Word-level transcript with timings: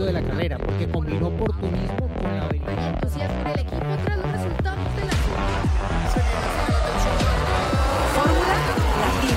momento 0.00 0.06
de 0.06 0.12
la 0.12 0.22
carrera, 0.22 0.58
porque 0.58 0.88
combinó 0.88 1.28
oportunismo 1.28 2.08
con 2.20 2.36
la 2.36 2.46
habilidad. 2.46 2.94
entusiasmo 2.94 3.44
del 3.44 3.60
equipo 3.60 3.86
tras 4.04 4.16
los 4.18 4.32
resultados 4.32 4.96
de 4.96 5.04
la 5.04 5.12
Fórmula 8.14 8.54
Latina. 9.00 9.36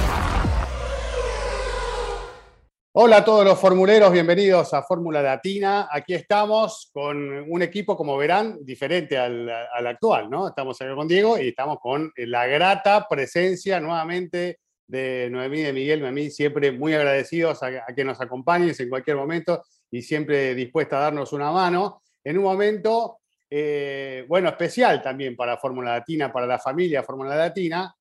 Hola 2.93 3.17
a 3.17 3.25
todos 3.25 3.43
los 3.45 3.59
formuleros, 3.59 4.11
bienvenidos 4.11 4.73
a 4.73 4.83
Fórmula 4.83 5.21
Latina. 5.21 5.89
Aquí 5.91 6.13
estamos 6.13 6.89
con 6.93 7.17
un 7.49 7.61
equipo, 7.61 7.97
como 7.97 8.15
verán, 8.17 8.59
diferente 8.61 9.17
al, 9.17 9.49
al 9.49 9.87
actual, 9.87 10.29
¿no? 10.29 10.47
Estamos 10.47 10.79
acá 10.81 10.95
con 10.95 11.07
Diego 11.07 11.37
y 11.37 11.49
estamos 11.49 11.79
con 11.81 12.11
la 12.15 12.45
grata 12.47 13.07
presencia 13.09 13.79
nuevamente 13.79 14.59
de 14.87 15.27
Noemí 15.31 15.61
de 15.61 15.73
Miguel. 15.73 16.01
Noemí, 16.01 16.29
siempre 16.29 16.71
muy 16.71 16.93
agradecidos 16.93 17.63
a, 17.63 17.67
a 17.67 17.93
que 17.95 18.05
nos 18.05 18.21
acompañes 18.21 18.79
en 18.79 18.89
cualquier 18.89 19.17
momento 19.17 19.63
y 19.93 20.01
siempre 20.01 20.55
dispuesta 20.55 20.97
a 20.97 21.01
darnos 21.01 21.33
una 21.33 21.51
mano. 21.51 22.01
En 22.23 22.39
un 22.39 22.43
momento, 22.45 23.19
eh, 23.47 24.25
bueno, 24.27 24.49
especial 24.49 25.03
también 25.03 25.35
para 25.35 25.57
Fórmula 25.57 25.91
Latina, 25.91 26.33
para 26.33 26.47
la 26.47 26.57
familia 26.57 27.03
Fórmula 27.03 27.35
Latina, 27.35 27.95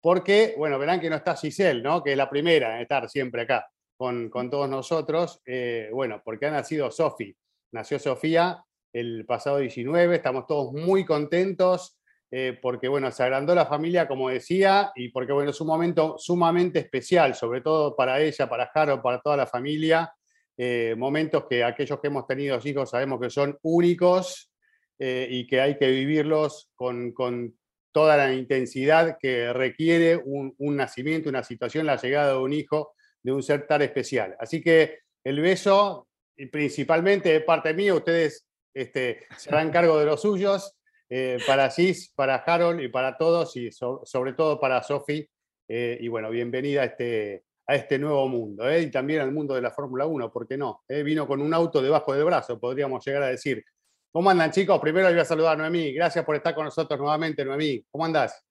porque, 0.00 0.54
bueno, 0.58 0.76
verán 0.76 0.98
que 0.98 1.08
no 1.08 1.14
está 1.14 1.36
Giselle, 1.36 1.82
¿no? 1.82 2.02
Que 2.02 2.10
es 2.12 2.16
la 2.16 2.28
primera 2.28 2.74
en 2.74 2.82
estar 2.82 3.08
siempre 3.08 3.42
acá 3.42 3.64
con, 3.96 4.28
con 4.28 4.50
todos 4.50 4.68
nosotros. 4.68 5.40
Eh, 5.46 5.88
bueno, 5.92 6.20
porque 6.24 6.46
ha 6.46 6.50
nacido 6.50 6.90
Sofi. 6.90 7.32
Nació 7.70 8.00
Sofía 8.00 8.64
el 8.92 9.24
pasado 9.24 9.58
19, 9.58 10.16
estamos 10.16 10.48
todos 10.48 10.72
muy 10.72 11.04
contentos 11.04 11.96
eh, 12.32 12.58
porque, 12.60 12.88
bueno, 12.88 13.12
se 13.12 13.22
agrandó 13.22 13.54
la 13.54 13.66
familia, 13.66 14.08
como 14.08 14.30
decía, 14.30 14.90
y 14.96 15.10
porque, 15.10 15.32
bueno, 15.32 15.50
es 15.50 15.60
un 15.60 15.68
momento 15.68 16.16
sumamente 16.18 16.80
especial, 16.80 17.36
sobre 17.36 17.60
todo 17.60 17.94
para 17.94 18.20
ella, 18.20 18.48
para 18.48 18.66
Jaro, 18.66 19.00
para 19.00 19.20
toda 19.20 19.36
la 19.36 19.46
familia. 19.46 20.12
Eh, 20.58 20.94
momentos 20.96 21.44
que 21.48 21.62
aquellos 21.62 22.00
que 22.00 22.06
hemos 22.06 22.26
tenido 22.26 22.58
hijos 22.64 22.90
sabemos 22.90 23.20
que 23.20 23.28
son 23.28 23.58
únicos 23.62 24.50
eh, 24.98 25.28
y 25.30 25.46
que 25.46 25.60
hay 25.60 25.76
que 25.76 25.90
vivirlos 25.90 26.70
con, 26.74 27.12
con 27.12 27.54
toda 27.92 28.16
la 28.16 28.32
intensidad 28.32 29.18
que 29.20 29.52
requiere 29.52 30.16
un, 30.16 30.54
nacimiento, 30.58 31.28
una 31.28 31.42
situación, 31.42 31.84
la 31.86 31.96
llegada 32.00 32.32
de 32.32 32.38
un 32.38 32.52
hijo, 32.52 32.94
de 33.22 33.32
un 33.32 33.42
ser 33.42 33.66
tan 33.66 33.82
especial. 33.82 34.34
Así 34.38 34.62
que 34.62 35.00
el 35.24 35.40
beso, 35.40 36.08
principalmente 36.50 37.30
de 37.32 37.40
parte 37.40 37.74
mía, 37.74 37.94
ustedes 37.94 38.46
este, 38.74 39.26
se 39.36 39.50
harán 39.50 39.70
cargo 39.70 39.98
de 39.98 40.06
los 40.06 40.22
suyos, 40.22 40.74
eh, 41.08 41.38
para 41.46 41.70
Cis, 41.70 42.12
para 42.14 42.36
Harold 42.36 42.80
y 42.80 42.88
para 42.88 43.16
todos, 43.16 43.56
y 43.56 43.70
so- 43.70 44.02
sobre 44.04 44.32
todo 44.32 44.58
para 44.58 44.82
Sofi. 44.82 45.28
y 45.68 46.08
bueno, 46.08 46.30
bienvenida 46.30 46.82
a 46.82 46.84
este, 46.84 47.45
a 47.66 47.74
este 47.74 47.98
nuevo 47.98 48.28
mundo, 48.28 48.68
eh, 48.68 48.82
y 48.82 48.90
también 48.90 49.20
al 49.20 49.32
mundo 49.32 49.54
de 49.54 49.62
la 49.62 49.70
Fórmula 49.70 50.06
1, 50.06 50.32
¿por 50.32 50.46
qué 50.46 50.56
no? 50.56 50.82
Eh, 50.88 51.02
vino 51.02 51.26
con 51.26 51.40
un 51.40 51.52
auto 51.52 51.82
debajo 51.82 52.14
del 52.14 52.24
brazo, 52.24 52.58
podríamos 52.58 53.04
llegar 53.04 53.24
a 53.24 53.28
decir. 53.28 53.64
¿Cómo 54.12 54.30
andan, 54.30 54.50
chicos? 54.50 54.80
Primero 54.80 55.10
voy 55.10 55.18
a 55.18 55.24
saludar 55.26 55.54
a 55.54 55.56
Noemí. 55.58 55.92
Gracias 55.92 56.24
por 56.24 56.36
estar 56.36 56.54
con 56.54 56.64
nosotros 56.64 56.98
nuevamente, 56.98 57.44
Noemí. 57.44 57.84
¿Cómo 57.90 58.04
andás? 58.06 58.42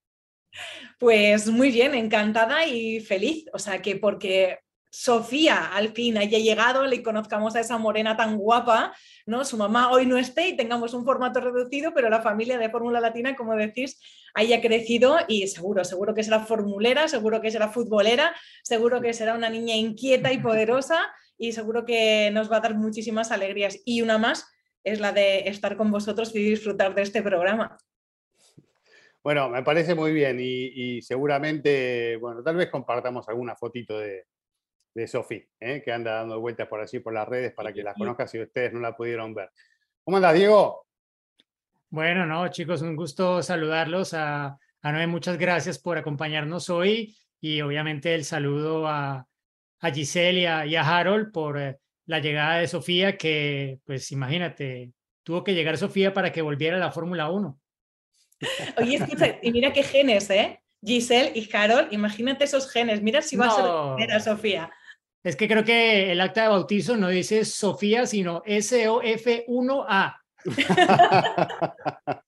Pues 1.00 1.48
muy 1.48 1.72
bien, 1.72 1.96
encantada 1.96 2.66
y 2.68 3.00
feliz. 3.00 3.46
O 3.52 3.58
sea 3.58 3.82
que 3.82 3.96
porque 3.96 4.60
Sofía 4.98 5.76
al 5.76 5.90
fin 5.90 6.18
haya 6.18 6.40
llegado, 6.40 6.88
le 6.88 7.04
conozcamos 7.04 7.54
a 7.58 7.60
esa 7.60 7.78
morena 7.78 8.16
tan 8.16 8.38
guapa, 8.38 8.96
¿no? 9.26 9.44
Su 9.44 9.58
mamá 9.58 9.92
hoy 9.92 10.06
no 10.06 10.18
esté 10.18 10.48
y 10.48 10.56
tengamos 10.56 10.94
un 10.94 11.04
formato 11.04 11.42
reducido, 11.42 11.94
pero 11.94 12.10
la 12.10 12.22
familia 12.22 12.58
de 12.58 12.70
Fórmula 12.70 13.02
Latina, 13.02 13.36
como 13.36 13.58
decís, 13.58 14.00
haya 14.34 14.62
crecido 14.62 15.18
y 15.28 15.48
seguro, 15.48 15.84
seguro 15.84 16.14
que 16.14 16.24
será 16.24 16.40
formulera, 16.40 17.10
seguro 17.10 17.42
que 17.42 17.52
será 17.52 17.68
futbolera, 17.68 18.34
seguro 18.64 19.02
que 19.02 19.12
será 19.12 19.34
una 19.36 19.50
niña 19.50 19.76
inquieta 19.76 20.32
y 20.32 20.38
poderosa 20.38 21.14
y 21.38 21.52
seguro 21.52 21.84
que 21.84 22.32
nos 22.32 22.50
va 22.50 22.58
a 22.58 22.62
dar 22.62 22.76
muchísimas 22.76 23.34
alegrías. 23.34 23.78
Y 23.84 24.02
una 24.02 24.18
más 24.18 24.50
es 24.86 25.02
la 25.02 25.12
de 25.12 25.50
estar 25.50 25.76
con 25.76 25.92
vosotros 25.92 26.34
y 26.34 26.40
disfrutar 26.42 26.96
de 26.96 27.02
este 27.02 27.22
programa. 27.22 27.78
Bueno, 29.22 29.50
me 29.50 29.62
parece 29.62 29.94
muy 29.94 30.14
bien 30.14 30.40
y, 30.40 30.68
y 30.98 31.02
seguramente, 31.02 32.16
bueno, 32.16 32.42
tal 32.42 32.56
vez 32.56 32.69
compartamos 32.69 33.28
alguna 33.28 33.58
fotito 33.58 34.00
de, 34.00 34.24
de 34.95 35.07
Sofi, 35.07 35.45
¿eh? 35.59 35.81
que 35.83 35.91
anda 35.91 36.16
dando 36.16 36.39
vueltas 36.39 36.67
por 36.67 36.79
allí 36.79 37.00
por 37.00 37.13
las 37.13 37.28
redes 37.28 37.53
para 37.53 37.73
que 37.73 37.83
la 37.83 37.94
conozcan 37.94 38.29
si 38.29 38.39
ustedes 38.39 38.72
no 38.73 38.79
la 38.79 38.95
pudieron 38.95 39.33
ver. 39.33 39.51
¿Cómo 40.03 40.17
andas, 40.17 40.33
Diego? 40.33 40.88
Bueno, 41.89 42.25
no, 42.25 42.47
chicos, 42.47 42.81
un 42.81 42.95
gusto 42.95 43.44
saludarlos. 43.44 44.13
A, 44.13 44.57
a 44.81 44.91
Noé, 44.91 45.06
muchas 45.06 45.38
gracias 45.38 45.78
por 45.79 45.97
acompañarnos 45.97 46.69
hoy 46.69 47.16
y 47.41 47.61
obviamente 47.61 48.16
el 48.16 48.23
saludo 48.23 48.88
a, 48.88 49.28
a 49.79 49.91
Giselle 49.91 50.39
y 50.39 50.45
a, 50.45 50.66
y 50.66 50.75
a 50.78 50.81
Harold 50.81 51.31
por 51.33 51.59
eh, 51.59 51.77
la 52.06 52.19
llegada 52.19 52.59
de 52.59 52.67
Sofía, 52.67 53.17
que 53.17 53.79
pues 53.83 54.12
imagínate, 54.13 54.94
tuvo 55.23 55.44
que 55.44 55.53
llegar 55.53 55.77
Sofía 55.77 56.13
para 56.13 56.31
que 56.31 56.41
volviera 56.41 56.77
a 56.77 56.79
la 56.79 56.91
Fórmula 56.91 57.29
1. 57.29 57.59
Oye, 58.77 58.95
escucha, 58.95 59.39
y 59.41 59.51
mira 59.51 59.73
qué 59.73 59.83
genes, 59.83 60.29
¿eh? 60.29 60.62
Giselle 60.81 61.31
y 61.35 61.50
Harold, 61.53 61.91
imagínate 61.91 62.45
esos 62.45 62.72
genes. 62.72 63.01
Mira 63.01 63.22
si 63.22 63.35
va 63.35 63.47
a 63.47 63.97
ser 63.97 64.22
Sofía. 64.22 64.72
Es 65.25 65.36
que 65.36 65.47
creo 65.47 65.63
que 65.63 66.12
el 66.12 66.22
acta 66.22 66.44
de 66.44 66.50
bautizo 66.50 66.96
no 66.97 67.09
dice 67.09 67.46
Sofía, 67.46 68.06
sino 68.06 68.44
S-O-F-1-A. 68.46 70.22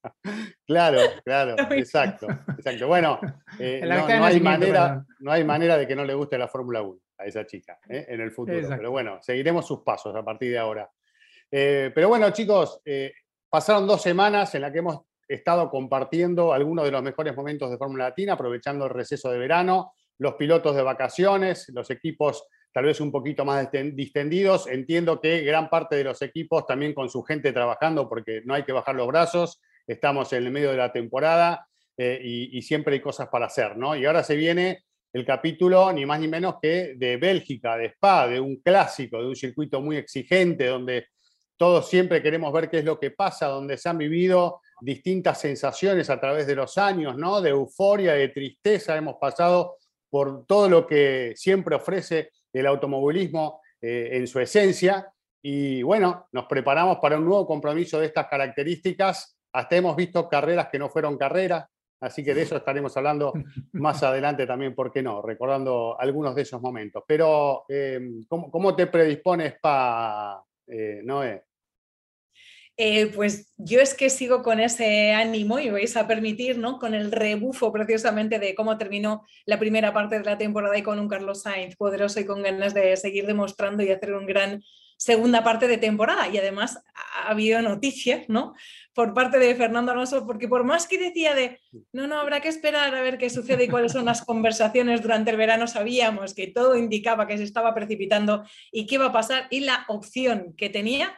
claro, 0.66 1.00
claro, 1.24 1.56
exacto, 1.78 2.26
exacto. 2.58 2.88
Bueno, 2.88 3.20
eh, 3.60 3.84
no, 3.86 4.26
hay 4.26 4.40
manera, 4.40 5.06
no 5.20 5.32
hay 5.32 5.44
manera 5.44 5.78
de 5.78 5.86
que 5.86 5.96
no 5.96 6.06
le 6.06 6.16
guste 6.16 6.40
la 6.40 6.48
Fórmula 6.48 6.82
1 6.82 7.00
a 7.20 7.26
esa 7.26 7.46
chica 7.46 7.78
¿eh? 7.88 8.08
en 8.10 8.20
el 8.20 8.32
futuro. 8.32 8.58
Exacto. 8.58 8.78
Pero 8.78 8.90
bueno, 8.90 9.20
seguiremos 9.22 9.68
sus 9.68 9.84
pasos 9.84 10.16
a 10.16 10.26
partir 10.26 10.50
de 10.50 10.58
ahora. 10.58 10.90
Eh, 11.52 11.92
pero 11.94 12.10
bueno, 12.10 12.32
chicos, 12.32 12.82
pasaron 13.48 13.86
dos 13.86 14.02
semanas 14.02 14.56
en 14.56 14.64
las 14.64 14.72
que 14.72 14.80
hemos 14.80 15.02
estado 15.28 15.70
compartiendo 15.70 16.52
algunos 16.52 16.84
de 16.84 16.90
los 16.90 17.04
mejores 17.04 17.38
momentos 17.38 17.70
de 17.70 17.78
Fórmula 17.78 18.06
Latina, 18.06 18.34
aprovechando 18.34 18.86
el 18.86 18.92
receso 18.92 19.30
de 19.30 19.38
verano, 19.38 19.94
los 20.18 20.34
pilotos 20.34 20.76
de 20.76 20.82
vacaciones, 20.82 21.70
los 21.70 21.92
equipos 21.92 22.48
tal 22.78 22.86
vez 22.86 23.02
un 23.02 23.12
poquito 23.12 23.44
más 23.44 23.68
distendidos. 23.72 24.68
Entiendo 24.68 25.20
que 25.20 25.42
gran 25.42 25.68
parte 25.68 25.96
de 25.96 26.04
los 26.04 26.22
equipos 26.22 26.68
también 26.68 26.94
con 26.94 27.10
su 27.10 27.24
gente 27.24 27.52
trabajando, 27.52 28.08
porque 28.08 28.44
no 28.46 28.54
hay 28.54 28.66
que 28.66 28.72
bajar 28.72 28.94
los 28.94 29.08
brazos, 29.08 29.60
estamos 29.88 30.32
en 30.34 30.46
el 30.46 30.52
medio 30.52 30.70
de 30.70 30.78
la 30.78 30.92
temporada 30.92 31.68
eh, 31.98 32.22
y, 32.24 32.56
y 32.56 32.62
siempre 32.62 32.94
hay 32.94 33.00
cosas 33.02 33.30
para 33.30 33.48
hacer, 33.48 33.78
¿no? 33.78 33.96
Y 33.96 34.06
ahora 34.06 34.24
se 34.24 34.36
viene 34.36 34.84
el 35.12 35.26
capítulo, 35.26 35.92
ni 35.92 36.06
más 36.06 36.20
ni 36.20 36.28
menos 36.28 36.58
que 36.62 36.94
de 36.96 37.18
Bélgica, 37.18 37.78
de 37.78 37.88
Spa, 37.88 38.28
de 38.28 38.40
un 38.40 38.58
clásico, 38.58 39.18
de 39.24 39.30
un 39.30 39.36
circuito 39.36 39.82
muy 39.82 39.98
exigente, 39.98 40.68
donde 40.68 41.08
todos 41.58 41.90
siempre 41.90 42.22
queremos 42.22 42.54
ver 42.54 42.70
qué 42.70 42.78
es 42.78 42.86
lo 42.86 43.00
que 43.00 43.10
pasa, 43.10 43.48
donde 43.48 43.80
se 43.80 43.90
han 43.90 43.98
vivido 43.98 44.62
distintas 44.82 45.42
sensaciones 45.42 46.12
a 46.12 46.20
través 46.20 46.46
de 46.46 46.54
los 46.54 46.78
años, 46.78 47.18
¿no? 47.18 47.42
De 47.42 47.50
euforia, 47.50 48.14
de 48.14 48.28
tristeza, 48.28 48.96
hemos 48.96 49.16
pasado 49.20 49.78
por 50.12 50.46
todo 50.46 50.70
lo 50.70 50.86
que 50.86 51.34
siempre 51.36 51.76
ofrece 51.76 52.30
el 52.54 52.68
automovilismo 52.68 53.62
eh, 53.82 54.10
en 54.14 54.28
su 54.28 54.40
esencia. 54.40 55.12
Y 55.42 55.82
bueno, 55.84 56.28
nos 56.32 56.46
preparamos 56.46 56.98
para 56.98 57.18
un 57.18 57.26
nuevo 57.26 57.46
compromiso 57.46 58.00
de 58.00 58.08
estas 58.08 58.28
características. 58.28 59.38
Hasta 59.54 59.76
hemos 59.76 59.96
visto 59.96 60.28
carreras 60.28 60.68
que 60.72 60.80
no 60.80 60.90
fueron 60.90 61.18
carreras, 61.18 61.66
así 62.02 62.24
que 62.24 62.34
de 62.34 62.42
eso 62.42 62.58
estaremos 62.58 62.96
hablando 62.98 63.34
más 63.74 64.04
adelante 64.04 64.46
también, 64.46 64.76
¿por 64.76 64.92
qué 64.92 65.02
no? 65.02 65.22
Recordando 65.22 66.00
algunos 66.00 66.36
de 66.36 66.42
esos 66.42 66.62
momentos. 66.62 67.04
Pero, 67.08 67.66
eh, 67.70 68.00
¿cómo, 68.28 68.52
cómo 68.52 68.76
te 68.76 68.88
predispones 68.88 69.56
para, 69.62 70.42
eh, 70.68 71.02
Noé? 71.04 71.44
Eh, 72.80 73.08
pues 73.08 73.52
yo 73.58 73.82
es 73.82 73.96
que 73.96 74.12
sigo 74.12 74.44
con 74.44 74.60
ese 74.60 75.12
ánimo 75.12 75.58
y 75.58 75.72
vais 75.72 75.98
a 75.98 76.08
permitir, 76.08 76.60
¿no? 76.60 76.78
Con 76.78 76.94
el 76.94 77.12
rebufo 77.12 77.72
precisamente 77.74 78.38
de 78.38 78.54
cómo 78.54 78.78
terminó 78.78 79.26
la 79.48 79.58
primera 79.58 79.94
parte 79.94 80.20
de 80.20 80.26
la 80.26 80.38
temporada 80.38 80.78
y 80.78 80.84
con 80.84 81.00
un 81.00 81.08
Carlos 81.08 81.42
Sainz 81.42 81.76
poderoso 81.76 82.20
y 82.20 82.26
con 82.26 82.44
ganas 82.44 82.76
de 82.76 82.96
seguir 82.96 83.26
demostrando 83.26 83.82
y 83.82 83.90
hacer 83.90 84.14
un 84.14 84.28
gran 84.28 84.62
segunda 84.96 85.44
parte 85.44 85.68
de 85.68 85.80
temporada. 85.80 86.28
Y 86.28 86.38
además 86.38 86.84
ha 86.94 87.32
habido 87.32 87.64
noticias, 87.64 88.30
¿no? 88.30 88.54
Por 88.94 89.16
parte 89.16 89.40
de 89.40 89.56
Fernando 89.56 89.92
Alonso, 89.92 90.28
porque 90.28 90.48
por 90.48 90.64
más 90.64 90.88
que 90.88 91.00
decía 91.00 91.34
de, 91.34 91.60
no, 91.94 92.06
no, 92.06 92.20
habrá 92.20 92.42
que 92.42 92.50
esperar 92.50 92.94
a 92.94 93.02
ver 93.02 93.18
qué 93.18 93.32
sucede 93.32 93.64
y 93.64 93.70
cuáles 93.70 93.94
son 93.94 94.06
las 94.06 94.24
conversaciones 94.24 95.02
durante 95.02 95.32
el 95.32 95.38
verano, 95.38 95.66
sabíamos 95.66 96.36
que 96.36 96.46
todo 96.46 96.78
indicaba 96.78 97.26
que 97.26 97.40
se 97.40 97.44
estaba 97.44 97.74
precipitando 97.74 98.44
y 98.72 98.86
qué 98.86 98.96
iba 98.96 99.08
a 99.08 99.14
pasar 99.14 99.48
y 99.50 99.62
la 99.62 99.84
opción 99.88 100.54
que 100.56 100.70
tenía 100.70 101.18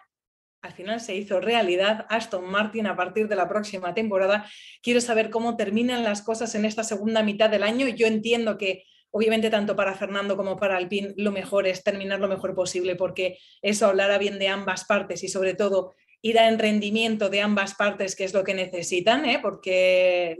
al 0.61 0.73
final 0.73 0.99
se 0.99 1.15
hizo 1.15 1.39
realidad 1.39 2.05
Aston 2.09 2.49
Martin 2.49 2.87
a 2.87 2.95
partir 2.95 3.27
de 3.27 3.35
la 3.35 3.47
próxima 3.47 3.93
temporada. 3.93 4.45
Quiero 4.81 5.01
saber 5.01 5.29
cómo 5.29 5.55
terminan 5.55 6.03
las 6.03 6.21
cosas 6.21 6.53
en 6.55 6.65
esta 6.65 6.83
segunda 6.83 7.23
mitad 7.23 7.49
del 7.49 7.63
año. 7.63 7.87
Yo 7.87 8.07
entiendo 8.07 8.57
que 8.57 8.83
obviamente 9.11 9.49
tanto 9.49 9.75
para 9.75 9.95
Fernando 9.95 10.37
como 10.37 10.57
para 10.57 10.77
Alpine 10.77 11.13
lo 11.17 11.31
mejor 11.31 11.65
es 11.65 11.83
terminar 11.83 12.19
lo 12.19 12.27
mejor 12.27 12.53
posible 12.53 12.95
porque 12.95 13.37
eso 13.61 13.87
hablará 13.87 14.17
bien 14.17 14.37
de 14.37 14.49
ambas 14.49 14.85
partes 14.85 15.23
y 15.23 15.29
sobre 15.29 15.53
todo 15.55 15.95
irá 16.21 16.49
en 16.49 16.59
rendimiento 16.59 17.29
de 17.29 17.41
ambas 17.41 17.75
partes, 17.75 18.15
que 18.15 18.25
es 18.25 18.33
lo 18.33 18.43
que 18.43 18.53
necesitan, 18.53 19.25
¿eh? 19.25 19.39
porque 19.41 20.37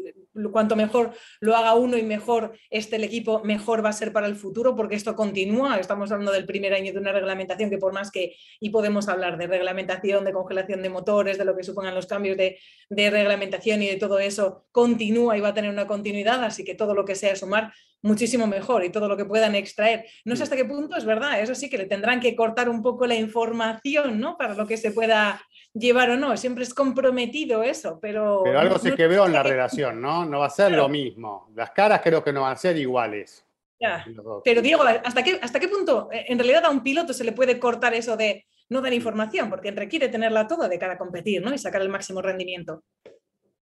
cuanto 0.52 0.76
mejor 0.76 1.12
lo 1.40 1.56
haga 1.56 1.74
uno 1.76 1.98
y 1.98 2.04
mejor 2.04 2.54
esté 2.70 2.96
el 2.96 3.04
equipo, 3.04 3.42
mejor 3.44 3.84
va 3.84 3.90
a 3.90 3.94
ser 3.94 4.12
para 4.14 4.28
el 4.28 4.36
futuro, 4.36 4.76
porque 4.76 4.96
esto 4.96 5.16
continúa. 5.16 5.78
Estamos 5.78 6.12
hablando 6.12 6.32
del 6.32 6.46
primer 6.46 6.74
año 6.74 6.94
de 6.94 7.00
una 7.00 7.12
reglamentación 7.12 7.70
que 7.70 7.78
por 7.78 7.94
más 7.94 8.12
que, 8.12 8.36
y 8.60 8.70
podemos 8.70 9.08
hablar 9.10 9.38
de 9.38 9.48
reglamentación, 9.48 10.24
de 10.26 10.34
congelación 10.34 10.82
de 10.82 10.90
motores, 10.90 11.38
de 11.38 11.46
lo 11.46 11.56
que 11.56 11.64
supongan 11.64 11.96
los 11.96 12.08
cambios 12.08 12.38
de, 12.38 12.58
de 12.90 13.10
reglamentación 13.10 13.82
y 13.84 13.88
de 13.88 13.98
todo 13.98 14.20
eso, 14.20 14.66
continúa 14.72 15.38
y 15.38 15.42
va 15.42 15.50
a 15.50 15.54
tener 15.54 15.72
una 15.72 15.88
continuidad, 15.88 16.44
así 16.44 16.64
que 16.64 16.76
todo 16.76 16.94
lo 16.94 17.06
que 17.06 17.16
sea 17.16 17.36
sumar 17.36 17.74
muchísimo 18.02 18.48
mejor 18.48 18.86
y 18.86 18.92
todo 18.92 19.10
lo 19.10 19.18
que 19.18 19.26
puedan 19.26 19.56
extraer. 19.56 20.06
No 20.24 20.38
sé 20.38 20.44
hasta 20.44 20.56
qué 20.56 20.64
punto 20.64 20.96
es 20.96 21.04
verdad, 21.04 21.42
eso 21.42 21.54
sí 21.54 21.70
que 21.70 21.78
le 21.78 21.86
tendrán 21.86 22.22
que 22.22 22.34
cortar 22.34 22.70
un 22.70 22.82
poco 22.82 23.06
la 23.06 23.16
información, 23.16 24.20
¿no? 24.22 24.38
Para 24.38 24.54
lo 24.56 24.66
que 24.66 24.78
se 24.78 24.92
pueda 24.92 25.42
llevar 25.74 26.10
o 26.12 26.16
no, 26.18 26.36
siempre 26.38 26.64
es 26.64 26.74
comprometido 26.74 27.62
eso, 27.62 28.00
pero... 28.02 28.42
Pero 28.46 28.60
algo 28.60 28.76
no- 28.76 28.80
se 28.80 28.90
no- 28.92 28.96
quebró 28.96 29.26
en 29.26 29.34
la 29.34 29.44
relación, 29.44 30.02
¿no? 30.02 30.26
No 30.30 30.40
va 30.40 30.46
a 30.46 30.50
ser 30.50 30.68
Claro. 30.70 30.84
lo 30.84 30.90
mismo. 30.90 31.50
Las 31.56 31.72
caras 31.72 32.02
creo 32.04 32.24
que 32.24 32.32
no 32.32 32.42
van 32.44 32.54
a 32.54 32.56
ser 32.56 32.78
iguales. 32.78 33.46
Ya. 33.82 34.06
Pero 34.44 34.62
Diego, 34.62 34.84
¿hasta 34.84 35.24
qué, 35.24 35.40
¿hasta 35.42 35.60
qué 35.60 35.68
punto 35.70 36.10
eh, 36.12 36.26
en 36.28 36.38
realidad 36.38 36.66
a 36.66 36.70
un 36.70 36.84
piloto 36.84 37.14
se 37.14 37.24
le 37.24 37.32
puede 37.32 37.60
cortar 37.60 37.94
eso 37.94 38.18
de 38.18 38.46
no 38.70 38.82
dar 38.82 38.94
información? 38.94 39.50
Porque 39.50 39.72
requiere 39.72 40.10
tenerla 40.10 40.48
toda 40.48 40.68
de 40.68 40.78
cara 40.78 40.94
a 40.94 40.98
competir, 40.98 41.42
¿no? 41.42 41.54
Y 41.54 41.58
sacar 41.58 41.82
el 41.82 41.90
máximo 41.90 42.22
rendimiento. 42.22 42.84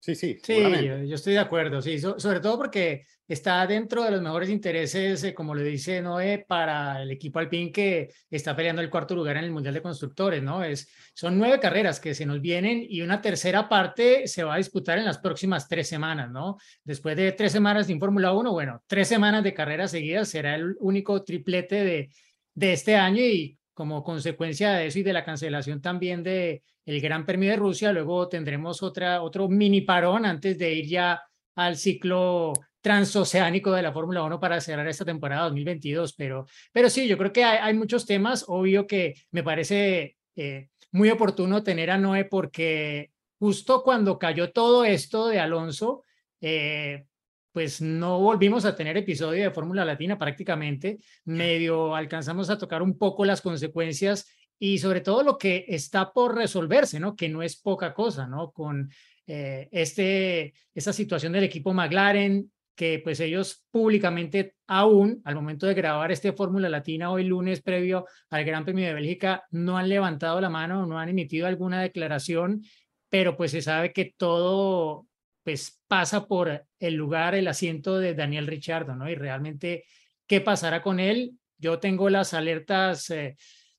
Sí, 0.04 0.16
sí, 0.16 0.36
Sí, 0.42 0.54
yo, 0.84 0.98
yo 1.04 1.14
estoy 1.14 1.34
de 1.34 1.38
acuerdo, 1.38 1.80
sí, 1.80 1.96
so- 2.00 2.18
sobre 2.18 2.40
todo 2.40 2.58
porque 2.58 3.04
está 3.28 3.64
dentro 3.68 4.02
de 4.02 4.10
los 4.10 4.20
mejores 4.20 4.50
intereses, 4.50 5.22
eh, 5.22 5.32
como 5.32 5.54
le 5.54 5.62
dice 5.62 6.02
Noé, 6.02 6.44
para 6.46 7.00
el 7.02 7.12
equipo 7.12 7.38
Alpine 7.38 7.70
que 7.70 8.08
está 8.28 8.56
peleando 8.56 8.82
el 8.82 8.90
cuarto 8.90 9.14
lugar 9.14 9.36
en 9.36 9.44
el 9.44 9.52
Mundial 9.52 9.74
de 9.74 9.80
Constructores, 9.80 10.42
¿no? 10.42 10.64
Es, 10.64 10.88
son 11.14 11.38
nueve 11.38 11.60
carreras 11.60 12.00
que 12.00 12.16
se 12.16 12.26
nos 12.26 12.40
vienen 12.40 12.84
y 12.88 13.00
una 13.02 13.20
tercera 13.20 13.68
parte 13.68 14.26
se 14.26 14.42
va 14.42 14.54
a 14.54 14.58
disputar 14.58 14.98
en 14.98 15.04
las 15.04 15.18
próximas 15.18 15.68
tres 15.68 15.86
semanas, 15.86 16.32
¿no? 16.32 16.56
Después 16.82 17.16
de 17.16 17.30
tres 17.30 17.52
semanas 17.52 17.86
sin 17.86 18.00
Fórmula 18.00 18.32
1, 18.32 18.50
bueno, 18.50 18.82
tres 18.88 19.06
semanas 19.06 19.44
de 19.44 19.54
carreras 19.54 19.92
seguidas 19.92 20.28
será 20.28 20.56
el 20.56 20.74
único 20.80 21.22
triplete 21.22 21.84
de, 21.84 22.10
de 22.54 22.72
este 22.72 22.96
año 22.96 23.22
y 23.22 23.56
como 23.82 24.04
consecuencia 24.04 24.74
de 24.74 24.86
eso 24.86 25.00
y 25.00 25.02
de 25.02 25.12
la 25.12 25.24
cancelación 25.24 25.80
también 25.82 26.22
de 26.22 26.62
el 26.86 27.00
Gran 27.00 27.26
Premio 27.26 27.50
de 27.50 27.56
Rusia, 27.56 27.92
luego 27.92 28.28
tendremos 28.28 28.80
otra, 28.80 29.22
otro 29.22 29.48
mini 29.48 29.80
parón 29.80 30.24
antes 30.24 30.56
de 30.56 30.72
ir 30.72 30.86
ya 30.86 31.20
al 31.56 31.76
ciclo 31.76 32.52
transoceánico 32.80 33.72
de 33.72 33.82
la 33.82 33.92
Fórmula 33.92 34.22
1 34.22 34.38
para 34.38 34.60
cerrar 34.60 34.86
esta 34.86 35.04
temporada 35.04 35.46
2022. 35.46 36.12
Pero, 36.12 36.46
pero 36.70 36.88
sí, 36.88 37.08
yo 37.08 37.18
creo 37.18 37.32
que 37.32 37.42
hay, 37.42 37.74
muchos 37.74 38.06
temas. 38.06 38.44
Obvio 38.46 38.86
que 38.86 39.14
me 39.32 39.42
parece 39.42 40.16
eh, 40.36 40.68
muy 40.92 41.10
oportuno 41.10 41.64
tener 41.64 41.90
a 41.90 41.98
Noé 41.98 42.26
porque 42.26 43.10
justo 43.40 43.82
cuando 43.82 44.16
cayó 44.16 44.52
todo 44.52 44.84
esto 44.84 45.26
de 45.26 45.40
Alonso, 45.40 46.04
eh, 46.40 47.06
pues 47.52 47.80
no 47.80 48.18
volvimos 48.18 48.64
a 48.64 48.74
tener 48.74 48.96
episodio 48.96 49.44
de 49.44 49.50
Fórmula 49.50 49.84
Latina 49.84 50.18
prácticamente. 50.18 50.98
Medio 51.24 51.94
alcanzamos 51.94 52.50
a 52.50 52.58
tocar 52.58 52.82
un 52.82 52.96
poco 52.98 53.24
las 53.24 53.42
consecuencias 53.42 54.26
y 54.58 54.78
sobre 54.78 55.00
todo 55.00 55.22
lo 55.22 55.38
que 55.38 55.66
está 55.68 56.12
por 56.12 56.34
resolverse, 56.34 56.98
¿no? 56.98 57.14
Que 57.14 57.28
no 57.28 57.42
es 57.42 57.56
poca 57.56 57.92
cosa, 57.92 58.26
¿no? 58.26 58.52
Con 58.52 58.90
eh, 59.26 59.68
este, 59.70 60.54
esta 60.74 60.92
situación 60.92 61.32
del 61.32 61.44
equipo 61.44 61.74
McLaren, 61.74 62.50
que 62.74 63.00
pues 63.04 63.20
ellos 63.20 63.64
públicamente 63.70 64.54
aún, 64.66 65.20
al 65.24 65.34
momento 65.34 65.66
de 65.66 65.74
grabar 65.74 66.10
este 66.10 66.32
Fórmula 66.32 66.68
Latina 66.68 67.10
hoy 67.10 67.24
lunes 67.24 67.60
previo 67.60 68.06
al 68.30 68.44
Gran 68.44 68.64
Premio 68.64 68.86
de 68.86 68.94
Bélgica, 68.94 69.44
no 69.50 69.76
han 69.76 69.88
levantado 69.88 70.40
la 70.40 70.48
mano, 70.48 70.86
no 70.86 70.98
han 70.98 71.10
emitido 71.10 71.46
alguna 71.46 71.82
declaración, 71.82 72.62
pero 73.10 73.36
pues 73.36 73.50
se 73.50 73.60
sabe 73.60 73.92
que 73.92 74.14
todo 74.16 75.06
pues 75.44 75.82
pasa 75.88 76.26
por 76.26 76.64
el 76.78 76.94
lugar, 76.94 77.34
el 77.34 77.48
asiento 77.48 77.98
de 77.98 78.14
Daniel 78.14 78.46
Richardo, 78.46 78.94
¿no? 78.94 79.08
Y 79.08 79.14
realmente, 79.14 79.84
¿qué 80.26 80.40
pasará 80.40 80.82
con 80.82 81.00
él? 81.00 81.32
Yo 81.58 81.78
tengo 81.78 82.10
las 82.10 82.34
alertas 82.34 83.10
eh, 83.10 83.36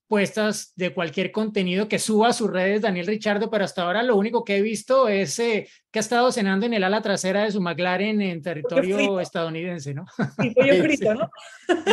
puestas 0.07 0.73
de 0.75 0.93
cualquier 0.93 1.31
contenido 1.31 1.87
que 1.87 1.97
suba 1.97 2.27
a 2.27 2.33
sus 2.33 2.49
redes 2.49 2.81
Daniel 2.81 3.07
Richardo, 3.07 3.49
pero 3.49 3.63
hasta 3.63 3.81
ahora 3.81 4.03
lo 4.03 4.15
único 4.15 4.43
que 4.43 4.57
he 4.57 4.61
visto 4.61 5.07
es 5.07 5.39
eh, 5.39 5.67
que 5.89 5.99
ha 5.99 6.01
estado 6.01 6.31
cenando 6.31 6.65
en 6.65 6.73
el 6.73 6.83
ala 6.83 7.01
trasera 7.01 7.43
de 7.43 7.51
su 7.51 7.61
McLaren 7.61 8.21
en 8.21 8.41
territorio 8.41 8.95
frito. 8.97 9.19
estadounidense, 9.19 9.93
¿no? 9.93 10.05
Y 10.43 10.51
pollo 10.51 10.73
Sí, 10.75 10.81
frito, 10.81 11.15
¿no? 11.15 11.29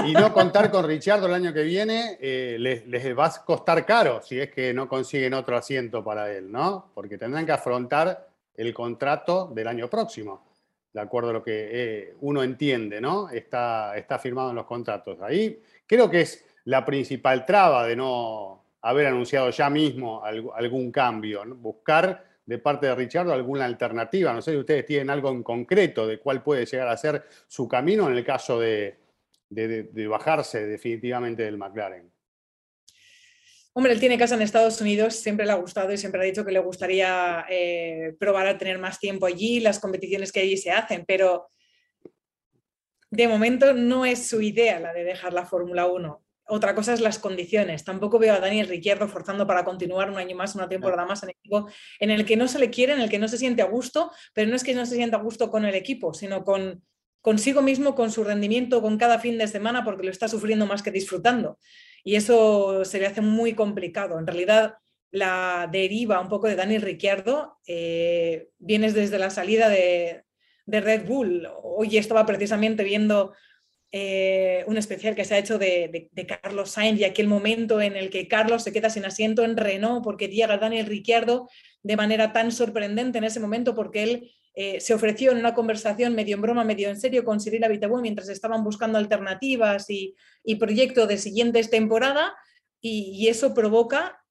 Y 0.06 0.12
no 0.12 0.32
contar 0.32 0.70
con 0.70 0.86
Richardo 0.86 1.28
el 1.28 1.34
año 1.34 1.54
que 1.54 1.62
viene 1.62 2.18
eh, 2.20 2.56
les, 2.58 2.86
les 2.86 3.18
va 3.18 3.26
a 3.26 3.44
costar 3.44 3.86
caro 3.86 4.20
si 4.22 4.38
es 4.38 4.50
que 4.50 4.74
no 4.74 4.88
consiguen 4.88 5.32
otro 5.32 5.56
asiento 5.56 6.04
para 6.04 6.30
él, 6.30 6.50
¿no? 6.52 6.90
Porque 6.94 7.16
tendrán 7.16 7.46
que 7.46 7.52
afrontar 7.52 8.29
el 8.60 8.74
contrato 8.74 9.50
del 9.54 9.66
año 9.68 9.88
próximo, 9.88 10.44
de 10.92 11.00
acuerdo 11.00 11.30
a 11.30 11.32
lo 11.34 11.42
que 11.42 11.68
eh, 11.72 12.14
uno 12.20 12.42
entiende, 12.42 13.00
¿no? 13.00 13.30
Está, 13.30 13.96
está 13.96 14.18
firmado 14.18 14.50
en 14.50 14.56
los 14.56 14.66
contratos. 14.66 15.20
Ahí 15.22 15.62
creo 15.86 16.10
que 16.10 16.20
es 16.22 16.44
la 16.64 16.84
principal 16.84 17.46
traba 17.46 17.86
de 17.86 17.96
no 17.96 18.64
haber 18.82 19.06
anunciado 19.06 19.50
ya 19.50 19.70
mismo 19.70 20.22
alg- 20.22 20.52
algún 20.54 20.90
cambio, 20.92 21.42
buscar 21.56 22.24
de 22.44 22.58
parte 22.58 22.86
de 22.86 22.94
Richardo 22.94 23.32
alguna 23.32 23.64
alternativa. 23.64 24.32
No 24.32 24.42
sé 24.42 24.50
si 24.52 24.56
ustedes 24.58 24.84
tienen 24.84 25.10
algo 25.10 25.30
en 25.30 25.42
concreto 25.42 26.06
de 26.06 26.18
cuál 26.18 26.42
puede 26.42 26.66
llegar 26.66 26.88
a 26.88 26.96
ser 26.96 27.24
su 27.46 27.68
camino 27.68 28.08
en 28.08 28.16
el 28.16 28.24
caso 28.24 28.58
de 28.58 28.98
bajarse 30.08 30.66
definitivamente 30.66 31.44
del 31.44 31.56
McLaren. 31.56 32.10
Hombre, 33.80 33.94
él 33.94 34.00
tiene 34.00 34.18
casa 34.18 34.34
en 34.34 34.42
Estados 34.42 34.78
Unidos, 34.82 35.14
siempre 35.14 35.46
le 35.46 35.52
ha 35.52 35.54
gustado 35.54 35.90
y 35.90 35.96
siempre 35.96 36.20
ha 36.20 36.24
dicho 36.24 36.44
que 36.44 36.52
le 36.52 36.58
gustaría 36.58 37.46
eh, 37.48 38.14
probar 38.20 38.46
a 38.46 38.58
tener 38.58 38.78
más 38.78 38.98
tiempo 38.98 39.24
allí, 39.24 39.58
las 39.58 39.78
competiciones 39.78 40.32
que 40.32 40.40
allí 40.40 40.58
se 40.58 40.70
hacen, 40.70 41.06
pero 41.08 41.48
de 43.10 43.26
momento 43.26 43.72
no 43.72 44.04
es 44.04 44.28
su 44.28 44.42
idea 44.42 44.80
la 44.80 44.92
de 44.92 45.04
dejar 45.04 45.32
la 45.32 45.46
Fórmula 45.46 45.86
1. 45.86 46.22
Otra 46.48 46.74
cosa 46.74 46.92
es 46.92 47.00
las 47.00 47.18
condiciones. 47.18 47.82
Tampoco 47.82 48.18
veo 48.18 48.34
a 48.34 48.40
Daniel 48.40 48.68
Ricciardo 48.68 49.08
forzando 49.08 49.46
para 49.46 49.64
continuar 49.64 50.10
un 50.10 50.18
año 50.18 50.36
más, 50.36 50.54
una 50.54 50.68
temporada 50.68 51.06
más 51.06 51.22
en 51.22 51.30
el 51.30 51.36
equipo 51.36 51.70
en 52.00 52.10
el 52.10 52.26
que 52.26 52.36
no 52.36 52.48
se 52.48 52.58
le 52.58 52.68
quiere, 52.68 52.92
en 52.92 53.00
el 53.00 53.08
que 53.08 53.18
no 53.18 53.28
se 53.28 53.38
siente 53.38 53.62
a 53.62 53.64
gusto, 53.64 54.12
pero 54.34 54.50
no 54.50 54.56
es 54.56 54.62
que 54.62 54.74
no 54.74 54.84
se 54.84 54.96
sienta 54.96 55.16
a 55.16 55.22
gusto 55.22 55.50
con 55.50 55.64
el 55.64 55.74
equipo, 55.74 56.12
sino 56.12 56.44
con 56.44 56.82
consigo 57.22 57.62
mismo, 57.62 57.94
con 57.94 58.10
su 58.10 58.24
rendimiento, 58.24 58.82
con 58.82 58.98
cada 58.98 59.18
fin 59.18 59.38
de 59.38 59.46
semana, 59.46 59.84
porque 59.84 60.04
lo 60.04 60.10
está 60.10 60.28
sufriendo 60.28 60.66
más 60.66 60.82
que 60.82 60.90
disfrutando. 60.90 61.58
Y 62.04 62.16
eso 62.16 62.84
se 62.84 62.98
le 62.98 63.06
hace 63.06 63.20
muy 63.20 63.54
complicado. 63.54 64.18
En 64.18 64.26
realidad, 64.26 64.74
la 65.10 65.68
deriva 65.70 66.20
un 66.20 66.28
poco 66.28 66.46
de 66.46 66.56
Daniel 66.56 66.82
Ricciardo 66.82 67.58
eh, 67.66 68.48
viene 68.58 68.92
desde 68.92 69.18
la 69.18 69.30
salida 69.30 69.68
de, 69.68 70.24
de 70.66 70.80
Red 70.80 71.06
Bull. 71.06 71.48
Hoy 71.62 71.96
estaba 71.96 72.24
precisamente 72.26 72.84
viendo 72.84 73.32
eh, 73.92 74.62
un 74.68 74.76
especial 74.76 75.16
que 75.16 75.24
se 75.24 75.34
ha 75.34 75.38
hecho 75.38 75.58
de, 75.58 76.08
de, 76.12 76.26
Carlos 76.26 76.70
Sainz 76.70 77.00
y 77.00 77.04
aquel 77.04 77.26
momento 77.26 77.80
en 77.80 77.96
el 77.96 78.08
que 78.08 78.28
Carlos 78.28 78.62
se 78.62 78.72
queda 78.72 78.88
sin 78.88 79.04
asiento 79.04 79.44
en 79.44 79.56
Renault 79.56 80.04
porque 80.04 80.28
llega 80.28 80.58
Daniel 80.58 80.86
Ricciardo 80.86 81.48
de 81.82 81.96
manera 81.96 82.32
tan 82.32 82.52
sorprendente 82.52 83.18
en 83.18 83.24
ese 83.24 83.40
momento 83.40 83.74
porque 83.74 84.04
él 84.04 84.30
eh, 84.54 84.80
se 84.80 84.94
ofreció 84.94 85.32
en 85.32 85.38
una 85.38 85.54
conversación 85.54 86.14
medio 86.14 86.36
en 86.36 86.42
broma, 86.42 86.64
medio 86.64 86.88
en 86.88 87.00
serio 87.00 87.24
con 87.24 87.40
Cyril 87.40 87.64
Abiteboul 87.64 88.02
mientras 88.02 88.28
estaban 88.28 88.64
buscando 88.64 88.98
alternativas 88.98 89.88
y, 89.90 90.14
y 90.44 90.56
proyecto 90.56 91.06
de 91.06 91.18
siguientes 91.18 91.70
temporada 91.70 92.34
y, 92.80 93.12
y 93.14 93.28
eso 93.28 93.54
provoca 93.54 94.24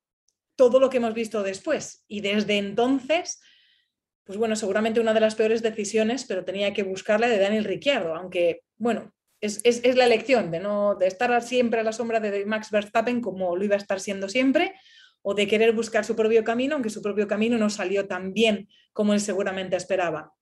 todo 0.55 0.79
lo 0.79 0.89
que 0.89 0.97
hemos 0.97 1.13
visto 1.13 1.41
después. 1.43 2.03
Y 2.07 2.21
desde 2.21 2.57
entonces 2.57 3.39
pues 4.29 4.37
bueno, 4.37 4.55
seguramente 4.55 4.99
una 4.99 5.15
de 5.15 5.21
las 5.21 5.33
peores 5.33 5.63
decisiones, 5.63 6.23
pero 6.25 6.45
tenía 6.45 6.71
que 6.71 6.83
buscarla 6.83 7.27
de 7.27 7.39
Daniel 7.39 7.63
Ricciardo, 7.63 8.13
aunque, 8.13 8.61
bueno, 8.77 9.11
es, 9.41 9.59
es, 9.63 9.81
es, 9.83 9.95
la 9.95 10.05
elección 10.05 10.51
de, 10.51 10.59
no, 10.59 10.93
de 10.93 11.07
estar 11.07 11.41
siempre 11.41 11.79
a 11.79 11.83
la 11.83 11.93
sombra 11.93 12.19
de 12.19 12.45
Max 12.45 12.69
Verstappen 12.69 13.21
como 13.21 13.55
lo 13.55 13.65
iba 13.65 13.73
a 13.73 13.79
estar 13.79 13.99
siendo 13.99 14.29
siempre, 14.29 14.75
o 15.21 15.33
de 15.33 15.47
querer 15.47 15.73
buscar 15.73 16.05
su 16.05 16.15
propio 16.15 16.43
camino, 16.43 16.75
aunque 16.75 16.89
su 16.89 17.01
propio 17.01 17.27
camino 17.27 17.57
no 17.57 17.69
salió 17.69 18.07
tan 18.07 18.33
bien 18.33 18.69
como 18.93 19.13
él 19.13 19.19
seguramente 19.19 19.75
esperaba. 19.75 20.33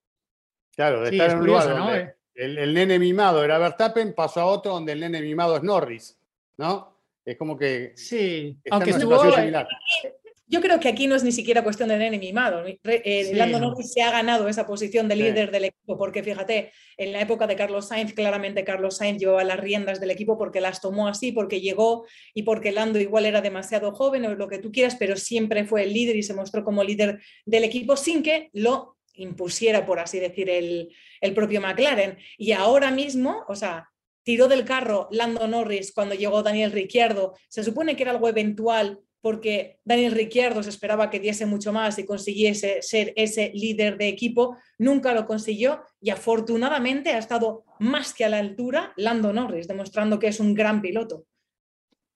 Claro, 0.75 1.01
de 1.01 1.10
Sí, 1.10 1.15
estar 1.15 1.27
es 1.27 1.34
en 1.34 1.39
un 1.39 1.46
curioso, 1.46 1.69
lugar 1.69 1.79
¿no? 1.84 1.89
donde 1.91 2.15
el, 2.36 2.57
el 2.60 2.74
nene 2.74 3.00
mimado 3.00 3.43
era 3.43 3.57
Verstappen, 3.57 4.13
pasó 4.13 4.41
a 4.41 4.46
otro 4.46 4.74
donde 4.74 4.91
el 4.91 5.00
nene 5.00 5.22
mimado 5.22 5.55
es 5.57 5.63
Norris, 5.63 6.19
¿no? 6.57 6.96
Es 7.25 7.36
como 7.38 7.57
que 7.57 7.93
Sí, 7.96 8.57
aunque 8.69 8.91
estuvo, 8.91 9.19
similar. 9.34 9.67
Yo 10.49 10.61
creo 10.61 10.79
que 10.79 10.87
aquí 10.87 11.07
no 11.07 11.15
es 11.15 11.23
ni 11.25 11.33
siquiera 11.33 11.61
cuestión 11.63 11.89
de 11.89 11.97
nene 11.97 12.17
mimado. 12.19 12.63
Eh, 12.65 13.25
Sí, 13.25 13.35
Lando 13.35 13.59
no. 13.59 13.69
Norris 13.69 13.91
se 13.91 14.01
ha 14.01 14.11
ganado 14.11 14.47
esa 14.47 14.65
posición 14.65 15.09
de 15.09 15.15
Sí. 15.15 15.23
líder 15.23 15.51
del 15.51 15.65
equipo, 15.65 15.97
porque 15.97 16.23
fíjate, 16.23 16.71
en 16.95 17.11
la 17.11 17.19
época 17.19 17.47
de 17.47 17.57
Carlos 17.57 17.89
Sainz, 17.89 18.13
claramente 18.13 18.63
Carlos 18.63 18.95
Sainz 18.97 19.19
llevaba 19.19 19.43
las 19.43 19.59
riendas 19.59 19.99
del 19.99 20.09
equipo 20.11 20.37
porque 20.37 20.61
las 20.61 20.79
tomó 20.79 21.09
así, 21.09 21.33
porque 21.33 21.59
llegó 21.59 22.05
y 22.33 22.43
porque 22.43 22.71
Lando 22.71 22.97
igual 22.97 23.25
era 23.25 23.41
demasiado 23.41 23.91
joven 23.91 24.25
o 24.25 24.35
lo 24.35 24.47
que 24.47 24.59
tú 24.59 24.71
quieras, 24.71 24.95
pero 24.97 25.17
siempre 25.17 25.65
fue 25.65 25.83
el 25.83 25.93
líder 25.93 26.15
y 26.15 26.23
se 26.23 26.33
mostró 26.33 26.63
como 26.63 26.81
líder 26.83 27.19
del 27.45 27.65
equipo 27.65 27.97
sin 27.97 28.23
que 28.23 28.49
lo 28.53 28.95
impusiera, 29.15 29.85
por 29.85 29.99
así 29.99 30.19
decir, 30.19 30.49
el, 30.49 30.93
el 31.19 31.33
propio 31.33 31.59
McLaren. 31.59 32.17
Y 32.37 32.53
ahora 32.53 32.91
mismo, 32.91 33.43
o 33.49 33.55
sea, 33.55 33.89
tiró 34.23 34.47
del 34.47 34.63
carro 34.63 35.07
Lando 35.11 35.47
Norris 35.47 35.91
cuando 35.93 36.13
llegó 36.15 36.43
Daniel 36.43 36.71
Ricciardo. 36.71 37.33
Se 37.49 37.63
supone 37.63 37.95
que 37.95 38.03
era 38.03 38.11
algo 38.11 38.29
eventual 38.29 38.99
porque 39.21 39.79
Daniel 39.83 40.13
Ricciardo 40.13 40.63
se 40.63 40.69
esperaba 40.69 41.09
que 41.09 41.19
diese 41.19 41.45
mucho 41.45 41.74
más 41.74 41.97
y 42.00 42.05
consiguiese 42.05 42.81
ser 42.81 43.13
ese 43.15 43.51
líder 43.53 43.97
de 43.97 44.07
equipo, 44.07 44.57
nunca 44.77 45.13
lo 45.13 45.25
consiguió 45.25 45.81
y 46.00 46.09
afortunadamente 46.09 47.12
ha 47.12 47.17
estado 47.17 47.63
más 47.79 48.13
que 48.13 48.25
a 48.25 48.29
la 48.29 48.39
altura 48.39 48.93
Lando 48.95 49.33
Norris, 49.33 49.67
demostrando 49.67 50.19
que 50.19 50.27
es 50.27 50.39
un 50.39 50.53
gran 50.53 50.81
piloto. 50.81 51.25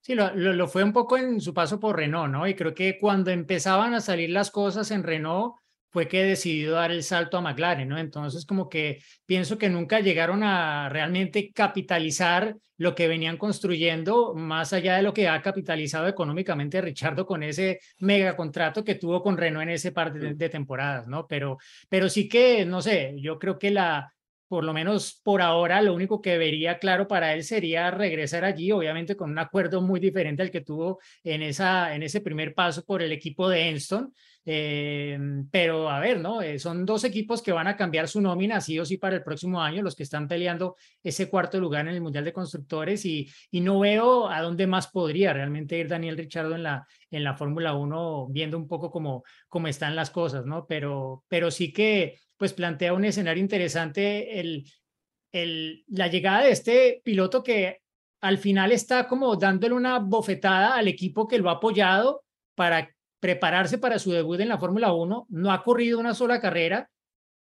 Sí, 0.02 0.16
lo, 0.16 0.34
lo, 0.34 0.54
lo, 0.54 0.68
fue 0.68 0.84
un 0.84 0.94
poco 0.94 1.16
en 1.18 1.40
su 1.40 1.54
paso 1.54 1.80
por 1.80 1.96
Renault, 1.96 2.32
¿no? 2.32 2.48
Y 2.48 2.56
creo 2.56 2.74
que 2.74 2.98
cuando 2.98 3.30
empezaban 3.30 3.94
a 3.94 4.02
salir 4.02 4.32
las 4.32 4.50
cosas 4.50 4.90
en 4.90 5.04
Renault, 5.04 5.54
fue 5.92 6.08
que 6.08 6.24
decidió 6.24 6.72
dar 6.72 6.92
el 6.92 7.04
salto 7.04 7.38
a 7.38 7.42
McLaren, 7.42 7.88
¿no? 7.88 7.98
Entonces, 7.98 8.46
como 8.46 8.70
que 8.70 9.04
pienso 9.26 9.58
que 9.58 9.70
nunca 9.70 10.00
llegaron 10.00 10.42
a 10.42 10.90
realmente 10.90 11.52
capitalizar 11.52 12.56
lo 12.78 12.96
que 12.96 13.08
venían 13.08 13.38
construyendo, 13.38 14.34
más 14.34 14.74
allá 14.74 14.96
de 14.96 15.04
lo 15.04 15.14
que 15.14 15.28
ha 15.28 15.42
capitalizado 15.42 16.08
económicamente 16.08 16.82
Richardo 16.82 17.26
con 17.26 17.44
ese 17.44 17.80
mega 18.00 18.36
contrato 18.36 18.84
que 18.84 18.96
tuvo 18.96 19.22
con 19.22 19.38
Renault 19.38 19.64
en 19.64 19.70
ese 19.70 19.92
par 19.92 20.14
de, 20.14 20.34
de 20.34 20.50
temporadas, 20.50 21.08
¿no? 21.08 21.28
Pero, 21.28 21.58
pero 21.90 22.10
sí 22.10 22.28
que, 22.28 22.66
no 22.66 22.82
sé, 22.82 23.14
yo 23.18 23.38
creo 23.38 23.60
que 23.60 23.70
la, 23.70 24.14
por 24.52 24.66
lo 24.66 24.74
menos 24.74 25.22
por 25.24 25.42
ahora, 25.42 25.82
lo 25.82 25.94
único 25.94 26.22
que 26.22 26.38
vería 26.38 26.78
claro 26.78 27.08
para 27.08 27.34
él 27.34 27.46
sería 27.46 27.90
regresar 27.90 28.44
allí, 28.44 28.70
obviamente 28.74 29.16
con 29.16 29.32
un 29.32 29.40
acuerdo 29.40 29.82
muy 29.82 30.02
diferente 30.02 30.42
al 30.42 30.52
que 30.52 30.60
tuvo 30.60 31.00
en, 31.24 31.42
esa, 31.42 31.96
en 31.96 32.04
ese 32.04 32.20
primer 32.20 32.54
paso 32.54 32.84
por 32.84 33.02
el 33.02 33.14
equipo 33.14 33.48
de 33.48 33.70
Enston, 33.70 34.14
eh, 34.44 35.18
pero 35.52 35.90
a 35.90 36.00
ver, 36.00 36.20
¿no? 36.20 36.42
Eh, 36.42 36.58
son 36.58 36.86
dos 36.86 37.04
equipos 37.04 37.42
que 37.42 37.52
van 37.52 37.68
a 37.68 37.76
cambiar 37.76 38.08
su 38.08 38.20
nómina 38.22 38.60
sí 38.60 38.80
o 38.80 38.86
sí 38.86 38.98
para 38.98 39.16
el 39.16 39.24
próximo 39.24 39.62
año, 39.62 39.84
los 39.84 39.96
que 39.96 40.04
están 40.04 40.28
peleando 40.28 40.76
ese 41.04 41.30
cuarto 41.30 41.60
lugar 41.60 41.88
en 41.88 41.94
el 41.94 42.02
Mundial 42.02 42.26
de 42.26 42.34
Constructores 42.34 43.06
y, 43.06 43.30
no 43.52 43.80
veo 43.80 44.28
a 44.28 44.42
dónde 44.42 44.66
más 44.66 44.88
podría 44.88 45.34
realmente 45.34 45.78
ir 45.78 45.88
Daniel 45.88 46.18
Richardo 46.18 46.56
en 46.56 46.64
la, 46.64 46.88
en 47.12 47.24
la 47.24 47.36
Fórmula 47.36 47.76
1 47.76 48.28
viendo 48.32 48.58
un 48.58 48.68
poco 48.68 48.90
cómo, 48.90 49.24
cómo 49.48 49.68
están 49.68 49.96
las 49.96 50.10
cosas, 50.10 50.46
¿no? 50.46 50.66
Pero, 50.66 51.24
pero 51.28 51.52
sí 51.52 51.72
que 51.72 52.18
pues 52.38 52.54
plantea 52.54 52.94
un 52.94 53.06
escenario 53.06 53.44
interesante 53.44 54.40
el, 54.40 54.66
el, 55.32 55.84
la 55.88 56.08
llegada 56.08 56.44
de 56.44 56.52
este 56.52 57.02
piloto 57.04 57.44
que 57.44 57.82
al 58.22 58.40
final 58.40 58.72
está 58.72 59.08
como 59.08 59.36
dándole 59.36 59.76
una 59.76 60.00
bofetada 60.00 60.76
al 60.76 60.88
equipo 60.88 61.28
que 61.28 61.38
lo 61.38 61.50
ha 61.50 61.54
apoyado 61.54 62.24
para 62.56 62.90
prepararse 63.22 63.78
para 63.78 64.00
su 64.00 64.12
debut 64.12 64.42
en 64.42 64.50
la 64.50 64.58
Fórmula 64.58 64.92
1, 64.92 65.28
no 65.30 65.52
ha 65.54 65.64
corrido 65.64 66.00
una 66.00 66.14
sola 66.14 66.42
carrera 66.42 66.90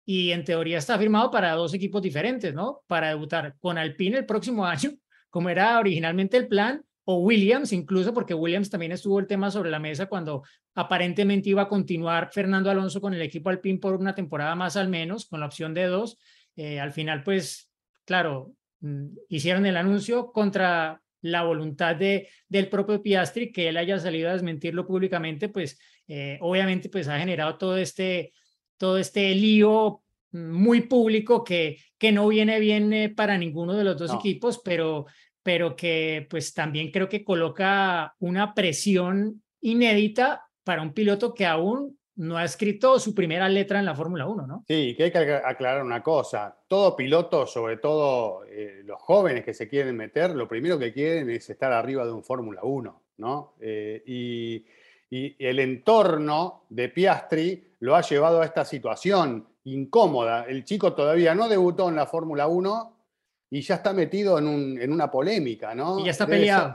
y 0.05 0.31
en 0.31 0.43
teoría 0.43 0.77
está 0.77 0.99
firmado 0.99 1.31
para 1.31 1.53
dos 1.53 1.73
equipos 1.73 2.01
diferentes, 2.01 2.53
¿no? 2.53 2.81
Para 2.85 3.09
debutar 3.09 3.55
con 3.59 3.77
Alpine 3.77 4.17
el 4.17 4.25
próximo 4.25 4.65
año, 4.67 4.91
como 5.29 5.49
era 5.49 5.79
originalmente 5.79 6.37
el 6.37 6.47
plan, 6.47 6.83
o 7.05 7.21
Williams 7.21 7.73
incluso, 7.73 8.13
porque 8.13 8.35
Williams 8.35 8.69
también 8.69 8.91
estuvo 8.91 9.19
el 9.19 9.25
tema 9.25 9.49
sobre 9.49 9.71
la 9.71 9.79
mesa 9.79 10.05
cuando 10.05 10.43
aparentemente 10.75 11.49
iba 11.49 11.63
a 11.63 11.67
continuar 11.67 12.29
Fernando 12.31 12.69
Alonso 12.69 13.01
con 13.01 13.15
el 13.15 13.21
equipo 13.21 13.49
Alpine 13.49 13.79
por 13.79 13.95
una 13.95 14.13
temporada 14.13 14.53
más 14.53 14.77
al 14.77 14.89
menos, 14.89 15.25
con 15.25 15.39
la 15.39 15.47
opción 15.47 15.73
de 15.73 15.85
dos. 15.85 16.19
Eh, 16.55 16.79
al 16.79 16.91
final, 16.91 17.23
pues, 17.23 17.71
claro, 18.05 18.53
mm, 18.81 19.07
hicieron 19.29 19.65
el 19.65 19.77
anuncio 19.77 20.31
contra 20.31 21.01
la 21.21 21.43
voluntad 21.43 21.95
de, 21.95 22.29
del 22.47 22.69
propio 22.69 23.01
Piastri, 23.01 23.51
que 23.51 23.69
él 23.69 23.77
haya 23.77 23.99
salido 23.99 24.29
a 24.29 24.33
desmentirlo 24.33 24.87
públicamente, 24.87 25.49
pues 25.49 25.79
eh, 26.07 26.37
obviamente 26.41 26.89
pues 26.89 27.07
ha 27.07 27.19
generado 27.19 27.57
todo 27.57 27.77
este, 27.77 28.33
todo 28.77 28.97
este 28.97 29.33
lío 29.35 30.01
muy 30.31 30.81
público 30.81 31.43
que, 31.43 31.77
que 31.97 32.11
no 32.11 32.27
viene 32.27 32.59
bien 32.59 32.93
eh, 32.93 33.09
para 33.09 33.37
ninguno 33.37 33.75
de 33.75 33.83
los 33.83 33.97
dos 33.97 34.11
no. 34.11 34.19
equipos, 34.19 34.61
pero, 34.63 35.05
pero 35.43 35.75
que 35.75 36.27
pues 36.29 36.53
también 36.53 36.91
creo 36.91 37.09
que 37.09 37.23
coloca 37.23 38.15
una 38.19 38.53
presión 38.53 39.43
inédita 39.61 40.45
para 40.63 40.81
un 40.81 40.93
piloto 40.93 41.33
que 41.33 41.45
aún 41.45 41.98
no 42.19 42.37
ha 42.37 42.43
escrito 42.43 42.99
su 42.99 43.15
primera 43.15 43.47
letra 43.47 43.79
en 43.79 43.85
la 43.85 43.95
Fórmula 43.95 44.27
1, 44.27 44.45
¿no? 44.45 44.65
Sí, 44.67 44.93
que 44.95 45.05
hay 45.05 45.11
que 45.11 45.33
aclarar 45.33 45.81
una 45.81 46.03
cosa. 46.03 46.53
Todo 46.67 46.93
piloto, 46.93 47.47
sobre 47.47 47.77
todo 47.77 48.43
eh, 48.45 48.81
los 48.83 49.01
jóvenes 49.01 49.45
que 49.45 49.53
se 49.53 49.69
quieren 49.69 49.95
meter, 49.95 50.31
lo 50.31 50.45
primero 50.45 50.77
que 50.77 50.91
quieren 50.91 51.29
es 51.29 51.49
estar 51.49 51.71
arriba 51.71 52.05
de 52.05 52.11
un 52.11 52.21
Fórmula 52.21 52.59
1, 52.61 53.01
¿no? 53.19 53.53
Eh, 53.61 54.03
y, 54.05 54.65
y, 55.09 55.35
el 55.39 55.59
entorno 55.59 56.65
de 56.67 56.89
Piastri 56.89 57.75
lo 57.79 57.95
ha 57.95 58.01
llevado 58.01 58.41
a 58.41 58.45
esta 58.45 58.65
situación 58.65 59.47
incómoda. 59.63 60.43
El 60.43 60.65
chico 60.65 60.91
todavía 60.91 61.33
no 61.33 61.47
debutó 61.47 61.87
en 61.87 61.95
la 61.95 62.05
Fórmula 62.05 62.47
1 62.47 62.97
y 63.51 63.61
ya 63.61 63.75
está 63.75 63.93
metido 63.93 64.37
en, 64.37 64.47
un, 64.47 64.81
en, 64.81 64.91
una 64.91 65.09
polémica, 65.09 65.73
¿no? 65.73 65.99
Y 65.99 66.03
ya 66.03 66.11
está 66.11 66.27
peleado. 66.27 66.73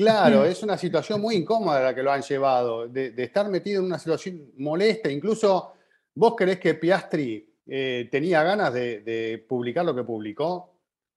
Claro, 0.00 0.44
es 0.46 0.62
una 0.62 0.78
situación 0.78 1.20
muy 1.20 1.36
incómoda 1.36 1.82
la 1.82 1.94
que 1.94 2.02
lo 2.02 2.10
han 2.10 2.22
llevado, 2.22 2.88
de, 2.88 3.10
de 3.10 3.22
estar 3.22 3.48
metido 3.48 3.80
en 3.80 3.86
una 3.86 3.98
situación 3.98 4.50
molesta. 4.56 5.10
Incluso 5.10 5.74
vos 6.14 6.34
creés 6.36 6.58
que 6.58 6.74
Piastri 6.74 7.46
eh, 7.66 8.08
tenía 8.10 8.42
ganas 8.42 8.72
de, 8.72 9.00
de, 9.00 9.44
publicar 9.46 9.84
lo 9.84 9.94
que 9.94 10.02
publicó. 10.02 10.72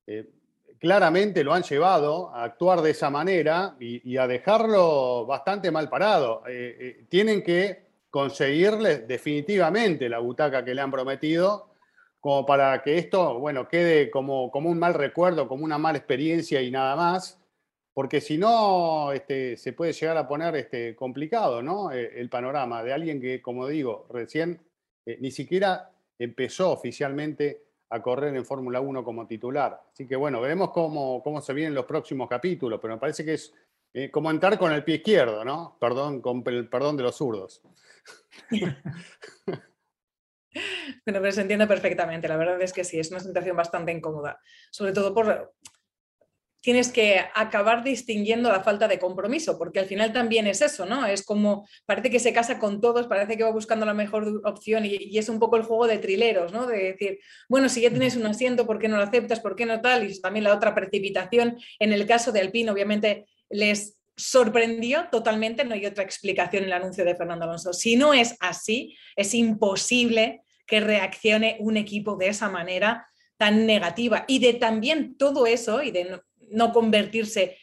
Eh, 0.05 0.29
claramente 0.77 1.45
lo 1.45 1.53
han 1.53 1.63
llevado 1.63 2.29
a 2.35 2.43
actuar 2.43 2.81
de 2.81 2.91
esa 2.91 3.09
manera 3.09 3.77
y, 3.79 4.11
y 4.11 4.17
a 4.17 4.27
dejarlo 4.27 5.25
bastante 5.25 5.71
mal 5.71 5.89
parado. 5.89 6.43
Eh, 6.47 7.05
tienen 7.07 7.41
que 7.41 7.83
conseguirle 8.09 8.99
definitivamente 8.99 10.09
la 10.09 10.19
butaca 10.19 10.63
que 10.63 10.75
le 10.75 10.81
han 10.81 10.91
prometido 10.91 11.69
como 12.19 12.45
para 12.45 12.81
que 12.81 12.97
esto, 12.97 13.39
bueno, 13.39 13.67
quede 13.67 14.09
como, 14.09 14.49
como 14.51 14.69
un 14.69 14.79
mal 14.79 14.93
recuerdo, 14.93 15.47
como 15.47 15.65
una 15.65 15.77
mala 15.77 15.97
experiencia 15.97 16.61
y 16.61 16.71
nada 16.71 16.95
más 16.95 17.42
porque 17.93 18.21
si 18.21 18.37
no, 18.37 19.11
este, 19.11 19.55
se 19.57 19.73
puede 19.73 19.93
llegar 19.93 20.17
a 20.17 20.27
poner 20.27 20.55
este, 20.55 20.95
complicado, 20.95 21.61
¿no? 21.61 21.91
Eh, 21.91 22.19
el 22.19 22.29
panorama 22.29 22.83
de 22.83 22.93
alguien 22.93 23.21
que, 23.21 23.41
como 23.41 23.67
digo, 23.67 24.07
recién 24.09 24.59
eh, 25.05 25.17
ni 25.21 25.31
siquiera 25.31 25.91
empezó 26.17 26.71
oficialmente 26.71 27.63
a 27.89 28.01
correr 28.01 28.35
en 28.35 28.45
Fórmula 28.45 28.81
1 28.81 29.03
como 29.03 29.27
titular. 29.27 29.79
Así 29.91 30.07
que 30.07 30.15
bueno, 30.15 30.41
veremos 30.41 30.71
cómo, 30.71 31.21
cómo 31.21 31.41
se 31.41 31.53
vienen 31.53 31.75
los 31.75 31.85
próximos 31.85 32.27
capítulos, 32.27 32.79
pero 32.81 32.95
me 32.95 32.99
parece 32.99 33.23
que 33.23 33.35
es 33.35 33.53
eh, 33.93 34.09
como 34.09 34.31
entrar 34.31 34.57
con 34.57 34.71
el 34.71 34.83
pie 34.83 34.95
izquierdo, 34.95 35.45
¿no? 35.45 35.77
Perdón, 35.79 36.19
con 36.19 36.43
el 36.47 36.67
perdón 36.67 36.97
de 36.97 37.03
los 37.03 37.15
zurdos. 37.15 37.61
Bueno, 41.03 41.19
pero 41.19 41.31
se 41.31 41.41
entiende 41.41 41.65
perfectamente. 41.65 42.27
La 42.27 42.37
verdad 42.37 42.61
es 42.61 42.71
que 42.71 42.83
sí, 42.83 42.99
es 42.99 43.09
una 43.09 43.19
situación 43.19 43.57
bastante 43.57 43.91
incómoda. 43.91 44.39
Sobre 44.69 44.93
todo 44.93 45.11
por, 45.11 45.55
tienes 46.63 46.93
que 46.93 47.19
acabar 47.35 47.83
distinguiendo 47.83 48.49
la 48.49 48.63
falta 48.63 48.87
de 48.87 48.97
compromiso, 48.97 49.57
porque 49.57 49.79
al 49.79 49.85
final 49.85 50.13
también 50.13 50.47
es 50.47 50.61
eso, 50.61 50.85
¿no? 50.85 51.05
Es 51.05 51.25
como, 51.25 51.67
parece 51.85 52.09
que 52.09 52.19
se 52.19 52.31
casa 52.31 52.57
con 52.57 52.79
todos, 52.79 53.07
parece 53.07 53.35
que 53.35 53.43
va 53.43 53.51
buscando 53.51 53.85
la 53.85 53.93
mejor 53.93 54.41
opción 54.45 54.85
y, 54.85 54.95
y, 54.95 55.17
es 55.17 55.27
un 55.27 55.39
poco 55.39 55.57
el 55.57 55.63
juego 55.63 55.87
de 55.87 55.97
trileros, 55.97 56.53
¿no? 56.53 56.65
De 56.65 56.93
decir, 56.93 57.19
bueno, 57.49 57.67
si 57.67 57.81
ya 57.81 57.89
tienes 57.89 58.15
un 58.15 58.25
asiento, 58.27 58.65
¿por 58.65 58.79
qué 58.79 58.87
no 58.87 58.95
lo 58.95 59.03
aceptas? 59.03 59.41
¿Por 59.41 59.57
qué 59.57 59.65
no 59.65 59.81
tal? 59.81 60.09
Y 60.09 60.21
también 60.21 60.45
la 60.45 60.55
otra 60.55 60.73
precipitación. 60.73 61.57
En 61.79 61.91
el 61.91 62.07
caso 62.07 62.31
de 62.31 62.39
Alpine, 62.39 62.71
obviamente, 62.71 63.25
les 63.49 63.97
sorprendió 64.15 65.09
totalmente, 65.11 65.65
no 65.65 65.73
hay 65.73 65.85
otra 65.85 66.05
explicación 66.05 66.63
en 66.63 66.69
el 66.69 66.73
anuncio 66.73 67.03
de 67.03 67.15
Fernando 67.15 67.43
Alonso. 67.43 67.73
Si 67.73 67.97
no 67.97 68.13
es 68.13 68.37
así, 68.39 68.95
es 69.17 69.33
imposible 69.33 70.43
que 70.65 70.79
reaccione 70.79 71.57
un 71.59 71.75
equipo 71.75 72.15
de 72.15 72.29
esa 72.29 72.47
manera 72.47 73.05
tan 73.35 73.65
negativa 73.65 74.23
y 74.27 74.39
de 74.39 74.53
también 74.53 75.17
todo 75.17 75.45
eso 75.45 75.83
y 75.83 75.91
de 75.91 76.21
no 76.53 76.71
convertirse 76.71 77.57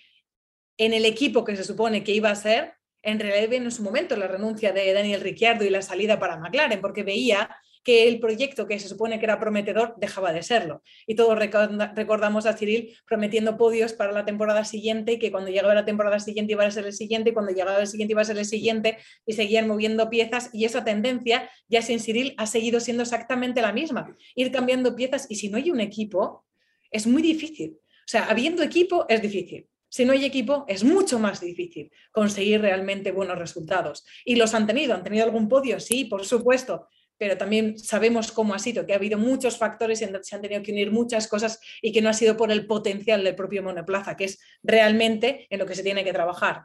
en 0.77 0.93
el 0.93 1.05
equipo 1.05 1.45
que 1.45 1.57
se 1.57 1.65
supone 1.65 2.03
que 2.05 2.13
iba 2.13 2.31
a 2.31 2.35
ser, 2.35 2.75
en 3.03 3.19
realidad 3.19 3.53
en 3.53 3.71
su 3.71 3.83
momento 3.83 4.17
la 4.17 4.29
renuncia 4.29 4.73
de 4.73 4.93
Daniel 4.93 5.21
Ricciardo 5.21 5.65
y 5.65 5.71
la 5.71 5.83
salida 5.83 6.19
para 6.19 6.39
McLaren, 6.39 6.81
porque 6.81 7.03
veía 7.03 7.51
que 7.83 8.09
el 8.09 8.21
proyecto 8.21 8.67
que 8.67 8.79
se 8.79 8.89
supone 8.89 9.19
que 9.19 9.25
era 9.25 9.41
prometedor 9.41 9.95
dejaba 9.97 10.33
de 10.33 10.43
serlo. 10.43 10.83
Y 11.07 11.15
todos 11.15 11.39
recordamos 11.39 12.47
a 12.47 12.57
Cyril 12.57 12.97
prometiendo 13.07 13.57
podios 13.57 13.93
para 13.95 14.13
la 14.13 14.25
temporada 14.25 14.65
siguiente 14.65 15.19
que 15.19 15.31
cuando 15.31 15.51
llegaba 15.51 15.75
la 15.75 15.85
temporada 15.85 16.21
siguiente 16.21 16.53
iba 16.53 16.65
a 16.65 16.71
ser 16.71 16.87
el 16.87 16.93
siguiente 16.93 17.31
y 17.31 17.33
cuando 17.33 17.53
llegaba 17.53 17.81
el 17.81 17.87
siguiente 17.87 18.13
iba 18.13 18.23
a 18.23 18.27
ser 18.27 18.39
el 18.39 18.45
siguiente 18.45 18.99
y 19.25 19.33
seguían 19.33 19.67
moviendo 19.67 20.11
piezas 20.11 20.51
y 20.53 20.65
esa 20.67 20.85
tendencia 20.85 21.51
ya 21.69 21.81
sin 21.81 22.01
Cyril 22.01 22.35
ha 22.37 22.47
seguido 22.47 22.81
siendo 22.81 23.03
exactamente 23.03 23.63
la 23.63 23.73
misma, 23.73 24.15
ir 24.35 24.53
cambiando 24.53 24.95
piezas 24.95 25.27
y 25.31 25.37
si 25.37 25.49
no 25.49 25.57
hay 25.57 25.71
un 25.71 25.81
equipo 25.81 26.45
es 26.91 27.07
muy 27.07 27.23
difícil. 27.23 27.79
O 28.11 28.13
sea, 28.13 28.25
habiendo 28.25 28.65
equipo 28.65 29.07
es 29.09 29.23
difícil. 29.23 29.69
Si 29.89 30.05
no 30.05 30.13
hay 30.13 30.25
equipo, 30.25 30.65
es 30.67 30.83
mucho 30.83 31.21
más 31.21 31.41
difícil 31.41 31.93
conseguir 32.11 32.61
realmente 32.61 33.13
buenos 33.13 33.39
resultados. 33.39 34.05
Y 34.25 34.35
los 34.35 34.53
han 34.53 34.67
tenido. 34.67 34.95
¿Han 34.95 35.05
tenido 35.05 35.25
algún 35.25 35.49
podio? 35.49 35.79
Sí, 35.79 36.07
por 36.07 36.27
supuesto. 36.27 36.89
Pero 37.17 37.39
también 37.39 37.79
sabemos 37.79 38.33
cómo 38.33 38.53
ha 38.53 38.59
sido, 38.59 38.85
que 38.85 38.95
ha 38.95 38.97
habido 38.97 39.17
muchos 39.17 39.57
factores 39.57 40.03
y 40.03 40.07
se 40.23 40.35
han 40.35 40.43
tenido 40.43 40.61
que 40.61 40.73
unir 40.73 40.91
muchas 40.91 41.29
cosas 41.29 41.61
y 41.81 41.93
que 41.93 42.03
no 42.03 42.09
ha 42.09 42.13
sido 42.13 42.37
por 42.37 42.51
el 42.51 42.67
potencial 42.67 43.23
del 43.23 43.37
propio 43.37 43.63
monoplaza, 43.63 44.17
que 44.17 44.25
es 44.25 44.41
realmente 44.61 45.47
en 45.49 45.61
lo 45.61 45.67
que 45.67 45.77
se 45.77 45.85
tiene 45.85 46.03
que 46.03 46.13
trabajar. 46.13 46.65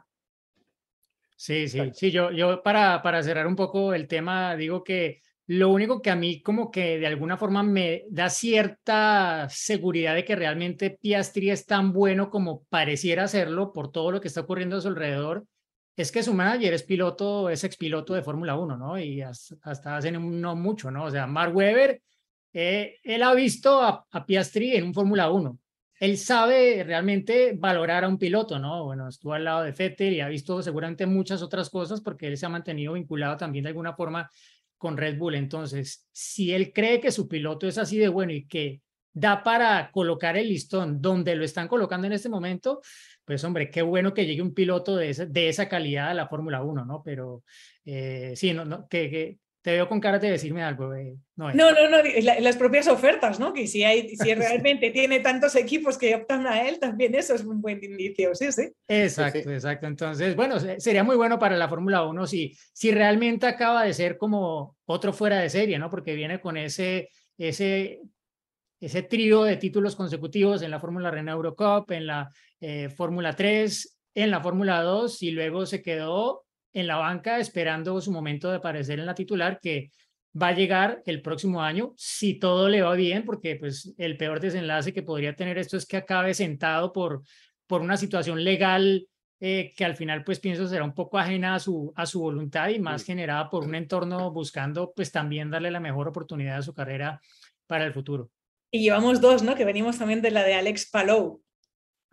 Sí, 1.36 1.68
sí, 1.68 1.78
sí. 1.94 2.10
Yo, 2.10 2.32
yo 2.32 2.60
para, 2.60 3.00
para 3.02 3.22
cerrar 3.22 3.46
un 3.46 3.54
poco 3.54 3.94
el 3.94 4.08
tema, 4.08 4.56
digo 4.56 4.82
que 4.82 5.22
lo 5.48 5.68
único 5.70 6.02
que 6.02 6.10
a 6.10 6.16
mí 6.16 6.42
como 6.42 6.70
que 6.70 6.98
de 6.98 7.06
alguna 7.06 7.36
forma 7.36 7.62
me 7.62 8.04
da 8.10 8.28
cierta 8.28 9.48
seguridad 9.48 10.14
de 10.14 10.24
que 10.24 10.34
realmente 10.34 10.90
Piastri 10.90 11.50
es 11.50 11.66
tan 11.66 11.92
bueno 11.92 12.30
como 12.30 12.64
pareciera 12.64 13.28
serlo 13.28 13.72
por 13.72 13.92
todo 13.92 14.10
lo 14.10 14.20
que 14.20 14.28
está 14.28 14.40
ocurriendo 14.40 14.76
a 14.76 14.80
su 14.80 14.88
alrededor, 14.88 15.46
es 15.96 16.12
que 16.12 16.22
su 16.22 16.34
manager 16.34 16.74
es 16.74 16.82
piloto, 16.82 17.48
es 17.48 17.64
expiloto 17.64 18.12
de 18.14 18.22
Fórmula 18.22 18.56
1, 18.56 18.76
¿no? 18.76 18.98
Y 18.98 19.22
hasta, 19.22 19.96
hace 19.96 20.12
no 20.12 20.56
mucho, 20.56 20.90
¿no? 20.90 21.04
O 21.04 21.10
sea, 21.10 21.26
Mark 21.26 21.56
Webber, 21.56 22.02
eh, 22.52 22.96
él 23.02 23.22
ha 23.22 23.32
visto 23.32 23.80
a, 23.82 24.26
Piastri 24.26 24.76
en 24.76 24.84
un 24.84 24.94
Fórmula 24.94 25.30
1. 25.30 25.58
Él 25.98 26.18
sabe 26.18 26.84
realmente 26.84 27.54
valorar 27.56 28.04
a 28.04 28.08
un 28.08 28.18
piloto, 28.18 28.58
¿no? 28.58 28.84
Bueno, 28.84 29.08
estuvo 29.08 29.32
al 29.32 29.44
lado 29.44 29.62
de 29.62 29.72
Vettel 29.72 30.12
y 30.12 30.20
ha 30.20 30.28
visto 30.28 30.60
seguramente 30.62 31.06
muchas 31.06 31.40
otras 31.40 31.70
cosas 31.70 32.02
porque 32.02 32.26
él 32.26 32.36
se 32.36 32.44
ha 32.44 32.50
mantenido 32.50 32.92
vinculado 32.92 33.38
también 33.38 33.62
de 33.62 33.70
alguna 33.70 33.94
forma 33.94 34.30
con 34.78 34.96
Red 34.96 35.18
Bull. 35.18 35.34
Entonces, 35.34 36.06
si 36.12 36.52
él 36.52 36.72
cree 36.72 37.00
que 37.00 37.10
su 37.10 37.28
piloto 37.28 37.66
es 37.66 37.78
así 37.78 37.98
de 37.98 38.08
bueno 38.08 38.32
y 38.32 38.46
que 38.46 38.82
da 39.12 39.42
para 39.42 39.90
colocar 39.92 40.36
el 40.36 40.48
listón 40.48 41.00
donde 41.00 41.34
lo 41.36 41.44
están 41.44 41.68
colocando 41.68 42.06
en 42.06 42.12
este 42.12 42.28
momento, 42.28 42.82
pues 43.24 43.42
hombre, 43.44 43.70
qué 43.70 43.82
bueno 43.82 44.12
que 44.12 44.26
llegue 44.26 44.42
un 44.42 44.54
piloto 44.54 44.94
de, 44.94 45.10
esa, 45.10 45.26
de 45.26 45.48
esa 45.48 45.68
calidad 45.68 46.10
a 46.10 46.14
la 46.14 46.28
Fórmula 46.28 46.62
1, 46.62 46.84
¿no? 46.84 47.02
Pero 47.02 47.42
eh, 47.84 48.34
sí, 48.36 48.52
no, 48.52 48.64
no, 48.64 48.86
que, 48.88 49.10
que, 49.10 49.38
te 49.66 49.72
veo 49.72 49.88
con 49.88 49.98
cara 49.98 50.20
de 50.20 50.30
decirme 50.30 50.62
algo. 50.62 50.94
Eh, 50.94 51.16
no, 51.34 51.52
no, 51.52 51.72
no, 51.72 51.90
no 51.90 51.98
las 52.40 52.56
propias 52.56 52.86
ofertas, 52.86 53.40
¿no? 53.40 53.52
Que 53.52 53.66
si, 53.66 53.82
hay, 53.82 54.10
si 54.10 54.32
realmente 54.36 54.92
tiene 54.92 55.18
tantos 55.18 55.56
equipos 55.56 55.98
que 55.98 56.14
optan 56.14 56.46
a 56.46 56.68
él, 56.68 56.78
también 56.78 57.16
eso 57.16 57.34
es 57.34 57.42
un 57.42 57.60
buen 57.60 57.82
indicio, 57.82 58.32
sí, 58.36 58.52
sí. 58.52 58.68
Exacto, 58.86 59.40
sí. 59.42 59.50
exacto. 59.52 59.88
Entonces, 59.88 60.36
bueno, 60.36 60.60
sería 60.78 61.02
muy 61.02 61.16
bueno 61.16 61.36
para 61.40 61.56
la 61.56 61.68
Fórmula 61.68 62.04
1 62.04 62.28
si, 62.28 62.56
si 62.72 62.92
realmente 62.92 63.48
acaba 63.48 63.82
de 63.82 63.92
ser 63.92 64.18
como 64.18 64.76
otro 64.84 65.12
fuera 65.12 65.40
de 65.40 65.50
serie, 65.50 65.80
¿no? 65.80 65.90
Porque 65.90 66.14
viene 66.14 66.40
con 66.40 66.56
ese, 66.56 67.10
ese 67.36 68.02
ese 68.78 69.02
trío 69.02 69.42
de 69.42 69.56
títulos 69.56 69.96
consecutivos 69.96 70.62
en 70.62 70.70
la 70.70 70.78
Fórmula 70.78 71.10
Reina 71.10 71.32
Eurocup, 71.32 71.90
en 71.90 72.06
la 72.06 72.30
eh, 72.60 72.88
Fórmula 72.88 73.34
3, 73.34 73.98
en 74.14 74.30
la 74.30 74.40
Fórmula 74.40 74.80
2 74.82 75.24
y 75.24 75.32
luego 75.32 75.66
se 75.66 75.82
quedó 75.82 76.45
en 76.76 76.86
la 76.86 76.96
banca 76.96 77.38
esperando 77.38 77.98
su 78.02 78.12
momento 78.12 78.50
de 78.50 78.58
aparecer 78.58 78.98
en 78.98 79.06
la 79.06 79.14
titular 79.14 79.58
que 79.62 79.90
va 80.40 80.48
a 80.48 80.54
llegar 80.54 81.02
el 81.06 81.22
próximo 81.22 81.62
año 81.62 81.94
si 81.96 82.38
todo 82.38 82.68
le 82.68 82.82
va 82.82 82.94
bien, 82.94 83.24
porque 83.24 83.56
pues 83.56 83.94
el 83.96 84.18
peor 84.18 84.40
desenlace 84.40 84.92
que 84.92 85.02
podría 85.02 85.34
tener 85.34 85.56
esto 85.56 85.78
es 85.78 85.86
que 85.86 85.96
acabe 85.96 86.34
sentado 86.34 86.92
por, 86.92 87.22
por 87.66 87.80
una 87.80 87.96
situación 87.96 88.44
legal 88.44 89.08
eh, 89.40 89.72
que 89.74 89.86
al 89.86 89.96
final 89.96 90.22
pues 90.22 90.38
pienso 90.38 90.68
será 90.68 90.84
un 90.84 90.94
poco 90.94 91.18
ajena 91.18 91.54
a 91.54 91.60
su, 91.60 91.94
a 91.96 92.04
su 92.04 92.20
voluntad 92.20 92.68
y 92.68 92.78
más 92.78 93.04
generada 93.04 93.48
por 93.48 93.64
un 93.64 93.74
entorno 93.74 94.30
buscando 94.30 94.92
pues 94.94 95.10
también 95.10 95.50
darle 95.50 95.70
la 95.70 95.80
mejor 95.80 96.08
oportunidad 96.08 96.58
a 96.58 96.62
su 96.62 96.74
carrera 96.74 97.22
para 97.66 97.86
el 97.86 97.94
futuro. 97.94 98.30
Y 98.70 98.80
llevamos 98.80 99.22
dos, 99.22 99.42
¿no? 99.42 99.54
Que 99.54 99.64
venimos 99.64 99.96
también 99.96 100.20
de 100.20 100.30
la 100.30 100.42
de 100.42 100.52
Alex 100.52 100.90
Palou. 100.90 101.42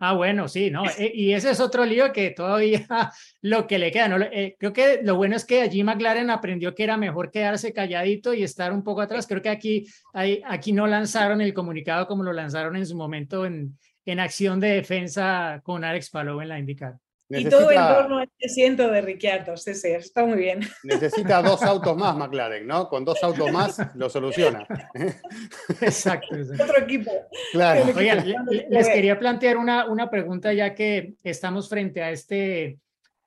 Ah, 0.06 0.12
bueno, 0.12 0.48
sí, 0.48 0.70
¿no? 0.70 0.84
Eh, 0.98 1.12
y 1.14 1.32
ese 1.32 1.50
es 1.50 1.60
otro 1.60 1.86
lío 1.86 2.12
que 2.12 2.30
todavía 2.30 2.86
lo 3.40 3.66
que 3.66 3.78
le 3.78 3.90
queda, 3.90 4.08
¿no? 4.08 4.22
Eh, 4.22 4.54
creo 4.58 4.72
que 4.74 5.00
lo 5.02 5.16
bueno 5.16 5.34
es 5.34 5.46
que 5.46 5.62
allí 5.62 5.82
McLaren 5.82 6.28
aprendió 6.28 6.74
que 6.74 6.84
era 6.84 6.98
mejor 6.98 7.30
quedarse 7.30 7.72
calladito 7.72 8.34
y 8.34 8.42
estar 8.42 8.72
un 8.74 8.84
poco 8.84 9.00
atrás. 9.00 9.26
Creo 9.26 9.40
que 9.40 9.48
aquí, 9.48 9.86
aquí 10.44 10.72
no 10.72 10.86
lanzaron 10.86 11.40
el 11.40 11.54
comunicado 11.54 12.06
como 12.06 12.22
lo 12.22 12.34
lanzaron 12.34 12.76
en 12.76 12.84
su 12.84 12.94
momento 12.96 13.46
en, 13.46 13.78
en 14.04 14.20
acción 14.20 14.60
de 14.60 14.68
defensa 14.68 15.60
con 15.64 15.84
Alex 15.84 16.10
Palou 16.10 16.40
en 16.42 16.48
la 16.48 16.58
IndyCar. 16.58 16.96
Y 17.28 17.48
todo 17.48 17.70
en 17.70 17.78
torno 17.78 18.18
al 18.18 18.30
asiento 18.44 18.90
de 18.90 19.00
Ricciardo, 19.00 19.56
sí, 19.56 19.74
sí, 19.74 19.88
está 19.88 20.26
muy 20.26 20.36
bien. 20.36 20.60
Necesita 20.82 21.42
dos 21.42 21.62
autos 21.62 21.96
más 21.96 22.14
McLaren, 22.16 22.66
¿no? 22.66 22.88
Con 22.88 23.04
dos 23.04 23.22
autos 23.22 23.50
más 23.50 23.78
lo 23.94 24.10
soluciona. 24.10 24.66
Exacto. 25.80 26.36
Otro 26.36 26.78
equipo. 26.78 27.10
Claro. 27.52 27.92
Oigan, 27.96 28.24
les 28.68 28.88
quería 28.88 29.18
plantear 29.18 29.56
una, 29.56 29.86
una 29.86 30.10
pregunta 30.10 30.52
ya 30.52 30.74
que 30.74 31.14
estamos 31.22 31.68
frente 31.68 32.02
a 32.02 32.10
este, 32.10 32.78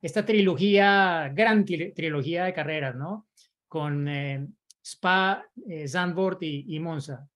esta 0.02 0.24
trilogía, 0.24 1.32
gran 1.34 1.66
trilogía 1.66 2.46
de 2.46 2.54
carreras, 2.54 2.96
¿no? 2.96 3.28
Con 3.68 4.08
eh, 4.08 4.48
Spa, 4.84 5.44
eh, 5.68 5.88
Zandvoort 5.88 6.44
y, 6.44 6.80
Monza. 6.80 7.28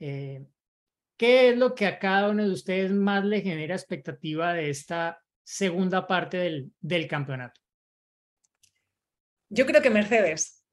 Eh, 0.00 0.46
¿Qué 1.16 1.50
es 1.50 1.58
lo 1.58 1.74
que 1.74 1.86
a 1.86 1.98
cada 1.98 2.30
uno 2.30 2.42
de 2.42 2.52
ustedes 2.52 2.90
más 2.90 3.24
le 3.24 3.42
genera 3.42 3.74
expectativa 3.74 4.54
de 4.54 4.70
esta 4.70 5.23
segunda 5.44 6.06
parte 6.06 6.38
del, 6.38 6.72
del 6.80 7.06
campeonato? 7.06 7.60
Yo 9.48 9.66
creo 9.66 9.82
que 9.82 9.90
Mercedes. 9.90 10.64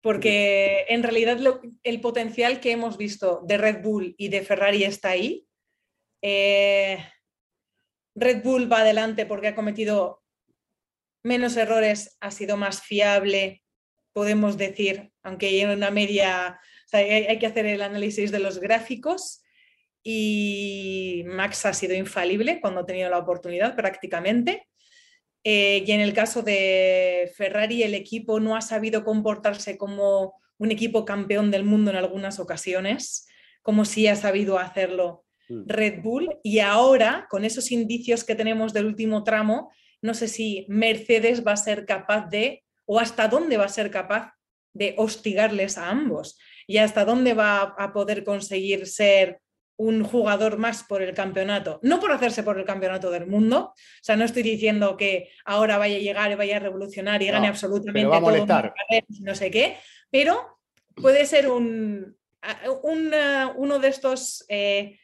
Porque 0.00 0.84
en 0.88 1.02
realidad 1.02 1.38
el 1.82 2.00
potencial 2.00 2.60
que 2.60 2.72
hemos 2.72 2.98
visto 2.98 3.42
de 3.46 3.56
Red 3.56 3.82
Bull 3.82 4.14
y 4.18 4.28
de 4.28 4.42
Ferrari 4.42 4.84
está 4.84 5.10
ahí. 5.10 5.48
Eh, 6.22 6.98
Red 8.14 8.42
Bull 8.42 8.70
va 8.70 8.80
adelante 8.80 9.26
porque 9.26 9.48
ha 9.48 9.54
cometido 9.54 10.22
menos 11.22 11.56
errores, 11.56 12.16
ha 12.20 12.30
sido 12.30 12.56
más 12.56 12.82
fiable, 12.82 13.64
podemos 14.12 14.56
decir, 14.56 15.12
aunque 15.22 15.46
hay 15.46 15.64
una 15.64 15.90
media, 15.90 16.60
hay, 16.92 17.38
que 17.38 17.46
hacer 17.46 17.66
el 17.66 17.82
análisis 17.82 18.30
de 18.30 18.38
los 18.38 18.60
gráficos 18.60 19.42
y 20.04 21.24
Max 21.26 21.64
ha 21.64 21.72
sido 21.72 21.94
infalible 21.94 22.60
cuando 22.60 22.82
ha 22.82 22.86
tenido 22.86 23.08
la 23.08 23.18
oportunidad 23.18 23.74
prácticamente. 23.74 24.68
Eh, 25.42 25.82
y 25.86 25.90
en 25.92 26.00
el 26.00 26.12
caso 26.12 26.42
de 26.42 27.32
Ferrari, 27.34 27.82
el 27.82 27.94
equipo 27.94 28.38
no 28.38 28.54
ha 28.54 28.60
sabido 28.60 29.02
comportarse 29.02 29.78
como 29.78 30.34
un 30.58 30.70
equipo 30.70 31.06
campeón 31.06 31.50
del 31.50 31.64
mundo 31.64 31.90
en 31.90 31.96
algunas 31.96 32.38
ocasiones, 32.38 33.26
como 33.62 33.86
sí 33.86 34.06
ha 34.06 34.14
sabido 34.14 34.58
hacerlo 34.58 35.24
mm. 35.48 35.62
Red 35.66 36.02
Bull. 36.02 36.38
Y 36.42 36.58
ahora, 36.58 37.26
con 37.30 37.46
esos 37.46 37.72
indicios 37.72 38.24
que 38.24 38.34
tenemos 38.34 38.74
del 38.74 38.86
último 38.86 39.24
tramo, 39.24 39.72
no 40.02 40.12
sé 40.12 40.28
si 40.28 40.66
Mercedes 40.68 41.46
va 41.46 41.52
a 41.52 41.56
ser 41.56 41.86
capaz 41.86 42.28
de, 42.28 42.62
o 42.84 43.00
hasta 43.00 43.26
dónde 43.26 43.56
va 43.56 43.64
a 43.64 43.70
ser 43.70 43.90
capaz 43.90 44.32
de 44.74 44.94
hostigarles 44.98 45.78
a 45.78 45.88
ambos, 45.88 46.38
y 46.66 46.78
hasta 46.78 47.04
dónde 47.04 47.32
va 47.32 47.74
a 47.78 47.92
poder 47.92 48.24
conseguir 48.24 48.86
ser 48.86 49.40
un 49.76 50.04
jugador 50.04 50.56
más 50.58 50.84
por 50.84 51.02
el 51.02 51.14
campeonato, 51.14 51.80
no 51.82 51.98
por 51.98 52.12
hacerse 52.12 52.42
por 52.42 52.58
el 52.58 52.64
campeonato 52.64 53.10
del 53.10 53.26
mundo, 53.26 53.72
o 53.74 53.74
sea, 54.02 54.16
no 54.16 54.24
estoy 54.24 54.42
diciendo 54.42 54.96
que 54.96 55.30
ahora 55.44 55.78
vaya 55.78 55.96
a 55.96 56.00
llegar 56.00 56.30
y 56.30 56.36
vaya 56.36 56.56
a 56.56 56.60
revolucionar 56.60 57.22
y 57.22 57.26
gane 57.26 57.48
absolutamente 57.48 58.06
va 58.06 58.18
a 58.18 58.20
molestar. 58.20 58.74
no 59.20 59.34
sé 59.34 59.50
qué, 59.50 59.76
pero 60.10 60.60
puede 60.94 61.26
ser 61.26 61.50
un, 61.50 62.16
uno 63.56 63.78
de 63.80 63.88
estos, 63.88 64.44
eh, 64.48 64.98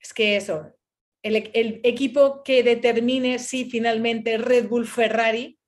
es 0.00 0.12
que 0.12 0.36
eso, 0.36 0.74
el, 1.22 1.50
el, 1.54 1.80
equipo 1.84 2.42
que 2.42 2.62
determine 2.62 3.38
si 3.38 3.66
finalmente 3.66 4.38
Red 4.38 4.68
Bull 4.68 4.86
Ferrari 4.86 5.59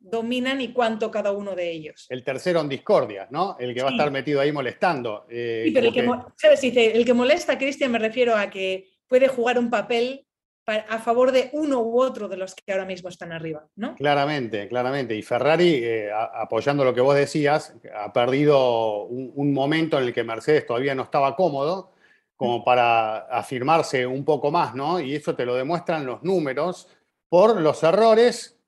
dominan 0.00 0.60
y 0.60 0.72
cuánto 0.72 1.10
cada 1.10 1.30
uno 1.32 1.54
de 1.54 1.70
ellos. 1.70 2.06
El 2.08 2.24
tercero 2.24 2.60
en 2.60 2.68
discordia, 2.68 3.28
¿no? 3.30 3.56
El 3.60 3.74
que 3.74 3.82
va 3.82 3.90
a 3.90 3.92
estar 3.92 4.10
metido 4.10 4.40
ahí 4.40 4.50
molestando. 4.50 5.26
Eh, 5.28 5.64
sí, 5.66 5.72
pero 5.72 5.88
el 5.88 5.92
que, 5.92 6.08
¿sabes? 6.36 6.60
Dice, 6.60 6.96
el 6.96 7.04
que 7.04 7.14
molesta, 7.14 7.58
Cristian, 7.58 7.92
me 7.92 7.98
refiero 7.98 8.34
a 8.34 8.48
que 8.48 8.88
puede 9.06 9.28
jugar 9.28 9.58
un 9.58 9.70
papel 9.70 10.26
a 10.66 11.00
favor 11.00 11.32
de 11.32 11.50
uno 11.52 11.80
u 11.80 12.00
otro 12.00 12.28
de 12.28 12.36
los 12.36 12.54
que 12.54 12.70
ahora 12.70 12.84
mismo 12.84 13.08
están 13.08 13.32
arriba, 13.32 13.66
¿no? 13.74 13.96
Claramente, 13.96 14.68
claramente. 14.68 15.16
Y 15.16 15.22
Ferrari, 15.22 15.80
eh, 15.82 16.10
apoyando 16.12 16.84
lo 16.84 16.94
que 16.94 17.00
vos 17.00 17.16
decías, 17.16 17.74
ha 17.92 18.12
perdido 18.12 19.04
un, 19.04 19.32
un, 19.34 19.52
momento 19.52 19.98
en 19.98 20.04
el 20.04 20.14
que 20.14 20.22
Mercedes 20.22 20.66
todavía 20.66 20.94
no 20.94 21.02
estaba 21.02 21.34
cómodo, 21.34 21.92
como 22.36 22.64
para 22.64 23.18
afirmarse 23.26 24.06
un 24.06 24.24
poco 24.24 24.52
más, 24.52 24.74
¿no? 24.74 25.00
Y 25.00 25.16
eso 25.16 25.34
te 25.34 25.44
lo 25.44 25.56
demuestran 25.56 26.06
los 26.06 26.22
números 26.22 26.88
por 27.28 27.60
los 27.60 27.82
errores 27.82 28.59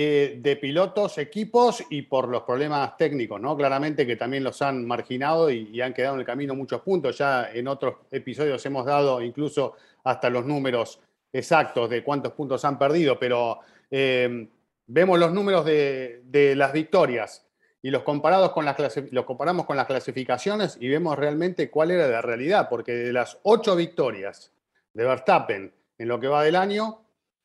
eh, 0.00 0.38
de 0.40 0.54
pilotos, 0.54 1.18
equipos 1.18 1.82
y 1.90 2.02
por 2.02 2.28
los 2.28 2.44
problemas 2.44 2.96
técnicos, 2.96 3.40
¿no? 3.40 3.56
Claramente 3.56 4.06
que 4.06 4.14
también 4.14 4.44
los 4.44 4.62
han 4.62 4.86
marginado 4.86 5.50
y, 5.50 5.80
han 5.80 5.92
quedado 5.92 6.14
en 6.14 6.20
el 6.20 6.24
camino 6.24 6.54
muchos 6.54 6.82
puntos. 6.82 7.18
Ya 7.18 7.50
en 7.52 7.66
otros 7.66 7.96
episodios 8.12 8.64
hemos 8.64 8.86
dado 8.86 9.20
incluso 9.20 9.74
hasta 10.04 10.30
los 10.30 10.46
números 10.46 11.00
exactos 11.32 11.90
de 11.90 12.04
cuántos 12.04 12.32
puntos 12.34 12.64
han 12.64 12.78
perdido, 12.78 13.18
pero 13.18 13.58
eh, 13.90 14.48
vemos 14.86 15.18
los 15.18 15.32
números 15.32 15.64
de, 15.64 16.54
las 16.54 16.72
victorias 16.72 17.44
y 17.82 17.90
los, 17.90 18.04
comparados 18.04 18.52
con 18.52 18.64
las 18.64 18.76
los 19.10 19.24
comparamos 19.24 19.66
con 19.66 19.76
las 19.76 19.88
clasificaciones 19.88 20.78
y 20.80 20.86
vemos 20.86 21.18
realmente 21.18 21.70
cuál 21.70 21.90
era 21.90 22.06
la 22.06 22.22
realidad, 22.22 22.68
porque 22.68 22.92
de 22.92 23.12
las 23.12 23.40
ocho 23.42 23.74
victorias 23.74 24.52
de 24.94 25.04
Verstappen 25.04 25.72
en 25.98 26.06
lo 26.06 26.20
que 26.20 26.28
va 26.28 26.44
del 26.44 26.54
año, 26.54 27.00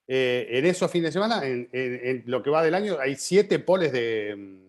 eh, 0.07 0.47
en 0.49 0.65
esos 0.65 0.91
fines 0.91 1.09
de 1.09 1.11
semana, 1.13 1.41
en, 1.45 2.23
lo 2.25 2.43
que 2.43 2.49
va 2.49 2.63
del 2.63 2.75
año, 2.75 2.97
hay 2.99 3.15
siete 3.15 3.59
poles 3.59 3.91
de, 3.91 4.59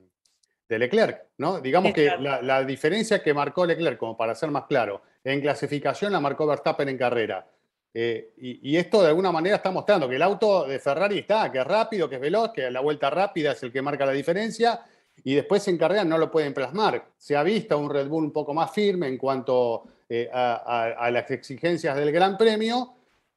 Leclerc, 0.69 1.27
¿no? 1.39 1.61
Digamos 1.61 1.93
que 1.93 2.11
la, 2.19 2.65
diferencia 2.65 3.23
que 3.23 3.33
marcó 3.33 3.65
Leclerc, 3.65 3.97
como 3.97 4.17
para 4.17 4.35
ser 4.35 4.51
más 4.51 4.65
claro, 4.65 5.03
en 5.23 5.41
clasificación 5.41 6.13
la 6.13 6.21
marcó 6.21 6.47
Verstappen 6.47 6.89
en 6.89 6.99
carrera. 6.99 7.47
Eh, 7.93 8.33
y, 8.39 8.77
esto 8.77 9.01
de 9.03 9.09
alguna 9.09 9.31
manera 9.31 9.57
está 9.57 9.71
mostrando 9.71 10.09
que 10.09 10.17
el 10.17 10.23
auto 10.23 10.67
de 10.67 10.81
Ferrari 10.81 11.21
está, 11.21 11.51
que 11.53 11.59
es 11.59 11.67
rápido, 11.67 12.09
que 12.09 12.17
es 12.17 12.21
veloz, 12.21 12.53
que 12.53 12.69
la 12.71 12.81
vuelta 12.81 13.09
rápida 13.09 13.53
es 13.53 13.63
el 13.63 13.71
que 13.71 13.83
marca 13.83 14.05
la 14.05 14.13
diferencia, 14.13 14.81
y 15.23 15.35
después 15.35 15.67
en 15.69 15.79
carrera 15.79 16.05
no 16.05 16.19
lo 16.19 16.29
pueden 16.29 16.53
plasmar. 16.53 17.05
Se 17.17 17.37
ha 17.37 17.45
visto 17.45 17.79
un 17.79 17.89
Red 17.89 18.09
Bull 18.09 18.25
un 18.25 18.33
poco 18.33 18.53
más 18.53 18.73
firme 18.73 19.07
en 19.07 19.17
cuanto 19.17 19.85
eh, 20.09 20.29
a 20.33 21.09
las 21.13 21.31
exigencias 21.31 21.97
del 21.97 22.11
Gran 22.11 22.37
Premio, 22.37 22.95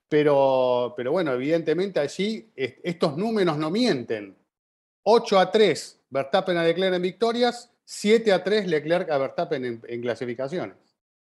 pero, 0.10 0.94
pero 0.96 1.12
bueno, 1.12 1.34
evidentemente 1.34 2.00
allí 2.00 2.50
estos 2.56 3.18
números 3.18 3.58
no 3.58 3.70
mienten. 3.70 4.36
8 5.04 5.40
a 5.40 5.52
3, 5.52 6.02
Verstappen 6.10 6.58
a 6.58 6.64
Leclerc 6.64 6.96
en 6.96 7.02
victorias, 7.02 7.72
7 7.86 8.32
a 8.34 8.44
3, 8.44 8.68
Leclerc 8.68 9.10
a 9.10 9.18
Verstappen 9.18 9.66
en, 9.66 9.82
en 9.88 10.02
clasificaciones. 10.02 10.76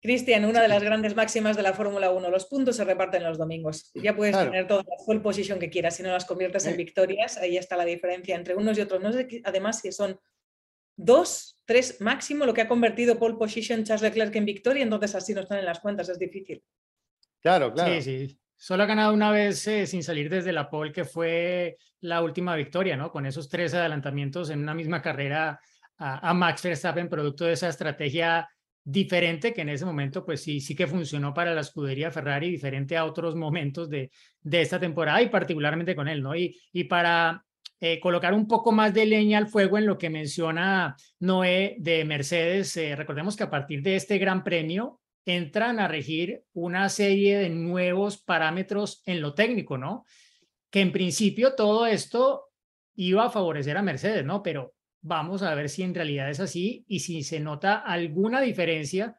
Cristian, 0.02 0.46
una 0.46 0.62
de 0.62 0.68
las 0.68 0.82
grandes 0.82 1.14
máximas 1.14 1.56
de 1.56 1.62
la 1.62 1.74
Fórmula 1.74 2.10
1, 2.10 2.30
los 2.30 2.46
puntos 2.46 2.76
se 2.76 2.84
reparten 2.84 3.22
los 3.22 3.36
domingos. 3.36 3.90
Ya 3.94 4.16
puedes 4.16 4.36
tener 4.36 4.66
toda 4.66 4.82
la 4.82 5.04
full 5.04 5.18
position 5.18 5.58
que 5.58 5.68
quieras, 5.68 5.96
si 5.96 6.02
no 6.02 6.10
las 6.10 6.24
conviertes 6.24 6.64
en 6.66 6.76
victorias, 6.76 7.36
ahí 7.36 7.58
está 7.58 7.76
la 7.76 7.84
diferencia 7.84 8.34
entre 8.34 8.54
unos 8.54 8.78
y 8.78 8.80
otros. 8.80 9.02
No 9.02 9.12
sé, 9.12 9.42
además, 9.44 9.80
si 9.80 9.92
son 9.92 10.18
dos, 10.96 11.60
tres 11.66 12.00
máximo 12.00 12.46
lo 12.46 12.54
que 12.54 12.62
ha 12.62 12.68
convertido 12.68 13.18
pole 13.18 13.36
position 13.36 13.84
Charles 13.84 14.02
Leclerc 14.02 14.34
en 14.36 14.46
victoria, 14.46 14.82
entonces 14.82 15.14
así 15.14 15.34
no 15.34 15.42
están 15.42 15.58
en 15.58 15.66
las 15.66 15.80
cuentas, 15.80 16.08
es 16.08 16.18
difícil. 16.18 16.64
Claro, 17.42 17.72
claro. 17.72 18.00
Sí, 18.00 18.02
sí. 18.02 18.40
Solo 18.62 18.82
ha 18.82 18.86
ganado 18.86 19.14
una 19.14 19.30
vez 19.30 19.66
eh, 19.68 19.86
sin 19.86 20.02
salir 20.02 20.28
desde 20.28 20.52
la 20.52 20.68
pole, 20.68 20.92
que 20.92 21.06
fue 21.06 21.78
la 22.00 22.22
última 22.22 22.54
victoria, 22.54 22.94
¿no? 22.94 23.10
Con 23.10 23.24
esos 23.24 23.48
tres 23.48 23.72
adelantamientos 23.72 24.50
en 24.50 24.60
una 24.60 24.74
misma 24.74 25.00
carrera 25.00 25.58
a, 25.96 26.34
Max 26.34 26.62
Verstappen, 26.62 27.08
producto 27.08 27.46
de 27.46 27.54
esa 27.54 27.70
estrategia 27.70 28.46
diferente 28.84 29.54
que 29.54 29.62
en 29.62 29.70
ese 29.70 29.86
momento 29.86 30.26
pues 30.26 30.42
sí, 30.42 30.60
sí 30.60 30.76
que 30.76 30.86
funcionó 30.86 31.32
para 31.32 31.54
la 31.54 31.62
escudería 31.62 32.10
Ferrari, 32.10 32.50
diferente 32.50 32.98
a 32.98 33.06
otros 33.06 33.34
momentos 33.34 33.88
de, 33.88 34.10
de 34.42 34.60
esta 34.60 34.78
temporada 34.78 35.22
y 35.22 35.30
particularmente 35.30 35.96
con 35.96 36.06
él, 36.06 36.22
¿no? 36.22 36.36
Y, 36.36 36.60
y 36.70 36.84
para 36.84 37.42
eh, 37.80 37.98
colocar 37.98 38.34
un 38.34 38.46
poco 38.46 38.72
más 38.72 38.92
de 38.92 39.06
leña 39.06 39.38
al 39.38 39.48
fuego 39.48 39.78
en 39.78 39.86
lo 39.86 39.96
que 39.96 40.10
menciona 40.10 40.96
Noé 41.18 41.76
de 41.78 42.04
Mercedes, 42.04 42.76
eh, 42.76 42.94
recordemos 42.94 43.36
que 43.36 43.44
a 43.44 43.50
partir 43.50 43.80
de 43.80 43.96
este 43.96 44.18
gran 44.18 44.44
premio 44.44 44.99
entran 45.24 45.80
a 45.80 45.88
regir 45.88 46.44
una 46.52 46.88
serie 46.88 47.38
de 47.38 47.50
nuevos 47.50 48.18
parámetros 48.18 49.02
en 49.06 49.20
lo 49.20 49.34
técnico, 49.34 49.78
¿no? 49.78 50.04
Que 50.70 50.80
en 50.80 50.92
principio 50.92 51.54
todo 51.54 51.86
esto 51.86 52.48
iba 52.94 53.26
a 53.26 53.30
favorecer 53.30 53.76
a 53.76 53.82
Mercedes, 53.82 54.24
¿no? 54.24 54.42
Pero 54.42 54.74
Vamos 55.02 55.42
a 55.42 55.54
ver 55.54 55.70
si 55.70 55.82
en 55.82 55.94
realidad 55.94 56.28
es 56.28 56.40
así 56.40 56.84
y 56.86 57.00
si 57.00 57.22
se 57.22 57.40
nota 57.40 57.76
alguna 57.76 58.40
diferencia 58.40 59.18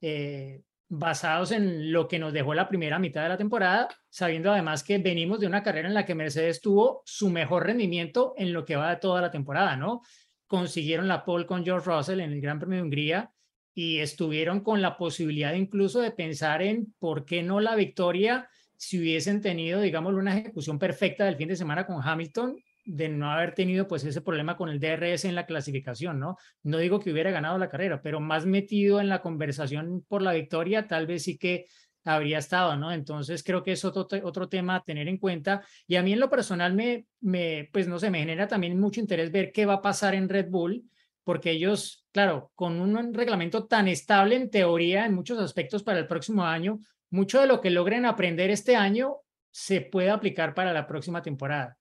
eh, 0.00 0.62
basados 0.88 1.52
en 1.52 1.92
lo 1.92 2.08
que 2.08 2.18
nos 2.18 2.32
dejó 2.32 2.54
la 2.54 2.68
primera 2.68 2.98
mitad 2.98 3.24
de 3.24 3.28
la 3.28 3.36
temporada, 3.36 3.88
sabiendo 4.08 4.50
además 4.50 4.82
que 4.82 4.96
venimos 4.96 5.38
de 5.38 5.46
una 5.46 5.62
carrera 5.62 5.88
en 5.88 5.92
la 5.92 6.06
que 6.06 6.14
Mercedes 6.14 6.62
tuvo 6.62 7.02
su 7.04 7.28
mejor 7.28 7.66
rendimiento 7.66 8.32
en 8.38 8.54
lo 8.54 8.64
que 8.64 8.76
va 8.76 8.90
de 8.90 8.96
toda 8.96 9.20
la 9.20 9.30
temporada, 9.30 9.76
¿no? 9.76 10.00
Consiguieron 10.46 11.08
la 11.08 11.26
pole 11.26 11.44
con 11.44 11.62
George 11.62 11.90
Russell 11.90 12.20
en 12.20 12.32
el 12.32 12.40
Gran 12.40 12.58
Premio 12.58 12.78
de 12.78 12.82
Hungría 12.84 13.30
y 13.80 14.00
estuvieron 14.00 14.62
con 14.62 14.82
la 14.82 14.96
posibilidad 14.96 15.54
incluso 15.54 16.00
de 16.00 16.10
pensar 16.10 16.62
en 16.62 16.92
por 16.98 17.24
qué 17.24 17.44
no 17.44 17.60
la 17.60 17.76
victoria 17.76 18.48
si 18.76 18.98
hubiesen 18.98 19.40
tenido, 19.40 19.80
digamos, 19.80 20.14
una 20.14 20.36
ejecución 20.36 20.80
perfecta 20.80 21.24
del 21.24 21.36
fin 21.36 21.46
de 21.46 21.54
semana 21.54 21.86
con 21.86 22.02
Hamilton 22.02 22.56
de 22.84 23.08
no 23.08 23.30
haber 23.30 23.54
tenido 23.54 23.86
pues 23.86 24.02
ese 24.02 24.20
problema 24.20 24.56
con 24.56 24.68
el 24.68 24.80
DRS 24.80 25.26
en 25.26 25.36
la 25.36 25.46
clasificación, 25.46 26.18
¿no? 26.18 26.38
No 26.64 26.78
digo 26.78 26.98
que 26.98 27.12
hubiera 27.12 27.30
ganado 27.30 27.56
la 27.56 27.68
carrera, 27.68 28.02
pero 28.02 28.18
más 28.18 28.46
metido 28.46 29.00
en 29.00 29.08
la 29.08 29.22
conversación 29.22 30.04
por 30.08 30.22
la 30.22 30.32
victoria, 30.32 30.88
tal 30.88 31.06
vez 31.06 31.22
sí 31.22 31.38
que 31.38 31.66
habría 32.04 32.38
estado, 32.38 32.74
¿no? 32.76 32.90
Entonces 32.90 33.44
creo 33.44 33.62
que 33.62 33.70
es 33.70 33.84
otro, 33.84 34.08
otro 34.24 34.48
tema 34.48 34.74
a 34.74 34.82
tener 34.82 35.06
en 35.06 35.18
cuenta. 35.18 35.62
Y 35.86 35.94
a 35.94 36.02
mí 36.02 36.12
en 36.12 36.18
lo 36.18 36.28
personal 36.28 36.74
me, 36.74 37.06
me, 37.20 37.70
pues 37.72 37.86
no 37.86 38.00
sé, 38.00 38.10
me 38.10 38.18
genera 38.18 38.48
también 38.48 38.76
mucho 38.80 38.98
interés 38.98 39.30
ver 39.30 39.52
qué 39.52 39.66
va 39.66 39.74
a 39.74 39.82
pasar 39.82 40.16
en 40.16 40.28
Red 40.28 40.48
Bull, 40.48 40.82
porque 41.28 41.50
ellos, 41.50 42.06
claro, 42.10 42.52
con 42.54 42.80
un 42.80 43.12
reglamento 43.12 43.66
tan 43.66 43.86
estable 43.86 44.34
en 44.34 44.48
teoría 44.48 45.04
en 45.04 45.12
muchos 45.12 45.38
aspectos 45.38 45.82
para 45.82 45.98
el 45.98 46.06
próximo 46.06 46.42
año, 46.42 46.80
mucho 47.10 47.38
de 47.38 47.46
lo 47.46 47.60
que 47.60 47.68
logren 47.68 48.06
aprender 48.06 48.48
este 48.48 48.76
año 48.76 49.16
se 49.50 49.82
puede 49.82 50.08
aplicar 50.08 50.54
para 50.54 50.72
la 50.72 50.86
próxima 50.86 51.20
temporada. 51.20 51.76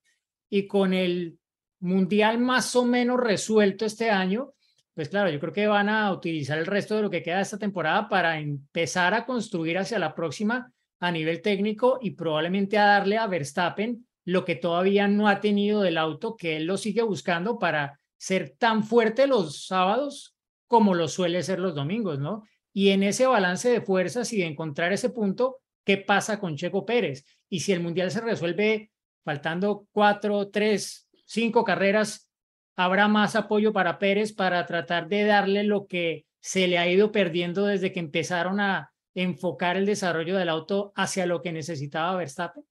Y 0.50 0.68
con 0.68 0.94
el 0.94 1.40
mundial 1.80 2.40
más 2.40 2.76
o 2.76 2.84
menos 2.84 3.22
resuelto 3.22 3.86
este 3.86 4.10
año, 4.10 4.52
pues 4.94 5.08
claro, 5.08 5.30
yo 5.30 5.40
creo 5.40 5.54
que 5.54 5.68
van 5.68 5.88
a 5.88 6.12
utilizar 6.12 6.58
el 6.58 6.66
resto 6.66 6.98
de 6.98 7.04
lo 7.04 7.10
que 7.10 7.24
queda 7.24 7.38
de 7.38 7.44
esta 7.44 7.58
temporada 7.58 8.10
para 8.10 8.42
empezar 8.42 9.14
a 9.14 9.26
construir 9.26 9.78
hacia 9.78 9.98
la 9.98 10.14
próxima 10.14 10.74
a 11.00 11.10
nivel 11.10 11.42
técnico 11.42 12.00
y 12.02 12.12
probablemente 12.12 12.78
a 12.78 12.86
darle 12.86 13.18
a 13.18 13.28
Verstappen 13.28 14.06
lo 14.26 14.44
que 14.44 14.56
todavía 14.56 15.08
no 15.08 15.30
ha 15.30 15.40
tenido 15.40 15.82
del 15.84 15.98
auto, 15.98 16.36
que 16.36 16.58
él 16.58 16.66
lo 16.66 16.76
sigue 16.76 17.02
buscando 17.02 17.58
para 17.58 17.98
ser 18.18 18.56
tan 18.58 18.84
fuerte 18.84 19.28
los 19.28 19.66
sábados 19.68 20.36
como 20.68 20.94
lo 20.94 21.08
suele 21.08 21.44
ser 21.44 21.60
los 21.60 21.76
domingos, 21.76 22.20
¿no? 22.20 22.44
Y 22.74 22.90
en 22.90 23.04
ese 23.04 23.26
balance 23.26 23.70
de 23.70 23.82
fuerzas 23.82 24.32
y 24.34 24.40
de 24.40 24.46
encontrar 24.46 24.92
ese 24.94 25.10
punto, 25.10 25.60
¿qué 25.84 25.98
pasa 25.98 26.40
con 26.40 26.56
Checo 26.58 26.86
Pérez? 26.86 27.26
Y 27.50 27.62
si 27.62 27.72
el 27.72 27.80
mundial 27.80 28.12
se 28.12 28.22
resuelve 28.22 28.92
faltando 29.24 29.88
cuatro, 29.92 30.50
tres, 30.50 31.10
cinco 31.26 31.64
carreras, 31.64 32.30
habrá 32.76 33.08
más 33.08 33.36
apoyo 33.36 33.74
para 33.74 33.98
Pérez 33.98 34.34
para 34.34 34.66
tratar 34.66 35.08
de 35.08 35.24
darle 35.24 35.64
lo 35.64 35.88
que 35.88 36.26
se 36.40 36.68
le 36.68 36.78
ha 36.78 36.88
ido 36.88 37.12
perdiendo 37.12 37.66
desde 37.66 37.92
que 37.92 38.00
empezaron 38.00 38.60
a 38.60 38.94
enfocar 39.16 39.78
el 39.78 39.86
desarrollo 39.86 40.38
del 40.38 40.50
auto 40.50 40.94
hacia 40.96 41.26
lo 41.26 41.42
que 41.42 41.52
necesitaba 41.52 42.16
Verstappen? 42.16 42.64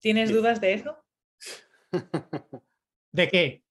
¿Tienes 0.00 0.30
dudas 0.30 0.60
de 0.60 0.74
eso? 0.74 0.96
¿De 3.12 3.28
qué? 3.28 3.62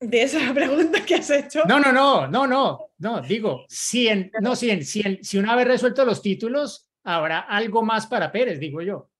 De 0.00 0.22
esa 0.22 0.38
pregunta 0.54 1.04
que 1.04 1.16
has 1.16 1.30
hecho. 1.30 1.64
No, 1.66 1.80
no, 1.80 1.92
no, 1.92 2.26
no, 2.26 2.46
no, 2.46 2.90
no, 2.98 3.20
digo, 3.22 3.64
si, 3.68 4.08
en, 4.08 4.30
no, 4.40 4.54
si, 4.56 4.82
si, 4.84 5.18
si 5.22 5.38
una 5.38 5.56
vez 5.56 5.66
resuelto 5.66 6.04
los 6.04 6.22
títulos, 6.22 6.88
habrá 7.04 7.40
algo 7.40 7.82
más 7.82 8.06
para 8.06 8.32
Pérez, 8.32 8.58
digo 8.58 8.82
yo 8.82 9.10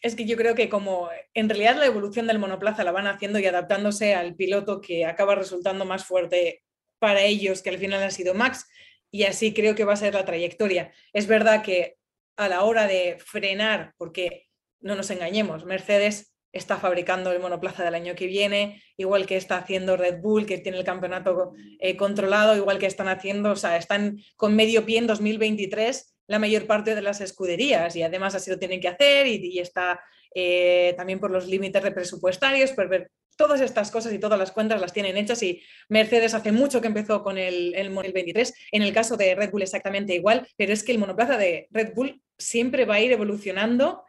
es 0.00 0.14
que 0.14 0.26
yo 0.26 0.36
creo 0.36 0.54
que 0.54 0.68
como 0.68 1.08
en 1.34 1.48
realidad 1.48 1.76
la 1.76 1.86
evolución 1.86 2.26
del 2.26 2.38
monoplaza 2.38 2.84
la 2.84 2.92
van 2.92 3.06
haciendo 3.06 3.38
y 3.38 3.46
adaptándose 3.46 4.14
al 4.14 4.34
piloto 4.36 4.80
que 4.80 5.04
acaba 5.04 5.34
resultando 5.34 5.84
más 5.84 6.04
fuerte 6.04 6.62
para 6.98 7.22
ellos, 7.22 7.62
que 7.62 7.70
al 7.70 7.78
final 7.78 8.02
ha 8.02 8.10
sido 8.10 8.34
Max, 8.34 8.66
y 9.10 9.24
así 9.24 9.54
creo 9.54 9.74
que 9.74 9.84
va 9.84 9.94
a 9.94 9.96
ser 9.96 10.14
la 10.14 10.24
trayectoria. 10.24 10.92
Es 11.12 11.26
verdad 11.26 11.62
que 11.62 11.96
a 12.36 12.48
la 12.48 12.62
hora 12.62 12.86
de 12.86 13.18
frenar, 13.18 13.94
porque 13.96 14.48
no 14.80 14.94
nos 14.94 15.10
engañemos, 15.10 15.64
Mercedes 15.64 16.34
está 16.52 16.78
fabricando 16.78 17.30
el 17.32 17.40
monoplaza 17.40 17.84
del 17.84 17.94
año 17.94 18.14
que 18.14 18.26
viene, 18.26 18.82
igual 18.96 19.26
que 19.26 19.36
está 19.36 19.58
haciendo 19.58 19.96
Red 19.96 20.20
Bull, 20.20 20.46
que 20.46 20.58
tiene 20.58 20.78
el 20.78 20.84
campeonato 20.84 21.52
eh, 21.78 21.96
controlado, 21.96 22.56
igual 22.56 22.78
que 22.78 22.86
están 22.86 23.08
haciendo, 23.08 23.52
o 23.52 23.56
sea, 23.56 23.76
están 23.76 24.18
con 24.36 24.56
medio 24.56 24.84
pie 24.86 24.98
en 24.98 25.06
2023 25.06 26.14
la 26.28 26.38
mayor 26.38 26.66
parte 26.66 26.94
de 26.94 27.02
las 27.02 27.20
escuderías 27.20 27.96
y 27.96 28.02
además 28.02 28.34
así 28.34 28.50
lo 28.50 28.58
tienen 28.58 28.80
que 28.80 28.88
hacer 28.88 29.26
y, 29.26 29.58
está 29.58 30.00
eh, 30.34 30.94
también 30.96 31.20
por 31.20 31.30
los 31.30 31.46
límites 31.46 31.82
presupuestarios, 31.90 32.72
por 32.72 32.88
ver 32.88 33.10
todas 33.36 33.60
estas 33.60 33.90
cosas 33.90 34.12
y 34.12 34.18
todas 34.18 34.38
las 34.38 34.50
cuentas 34.50 34.80
las 34.80 34.92
tienen 34.92 35.16
hechas 35.16 35.42
y 35.42 35.62
Mercedes 35.88 36.34
hace 36.34 36.52
mucho 36.52 36.80
que 36.80 36.88
empezó 36.88 37.22
con 37.22 37.38
el, 37.38 37.74
el, 37.74 37.90
23, 37.90 38.52
en 38.72 38.82
el 38.82 38.92
caso 38.92 39.16
de 39.16 39.34
Red 39.34 39.50
Bull 39.50 39.62
exactamente 39.62 40.14
igual, 40.14 40.46
pero 40.56 40.72
es 40.72 40.82
que 40.82 40.92
el 40.92 40.98
monoplaza 40.98 41.38
de 41.38 41.68
Red 41.70 41.94
Bull 41.94 42.20
siempre 42.36 42.84
va 42.84 42.96
a 42.96 43.00
ir 43.00 43.12
evolucionando 43.12 44.02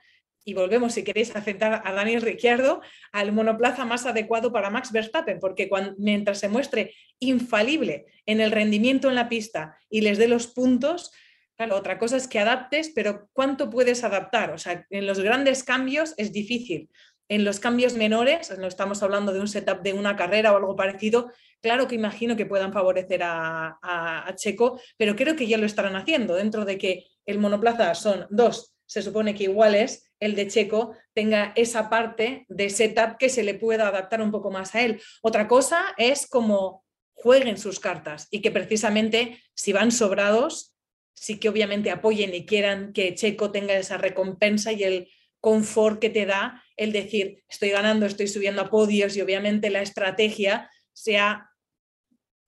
y 0.49 0.53
volvemos, 0.53 0.93
si 0.93 1.03
queréis, 1.03 1.35
a 1.35 1.43
a 1.43 1.93
Daniel 1.93 2.21
Ricciardo 2.21 2.81
al 3.12 3.31
monoplaza 3.31 3.85
más 3.85 4.05
adecuado 4.05 4.51
para 4.51 4.69
Max 4.69 4.91
Verstappen, 4.91 5.39
porque 5.39 5.69
cuando, 5.69 5.93
mientras 5.99 6.39
se 6.39 6.49
muestre 6.49 6.95
infalible 7.19 8.05
en 8.25 8.41
el 8.41 8.51
rendimiento 8.51 9.09
en 9.09 9.15
la 9.15 9.29
pista 9.29 9.77
y 9.89 10.01
les 10.01 10.17
dé 10.17 10.27
los 10.27 10.47
puntos, 10.47 11.12
Claro, 11.59 11.75
otra 11.75 11.99
cosa 11.99 12.15
es 12.15 12.29
que 12.29 12.39
adaptes, 12.39 12.89
pero 12.95 13.27
¿cuánto 13.33 13.69
puedes 13.69 14.05
adaptar? 14.05 14.51
O 14.51 14.57
sea, 14.57 14.88
en 14.89 15.05
los 15.05 15.19
grandes 15.19 15.65
cambios 15.65 16.13
es 16.15 16.31
difícil. 16.31 16.89
En 17.27 17.43
los 17.43 17.59
cambios 17.59 17.95
menores, 17.95 18.57
no 18.57 18.65
estamos 18.65 19.03
hablando 19.03 19.33
de 19.33 19.41
un 19.41 19.49
setup 19.49 19.81
de 19.81 19.91
una 19.91 20.15
carrera 20.15 20.53
o 20.53 20.55
algo 20.55 20.77
parecido, 20.77 21.33
claro 21.62 21.85
que 21.85 21.95
imagino 21.95 22.38
que 22.38 22.45
puedan 22.45 22.71
favorecer 22.71 23.23
a, 23.23 23.77
a, 23.81 24.33
Checo, 24.38 24.79
pero 24.95 25.17
creo 25.17 25.35
que 25.35 25.47
ya 25.47 25.57
lo 25.57 25.65
estarán 25.65 25.97
haciendo, 25.97 26.35
dentro 26.35 26.63
de 26.63 26.77
que 26.77 27.07
el 27.25 27.39
monoplaza 27.39 27.93
son 27.93 28.25
dos, 28.29 28.73
se 28.85 29.01
supone 29.01 29.35
que 29.35 29.43
iguales, 29.43 30.09
el 30.19 30.36
de 30.36 30.47
Checo 30.47 30.95
tenga 31.13 31.53
esa 31.55 31.89
parte 31.89 32.45
de 32.49 32.69
setup 32.69 33.17
que 33.17 33.29
se 33.29 33.43
le 33.43 33.53
pueda 33.53 33.88
adaptar 33.88 34.21
un 34.21 34.32
poco 34.32 34.51
más 34.51 34.75
a 34.75 34.82
él. 34.82 35.01
Otra 35.21 35.47
cosa 35.47 35.93
es 35.97 36.27
como 36.27 36.84
jueguen 37.13 37.58
sus 37.58 37.79
cartas 37.79 38.27
y 38.32 38.41
que 38.41 38.51
precisamente 38.51 39.41
si 39.53 39.73
van 39.73 39.91
sobrados 39.91 40.75
sí 41.13 41.38
que 41.38 41.49
obviamente 41.49 41.91
apoyen 41.91 42.34
y 42.34 42.45
quieran 42.45 42.93
que 42.93 43.13
Checo 43.13 43.51
tenga 43.51 43.75
esa 43.75 43.97
recompensa 43.97 44.71
y 44.71 44.84
el 44.84 45.10
confort 45.41 45.99
que 45.99 46.10
te 46.10 46.25
da 46.25 46.63
el 46.77 46.93
decir, 46.93 47.43
estoy 47.49 47.69
ganando, 47.69 48.05
estoy 48.05 48.27
subiendo 48.27 48.62
a 48.62 48.69
podios 48.69 49.17
y 49.17 49.21
obviamente 49.21 49.69
la 49.69 49.82
estrategia 49.82 50.69
sea 50.93 51.48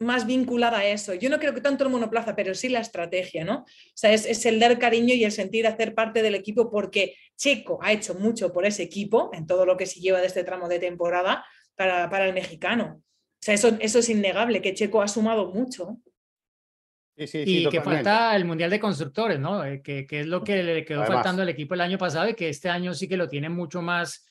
más 0.02 0.26
vinculada 0.26 0.80
a 0.80 0.86
eso. 0.86 1.14
Yo 1.14 1.30
no 1.30 1.40
creo 1.40 1.54
que 1.54 1.62
tanto 1.62 1.84
el 1.84 1.90
monoplaza, 1.90 2.36
pero 2.36 2.54
sí 2.54 2.70
la 2.70 2.80
estrategia, 2.80 3.46
¿no? 3.46 3.60
O 3.60 3.66
sea, 3.94 4.12
es, 4.12 4.46
el 4.46 4.60
dar 4.60 4.78
cariño 4.80 5.14
y 5.14 5.24
el 5.24 5.32
sentir 5.32 5.68
hacer 5.68 5.94
parte 5.94 6.22
del 6.22 6.36
equipo 6.36 6.70
porque 6.70 7.16
Checo 7.38 7.80
ha 7.82 7.92
hecho 7.92 8.16
mucho 8.16 8.52
por 8.52 8.66
ese 8.66 8.84
equipo 8.84 9.30
en 9.34 9.48
todo 9.48 9.66
lo 9.66 9.78
que 9.78 9.86
se 9.86 10.00
lleva 10.00 10.20
de 10.20 10.28
este 10.28 10.44
tramo 10.44 10.68
de 10.68 10.80
temporada 10.80 11.46
para, 11.76 12.10
para 12.10 12.26
el 12.26 12.34
mexicano. 12.34 13.02
O 13.04 13.44
sea, 13.44 13.54
eso, 13.54 13.78
eso 13.80 14.00
es 14.00 14.10
innegable, 14.10 14.62
que 14.62 14.74
Checo 14.74 15.02
ha 15.02 15.08
sumado 15.08 15.52
mucho. 15.52 15.98
Sí, 17.18 17.28
sí, 17.28 17.44
sí, 17.44 17.66
y 17.66 17.70
que 17.70 17.82
falta 17.82 18.36
el 18.36 18.46
Mundial 18.46 18.70
de 18.70 18.80
Constructores, 18.80 19.40
¿no? 19.40 19.64
Eh, 19.64 19.82
que, 19.82 20.08
que 20.08 20.22
es 20.22 20.28
lo 20.28 20.44
que 20.44 20.64
le 20.64 20.86
quedó 20.86 21.02
Además. 21.02 21.18
faltando 21.18 21.42
al 21.42 21.50
equipo 21.50 21.74
el 21.74 21.82
año 21.82 21.98
pasado 21.98 22.30
y 22.30 22.34
que 22.34 22.50
este 22.50 22.70
año 22.70 22.94
sí 22.94 23.08
que 23.08 23.18
lo 23.18 23.28
tiene 23.28 23.50
mucho 23.50 23.82
más, 23.82 24.26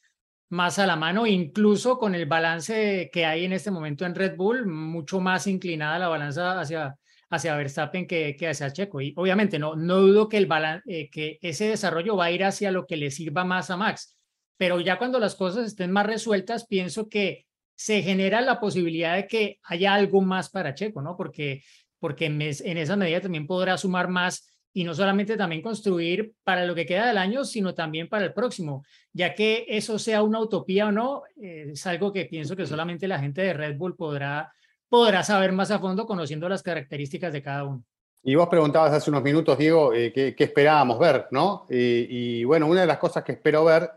más 0.51 0.79
a 0.79 0.87
la 0.87 0.97
mano, 0.97 1.27
incluso 1.27 1.99
con 1.99 2.15
el 2.15 2.27
balance 2.27 3.09
que 3.13 3.25
hay 3.25 3.45
en 3.45 3.53
este 3.53 3.71
momento 3.71 4.05
en 4.05 4.15
Red 4.15 4.37
Bull, 4.37 4.67
mucho 4.67 5.21
más 5.21 5.47
inclinada 5.47 5.99
la 5.99 6.09
balanza 6.09 6.61
hacia, 6.61 6.97
hacia 7.31 7.57
Verstappen 7.57 8.07
que, 8.07 8.37
que 8.37 8.49
hacia 8.49 8.73
Checo. 8.73 9.01
Y 9.01 9.15
obviamente 9.17 9.59
no, 9.59 9.77
no 9.77 9.97
dudo 9.99 10.29
que, 10.29 10.37
el 10.37 10.49
balan- 10.49 10.83
eh, 10.87 11.09
que 11.09 11.39
ese 11.41 11.69
desarrollo 11.69 12.17
va 12.17 12.27
a 12.27 12.31
ir 12.31 12.45
hacia 12.45 12.71
lo 12.71 12.87
que 12.87 12.97
le 12.97 13.11
sirva 13.11 13.45
más 13.45 13.71
a 13.71 13.77
Max, 13.77 14.17
pero 14.57 14.81
ya 14.81 14.99
cuando 14.99 15.19
las 15.19 15.35
cosas 15.37 15.67
estén 15.67 15.91
más 15.91 16.07
resueltas, 16.07 16.67
pienso 16.67 17.09
que 17.09 17.47
se 17.75 18.03
genera 18.03 18.43
la 18.43 18.61
posibilidad 18.61 19.17
de 19.17 19.27
que 19.27 19.59
haya 19.63 19.95
algo 19.95 20.21
más 20.21 20.51
para 20.51 20.75
Checo, 20.75 21.01
¿no? 21.01 21.17
Porque 21.17 21.63
porque 21.99 22.27
en, 22.27 22.41
en 22.43 22.79
esa 22.79 22.97
medida 22.97 23.21
también 23.21 23.47
podrá 23.47 23.77
sumar 23.77 24.09
más 24.09 24.49
y 24.72 24.85
no 24.85 24.94
solamente 24.94 25.37
también 25.37 25.62
construir 25.62 26.33
para 26.44 26.64
lo 26.64 26.74
que 26.74 26.87
queda 26.87 27.09
del 27.09 27.18
año, 27.18 27.44
sino 27.44 27.74
también 27.74 28.09
para 28.09 28.24
el 28.24 28.33
próximo, 28.33 28.85
ya 29.12 29.35
que 29.35 29.66
eso 29.68 29.98
sea 29.98 30.22
una 30.22 30.40
utopía 30.40 30.87
o 30.87 30.92
no, 30.92 31.22
eh, 31.42 31.70
es 31.72 31.87
algo 31.87 32.12
que 32.12 32.26
pienso 32.26 32.54
que 32.54 32.66
solamente 32.66 33.09
la 33.09 33.18
gente 33.18 33.42
de 33.42 33.52
Red 33.52 33.76
Bull 33.76 33.96
podrá, 33.96 34.52
podrá 34.88 35.22
saber 35.24 35.52
más 35.52 35.70
a 35.70 35.78
fondo 35.80 36.06
conociendo 36.06 36.48
las 36.48 36.62
características 36.62 37.33
de 37.33 37.42
cada 37.42 37.64
uno. 37.64 37.83
Y 38.22 38.35
vos 38.35 38.48
preguntabas 38.48 38.92
hace 38.92 39.11
unos 39.11 39.22
minutos, 39.22 39.56
Diego, 39.56 39.94
eh, 39.94 40.12
qué, 40.12 40.35
qué 40.35 40.44
esperábamos 40.44 40.98
ver, 40.98 41.26
¿no? 41.30 41.66
Y, 41.70 42.40
y, 42.40 42.44
bueno, 42.44 42.66
una 42.66 42.83
de 42.83 42.87
las 42.87 42.98
cosas 42.98 43.24
que 43.24 43.33
espero 43.33 43.64
ver, 43.64 43.90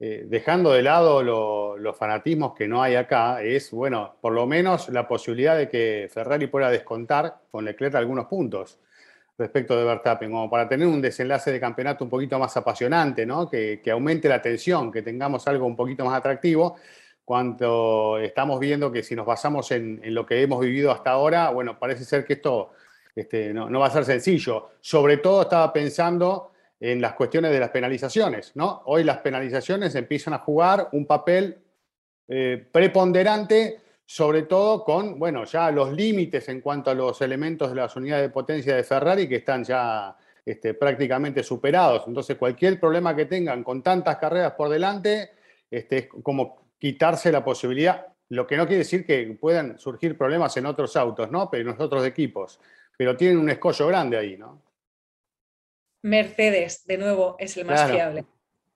eh, 0.00 0.24
dejando 0.26 0.72
de 0.72 0.82
lado 0.82 1.22
lo- 1.22 1.76
los 1.76 1.96
fanatismos 1.96 2.54
que 2.54 2.66
no 2.66 2.82
hay 2.82 2.94
acá, 2.96 3.42
es, 3.42 3.70
bueno, 3.70 4.16
por 4.20 4.32
lo 4.32 4.46
menos 4.46 4.88
la 4.88 5.06
posibilidad 5.06 5.56
de 5.56 5.68
que 5.68 6.08
Ferrari 6.10 6.46
pueda 6.46 6.70
descontar 6.70 7.42
con 7.50 7.64
Leclerc 7.64 7.94
algunos 7.94 8.26
puntos 8.26 8.78
respecto 9.42 9.76
de 9.76 9.84
Verstappen, 9.84 10.30
como 10.30 10.48
para 10.48 10.68
tener 10.68 10.86
un 10.86 11.00
desenlace 11.00 11.52
de 11.52 11.60
campeonato 11.60 12.04
un 12.04 12.10
poquito 12.10 12.38
más 12.38 12.56
apasionante, 12.56 13.26
¿no? 13.26 13.48
Que, 13.48 13.80
que 13.82 13.90
aumente 13.90 14.28
la 14.28 14.40
tensión, 14.40 14.90
que 14.90 15.02
tengamos 15.02 15.46
algo 15.46 15.66
un 15.66 15.76
poquito 15.76 16.04
más 16.04 16.16
atractivo, 16.16 16.76
cuando 17.24 18.18
estamos 18.20 18.58
viendo 18.58 18.90
que 18.90 19.02
si 19.02 19.14
nos 19.14 19.26
basamos 19.26 19.70
en, 19.70 20.00
lo 20.14 20.26
que 20.26 20.42
hemos 20.42 20.60
vivido 20.60 20.90
hasta 20.90 21.10
ahora, 21.10 21.50
bueno, 21.50 21.78
parece 21.78 22.04
ser 22.04 22.24
que 22.24 22.34
esto 22.34 22.72
este, 23.14 23.52
no, 23.52 23.70
no 23.70 23.80
va 23.80 23.86
a 23.86 23.90
ser 23.90 24.04
sencillo. 24.04 24.70
Sobre 24.80 25.18
todo 25.18 25.42
estaba 25.42 25.72
pensando 25.72 26.52
en 26.80 27.00
las 27.00 27.14
cuestiones 27.14 27.52
de 27.52 27.60
las 27.60 27.70
penalizaciones, 27.70 28.52
¿no? 28.56 28.82
Hoy 28.86 29.04
las 29.04 29.18
penalizaciones 29.18 29.94
empiezan 29.94 30.34
a 30.34 30.38
jugar 30.38 30.88
un 30.92 31.06
papel 31.06 31.58
eh, 32.26 32.66
preponderante, 32.72 33.80
sobre 34.12 34.42
todo 34.42 34.84
con, 34.84 35.18
bueno, 35.18 35.44
ya 35.46 35.70
los 35.70 35.90
límites 35.90 36.46
en 36.50 36.60
cuanto 36.60 36.90
a 36.90 36.94
los 36.94 37.22
elementos 37.22 37.70
de 37.70 37.76
las 37.76 37.96
unidades 37.96 38.24
de 38.24 38.28
potencia 38.28 38.76
de 38.76 38.84
Ferrari 38.84 39.26
que 39.26 39.36
están 39.36 39.64
ya 39.64 40.14
este, 40.44 40.74
prácticamente 40.74 41.42
superados. 41.42 42.04
Entonces, 42.06 42.36
cualquier 42.36 42.78
problema 42.78 43.16
que 43.16 43.24
tengan 43.24 43.64
con 43.64 43.82
tantas 43.82 44.18
carreras 44.18 44.52
por 44.52 44.68
delante, 44.68 45.30
este, 45.70 45.96
es 45.96 46.08
como 46.22 46.72
quitarse 46.78 47.32
la 47.32 47.42
posibilidad, 47.42 48.06
lo 48.28 48.46
que 48.46 48.58
no 48.58 48.66
quiere 48.66 48.80
decir 48.80 49.06
que 49.06 49.24
puedan 49.40 49.78
surgir 49.78 50.18
problemas 50.18 50.54
en 50.58 50.66
otros 50.66 50.94
autos, 50.94 51.30
¿no? 51.30 51.48
Pero 51.50 51.62
en 51.62 51.68
los 51.78 51.80
otros 51.80 52.04
equipos. 52.04 52.60
Pero 52.98 53.16
tienen 53.16 53.38
un 53.38 53.48
escollo 53.48 53.86
grande 53.86 54.18
ahí, 54.18 54.36
¿no? 54.36 54.60
Mercedes, 56.02 56.84
de 56.86 56.98
nuevo, 56.98 57.36
es 57.38 57.56
el 57.56 57.64
más 57.64 57.80
Claro. 57.80 57.94
fiable. 57.94 58.24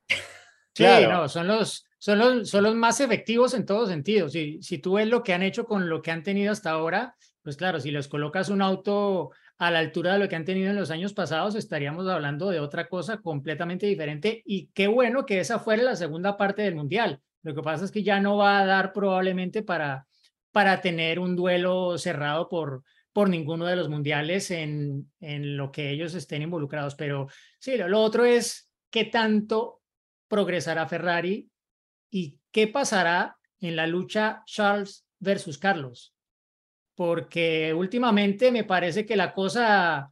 Sí, 0.08 0.82
Claro. 0.82 1.12
no, 1.12 1.28
son 1.28 1.46
los, 1.46 1.86
son 1.98 2.18
los, 2.18 2.50
son 2.50 2.64
los 2.64 2.74
más 2.74 3.00
efectivos 3.00 3.54
en 3.54 3.66
todos 3.66 3.88
sentidos. 3.88 4.32
Si, 4.32 4.62
si 4.62 4.78
tú 4.78 4.94
ves 4.94 5.08
lo 5.08 5.22
que 5.22 5.32
han 5.32 5.42
hecho 5.42 5.64
con 5.64 5.88
lo 5.88 6.02
que 6.02 6.10
han 6.10 6.22
tenido 6.22 6.52
hasta 6.52 6.70
ahora, 6.70 7.16
pues 7.42 7.56
claro, 7.56 7.80
si 7.80 7.90
les 7.90 8.08
colocas 8.08 8.48
un 8.48 8.60
auto 8.60 9.30
a 9.58 9.70
la 9.70 9.78
altura 9.78 10.14
de 10.14 10.18
lo 10.18 10.28
que 10.28 10.36
han 10.36 10.44
tenido 10.44 10.70
en 10.70 10.76
los 10.76 10.90
años 10.90 11.14
pasados, 11.14 11.54
estaríamos 11.54 12.06
hablando 12.08 12.50
de 12.50 12.60
otra 12.60 12.88
cosa 12.88 13.18
completamente 13.18 13.86
diferente. 13.86 14.42
Y 14.44 14.68
qué 14.74 14.86
bueno 14.86 15.24
que 15.24 15.40
esa 15.40 15.58
fuera 15.58 15.82
la 15.82 15.96
segunda 15.96 16.36
parte 16.36 16.62
del 16.62 16.74
Mundial. 16.74 17.20
Lo 17.42 17.54
que 17.54 17.62
pasa 17.62 17.84
es 17.84 17.90
que 17.90 18.02
ya 18.02 18.20
no 18.20 18.36
va 18.36 18.58
a 18.58 18.66
dar 18.66 18.92
probablemente 18.92 19.62
para, 19.62 20.06
para 20.50 20.80
tener 20.80 21.18
un 21.18 21.36
duelo 21.36 21.96
cerrado 21.96 22.48
por, 22.48 22.82
por 23.12 23.30
ninguno 23.30 23.64
de 23.64 23.76
los 23.76 23.88
mundiales 23.88 24.50
en, 24.50 25.10
en 25.20 25.56
lo 25.56 25.70
que 25.70 25.90
ellos 25.90 26.14
estén 26.14 26.42
involucrados. 26.42 26.96
Pero 26.96 27.28
sí, 27.58 27.76
lo, 27.76 27.88
lo 27.88 28.02
otro 28.02 28.24
es 28.24 28.68
qué 28.90 29.04
tanto 29.04 29.80
progresará 30.28 30.86
Ferrari 30.86 31.48
y 32.10 32.38
qué 32.50 32.68
pasará 32.68 33.36
en 33.60 33.76
la 33.76 33.86
lucha 33.86 34.42
Charles 34.46 35.06
versus 35.18 35.58
Carlos. 35.58 36.14
Porque 36.94 37.74
últimamente 37.74 38.50
me 38.50 38.64
parece 38.64 39.04
que 39.04 39.16
la 39.16 39.34
cosa 39.34 40.10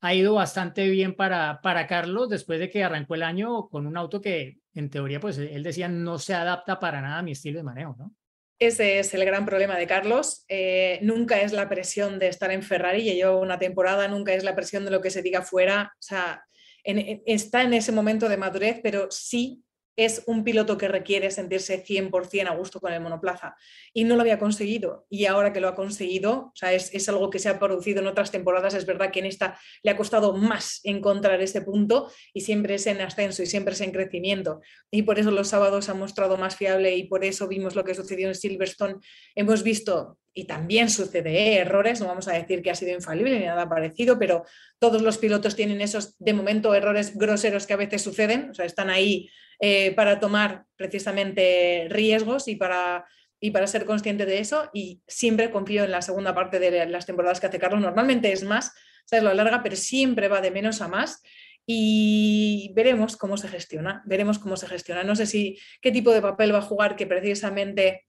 ha 0.00 0.14
ido 0.14 0.34
bastante 0.34 0.88
bien 0.88 1.14
para, 1.14 1.60
para 1.62 1.86
Carlos 1.86 2.28
después 2.28 2.60
de 2.60 2.70
que 2.70 2.84
arrancó 2.84 3.14
el 3.14 3.22
año 3.22 3.68
con 3.68 3.86
un 3.86 3.96
auto 3.96 4.20
que 4.20 4.58
en 4.74 4.90
teoría, 4.90 5.20
pues 5.20 5.38
él 5.38 5.62
decía, 5.62 5.88
no 5.88 6.18
se 6.18 6.34
adapta 6.34 6.78
para 6.78 7.00
nada 7.00 7.18
a 7.18 7.22
mi 7.22 7.32
estilo 7.32 7.58
de 7.58 7.64
manejo, 7.64 7.96
¿no? 7.98 8.14
Ese 8.58 8.98
es 8.98 9.12
el 9.12 9.24
gran 9.24 9.44
problema 9.44 9.76
de 9.76 9.86
Carlos. 9.86 10.44
Eh, 10.48 10.98
nunca 11.02 11.42
es 11.42 11.52
la 11.52 11.68
presión 11.68 12.18
de 12.18 12.28
estar 12.28 12.50
en 12.50 12.62
Ferrari, 12.62 13.04
ya 13.04 13.12
llevo 13.12 13.40
una 13.40 13.58
temporada, 13.58 14.08
nunca 14.08 14.32
es 14.32 14.44
la 14.44 14.54
presión 14.54 14.84
de 14.84 14.90
lo 14.90 15.02
que 15.02 15.10
se 15.10 15.22
diga 15.22 15.42
fuera. 15.42 15.92
O 15.94 16.02
sea, 16.02 16.42
está 16.84 17.62
en 17.62 17.74
ese 17.74 17.92
momento 17.92 18.28
de 18.28 18.38
madurez, 18.38 18.80
pero 18.82 19.08
sí 19.10 19.62
es 19.96 20.22
un 20.26 20.44
piloto 20.44 20.76
que 20.76 20.88
requiere 20.88 21.30
sentirse 21.30 21.82
100% 21.82 22.46
a 22.46 22.54
gusto 22.54 22.80
con 22.80 22.92
el 22.92 23.00
monoplaza. 23.00 23.56
Y 23.92 24.04
no 24.04 24.14
lo 24.14 24.20
había 24.20 24.38
conseguido. 24.38 25.06
Y 25.08 25.24
ahora 25.24 25.52
que 25.52 25.60
lo 25.60 25.68
ha 25.68 25.74
conseguido, 25.74 26.32
o 26.32 26.52
sea, 26.54 26.72
es, 26.74 26.94
es 26.94 27.08
algo 27.08 27.30
que 27.30 27.38
se 27.38 27.48
ha 27.48 27.58
producido 27.58 28.00
en 28.00 28.06
otras 28.06 28.30
temporadas. 28.30 28.74
Es 28.74 28.84
verdad 28.86 29.10
que 29.10 29.20
en 29.20 29.26
esta 29.26 29.58
le 29.82 29.90
ha 29.90 29.96
costado 29.96 30.34
más 30.34 30.80
encontrar 30.84 31.40
ese 31.40 31.62
punto 31.62 32.10
y 32.34 32.42
siempre 32.42 32.74
es 32.74 32.86
en 32.86 33.00
ascenso 33.00 33.42
y 33.42 33.46
siempre 33.46 33.74
es 33.74 33.80
en 33.80 33.92
crecimiento. 33.92 34.60
Y 34.90 35.02
por 35.02 35.18
eso 35.18 35.30
los 35.30 35.48
sábados 35.48 35.88
ha 35.88 35.94
mostrado 35.94 36.36
más 36.36 36.56
fiable 36.56 36.94
y 36.94 37.04
por 37.04 37.24
eso 37.24 37.48
vimos 37.48 37.74
lo 37.74 37.84
que 37.84 37.94
sucedió 37.94 38.28
en 38.28 38.34
Silverstone. 38.34 38.96
Hemos 39.34 39.62
visto, 39.62 40.18
y 40.38 40.44
también 40.44 40.90
sucede, 40.90 41.30
¿eh? 41.30 41.56
errores, 41.60 41.98
no 41.98 42.08
vamos 42.08 42.28
a 42.28 42.34
decir 42.34 42.60
que 42.60 42.70
ha 42.70 42.74
sido 42.74 42.92
infalible 42.92 43.38
ni 43.38 43.46
nada 43.46 43.66
parecido, 43.66 44.18
pero 44.18 44.44
todos 44.78 45.00
los 45.00 45.16
pilotos 45.16 45.56
tienen 45.56 45.80
esos, 45.80 46.14
de 46.18 46.34
momento, 46.34 46.74
errores 46.74 47.16
groseros 47.16 47.66
que 47.66 47.72
a 47.72 47.78
veces 47.78 48.02
suceden, 48.02 48.50
o 48.50 48.54
sea, 48.54 48.66
están 48.66 48.90
ahí 48.90 49.30
eh, 49.60 49.92
para 49.92 50.20
tomar 50.20 50.66
precisamente 50.76 51.86
riesgos 51.88 52.48
y 52.48 52.56
para, 52.56 53.06
y 53.40 53.50
para 53.50 53.66
ser 53.66 53.86
consciente 53.86 54.26
de 54.26 54.40
eso. 54.40 54.68
Y 54.74 55.00
siempre 55.06 55.50
confío 55.50 55.84
en 55.84 55.90
la 55.90 56.02
segunda 56.02 56.34
parte 56.34 56.58
de 56.58 56.84
las 56.84 57.06
temporadas 57.06 57.40
que 57.40 57.46
hace 57.46 57.58
Carlos. 57.58 57.80
Normalmente 57.80 58.30
es 58.30 58.44
más, 58.44 58.74
sabes 59.06 59.24
lo 59.24 59.32
larga, 59.32 59.62
pero 59.62 59.74
siempre 59.74 60.28
va 60.28 60.42
de 60.42 60.50
menos 60.50 60.82
a 60.82 60.88
más. 60.88 61.22
Y 61.64 62.72
veremos 62.74 63.16
cómo 63.16 63.38
se 63.38 63.48
gestiona, 63.48 64.02
veremos 64.04 64.38
cómo 64.38 64.58
se 64.58 64.68
gestiona. 64.68 65.02
No 65.02 65.16
sé 65.16 65.24
si 65.24 65.58
qué 65.80 65.90
tipo 65.90 66.12
de 66.12 66.20
papel 66.20 66.52
va 66.52 66.58
a 66.58 66.62
jugar 66.62 66.94
que 66.94 67.06
precisamente 67.06 68.05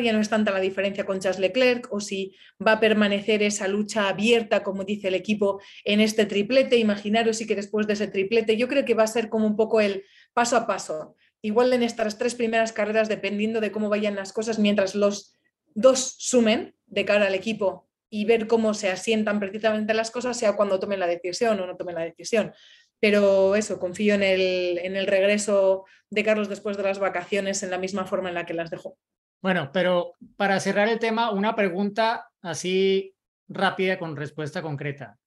ya 0.00 0.12
no 0.12 0.20
es 0.20 0.28
tanta 0.28 0.52
la 0.52 0.60
diferencia 0.60 1.04
con 1.04 1.20
Charles 1.20 1.40
Leclerc 1.40 1.92
o 1.92 2.00
si 2.00 2.34
va 2.64 2.72
a 2.72 2.80
permanecer 2.80 3.42
esa 3.42 3.68
lucha 3.68 4.08
abierta, 4.08 4.62
como 4.62 4.84
dice 4.84 5.08
el 5.08 5.14
equipo, 5.14 5.60
en 5.84 6.00
este 6.00 6.26
triplete. 6.26 6.76
Imaginaros 6.76 7.36
si 7.36 7.46
que 7.46 7.56
después 7.56 7.86
de 7.86 7.94
ese 7.94 8.08
triplete, 8.08 8.56
yo 8.56 8.68
creo 8.68 8.84
que 8.84 8.94
va 8.94 9.04
a 9.04 9.08
ser 9.08 9.28
como 9.28 9.46
un 9.46 9.56
poco 9.56 9.80
el 9.80 10.04
paso 10.32 10.56
a 10.56 10.66
paso. 10.66 11.16
Igual 11.42 11.72
en 11.72 11.82
estas 11.82 12.18
tres 12.18 12.34
primeras 12.34 12.72
carreras, 12.72 13.08
dependiendo 13.08 13.60
de 13.60 13.72
cómo 13.72 13.88
vayan 13.88 14.14
las 14.14 14.32
cosas, 14.32 14.58
mientras 14.58 14.94
los 14.94 15.36
dos 15.74 16.14
sumen 16.18 16.74
de 16.86 17.04
cara 17.04 17.26
al 17.26 17.34
equipo 17.34 17.88
y 18.10 18.26
ver 18.26 18.46
cómo 18.46 18.74
se 18.74 18.90
asientan 18.90 19.40
precisamente 19.40 19.94
las 19.94 20.10
cosas, 20.10 20.36
sea 20.36 20.54
cuando 20.54 20.78
tomen 20.78 21.00
la 21.00 21.06
decisión 21.06 21.58
o 21.58 21.66
no 21.66 21.76
tomen 21.76 21.94
la 21.94 22.04
decisión. 22.04 22.52
Pero 23.00 23.56
eso, 23.56 23.80
confío 23.80 24.14
en 24.14 24.22
el, 24.22 24.78
en 24.78 24.96
el 24.96 25.06
regreso 25.06 25.84
de 26.10 26.22
Carlos 26.22 26.48
después 26.48 26.76
de 26.76 26.82
las 26.84 26.98
vacaciones 26.98 27.62
en 27.62 27.70
la 27.70 27.78
misma 27.78 28.04
forma 28.04 28.28
en 28.28 28.34
la 28.34 28.46
que 28.46 28.54
las 28.54 28.70
dejó. 28.70 28.96
Bueno, 29.42 29.70
pero 29.72 30.14
para 30.36 30.60
cerrar 30.60 30.88
el 30.88 31.00
tema, 31.00 31.32
una 31.32 31.56
pregunta 31.56 32.30
así 32.42 33.12
rápida 33.48 33.98
con 33.98 34.16
respuesta 34.16 34.62
concreta. 34.62 35.18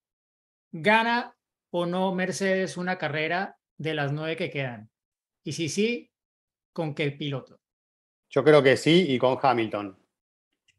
¿Gana 0.71 1.35
o 1.69 1.85
no 1.85 2.15
Mercedes 2.15 2.77
una 2.77 2.97
carrera 2.97 3.57
de 3.77 3.93
las 3.93 4.13
nueve 4.13 4.37
que 4.37 4.49
quedan? 4.49 4.89
Y 5.43 5.51
si 5.51 5.67
sí, 5.67 6.11
¿con 6.71 6.95
qué 6.95 7.11
piloto? 7.11 7.59
Yo 8.29 8.41
creo 8.43 8.63
que 8.63 8.77
sí 8.77 9.05
y 9.09 9.19
con 9.19 9.37
Hamilton. 9.41 9.99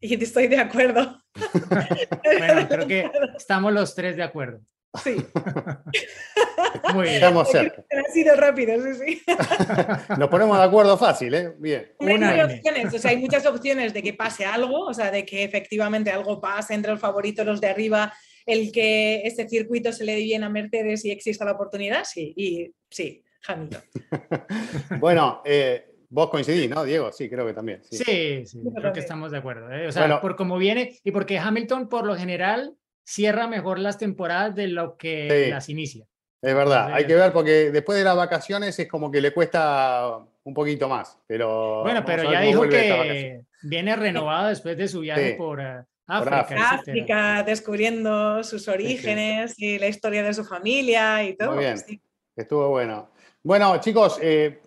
Y 0.01 0.23
estoy 0.23 0.49
de 0.49 0.59
acuerdo. 0.59 1.23
Bueno, 2.39 2.69
creo 2.69 2.87
que 2.87 3.11
estamos 3.37 3.73
los 3.73 3.95
tres 3.95 4.17
de 4.17 4.23
acuerdo. 4.23 4.61
Sí. 5.03 5.17
Muy 6.95 7.05
bien. 7.05 7.15
Estamos 7.17 7.51
cerca. 7.51 7.85
Ha 7.91 8.13
sido 8.13 8.37
rápido, 8.37 8.75
sí, 8.83 8.95
sí. 8.95 9.23
Nos 10.19 10.29
ponemos 10.29 10.59
de 10.59 10.65
acuerdo 10.65 10.97
fácil, 10.97 11.35
¿eh? 11.35 11.55
Bien. 11.59 11.93
Hombre, 11.99 12.25
hay, 12.25 12.41
opciones, 12.41 12.95
o 12.95 12.99
sea, 12.99 13.11
hay 13.11 13.19
muchas 13.19 13.47
opciones 13.47 13.93
de 13.93 14.03
que 14.03 14.15
pase 14.15 14.45
algo, 14.45 14.87
o 14.87 14.95
sea, 14.95 15.11
de 15.11 15.25
que 15.25 15.45
efectivamente 15.45 16.11
algo 16.11 16.41
pase 16.41 16.75
entre 16.75 16.93
el 16.93 16.99
favorito, 16.99 17.45
los 17.45 17.61
de 17.61 17.69
arriba, 17.69 18.13
el 18.45 18.71
que 18.73 19.23
este 19.25 19.49
circuito 19.49 19.93
se 19.93 20.05
le 20.05 20.15
dé 20.15 20.23
bien 20.23 20.45
a 20.45 20.49
Mercedes 20.49 21.05
y 21.05 21.11
exista 21.11 21.45
la 21.45 21.53
oportunidad, 21.53 22.05
sí, 22.05 22.33
y 22.37 22.73
sí, 22.91 23.23
Hamilton. 23.47 23.83
Bueno, 25.01 25.43
eh, 25.45 25.87
vos 26.09 26.31
coincidís, 26.31 26.71
¿no, 26.71 26.85
Diego? 26.85 27.13
Sí, 27.13 27.29
creo 27.29 27.47
que 27.47 27.53
también. 27.53 27.83
sí. 27.85 27.97
Sí, 27.97 28.47
sí, 28.47 28.63
creo 28.75 28.93
que 28.93 29.01
estamos 29.01 29.33
de 29.33 29.39
acuerdo. 29.39 29.71
¿eh? 29.73 29.89
O 29.89 29.93
sea, 29.93 30.03
Bueno. 30.03 30.21
por 30.21 30.37
cómo 30.37 30.59
viene 30.59 30.99
y 31.03 31.11
porque 31.11 31.39
Hamilton 31.39 31.89
por 31.89 32.07
lo 32.07 32.17
general 32.17 32.75
cierra 33.07 33.47
mejor 33.47 33.79
las 33.79 33.99
temporadas 33.99 34.55
de 34.57 34.67
lo 34.67 34.97
que 34.97 35.45
Sí. 35.45 35.51
las 35.51 35.69
inicia. 35.69 36.07
Es 36.43 36.55
verdad, 36.55 36.93
hay 36.93 37.07
que 37.07 37.15
ver 37.15 37.33
porque 37.33 37.71
después 37.71 37.97
de 37.99 38.05
las 38.05 38.17
vacaciones 38.17 38.79
es 38.79 38.89
como 38.89 39.11
que 39.11 39.21
le 39.21 39.33
cuesta 39.33 40.19
un 40.45 40.55
poquito 40.55 40.89
más, 40.89 41.19
pero 41.27 41.83
Bueno, 41.83 42.05
pero 42.05 42.31
ya 42.31 42.41
dijo 42.41 42.69
que 42.69 43.43
viene 43.63 43.97
renovado 43.97 44.49
después 44.49 44.77
de 44.77 44.87
su 44.89 45.01
viaje 45.01 45.31
Sí. 45.31 45.35
por 45.39 45.61
África. 46.09 46.71
África. 46.71 47.43
descubriendo 47.43 48.45
sus 48.45 48.69
orígenes 48.69 49.55
y 49.59 49.79
la 49.79 49.89
historia 49.89 50.23
de 50.23 50.35
su 50.35 50.45
familia 50.45 51.25
y 51.25 51.37
todo. 51.37 51.53
Muy 51.53 51.65
bien. 51.65 51.79
sí. 51.79 52.01
Estuvo 52.37 52.69
bueno. 52.69 53.09
Bueno, 53.43 53.81
chicos, 53.81 54.19
eh, 54.23 54.61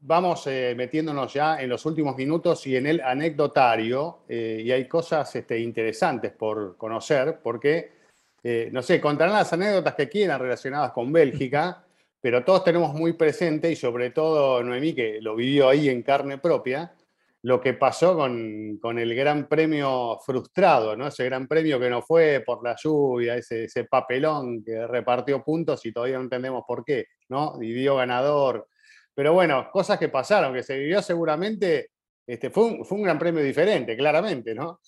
vamos 0.00 0.46
eh, 0.46 0.74
metiéndonos 0.76 1.32
ya 1.32 1.60
en 1.60 1.68
los 1.68 1.84
últimos 1.86 2.16
minutos 2.16 2.66
y 2.66 2.76
en 2.76 2.86
el 2.86 3.00
anecdotario, 3.00 4.20
eh, 4.28 4.62
y 4.64 4.70
hay 4.70 4.86
cosas 4.86 5.34
este, 5.34 5.58
interesantes 5.58 6.32
por 6.32 6.76
conocer, 6.76 7.40
porque, 7.42 7.92
eh, 8.42 8.68
no 8.72 8.82
sé, 8.82 9.00
contarán 9.00 9.34
las 9.34 9.52
anécdotas 9.52 9.94
que 9.94 10.08
quieran 10.08 10.40
relacionadas 10.40 10.92
con 10.92 11.12
Bélgica, 11.12 11.84
pero 12.20 12.44
todos 12.44 12.64
tenemos 12.64 12.94
muy 12.94 13.14
presente, 13.14 13.70
y 13.70 13.76
sobre 13.76 14.10
todo 14.10 14.62
Noemí, 14.62 14.94
que 14.94 15.20
lo 15.20 15.34
vivió 15.36 15.68
ahí 15.68 15.88
en 15.88 16.02
carne 16.02 16.38
propia, 16.38 16.92
lo 17.42 17.60
que 17.60 17.74
pasó 17.74 18.16
con, 18.16 18.78
con 18.82 18.98
el 18.98 19.14
Gran 19.14 19.48
Premio 19.48 20.18
frustrado, 20.24 20.96
¿no? 20.96 21.06
Ese 21.06 21.24
Gran 21.24 21.46
Premio 21.46 21.78
que 21.78 21.88
no 21.88 22.02
fue 22.02 22.42
por 22.44 22.64
la 22.64 22.74
lluvia, 22.76 23.36
ese, 23.36 23.64
ese 23.64 23.84
papelón 23.84 24.64
que 24.64 24.86
repartió 24.88 25.42
puntos 25.44 25.86
y 25.86 25.92
todavía 25.92 26.16
no 26.16 26.24
entendemos 26.24 26.64
por 26.66 26.84
qué, 26.84 27.06
¿no? 27.28 27.56
Dividió 27.56 27.94
ganador. 27.96 28.66
Pero 29.18 29.32
bueno, 29.32 29.68
cosas 29.72 29.98
que 29.98 30.08
pasaron, 30.08 30.54
que 30.54 30.62
se 30.62 30.78
vivió 30.78 31.02
seguramente, 31.02 31.90
este, 32.24 32.50
fue, 32.50 32.66
un, 32.66 32.84
fue 32.84 32.98
un 32.98 33.02
Gran 33.02 33.18
Premio 33.18 33.42
diferente, 33.42 33.96
claramente, 33.96 34.54
¿no? 34.54 34.80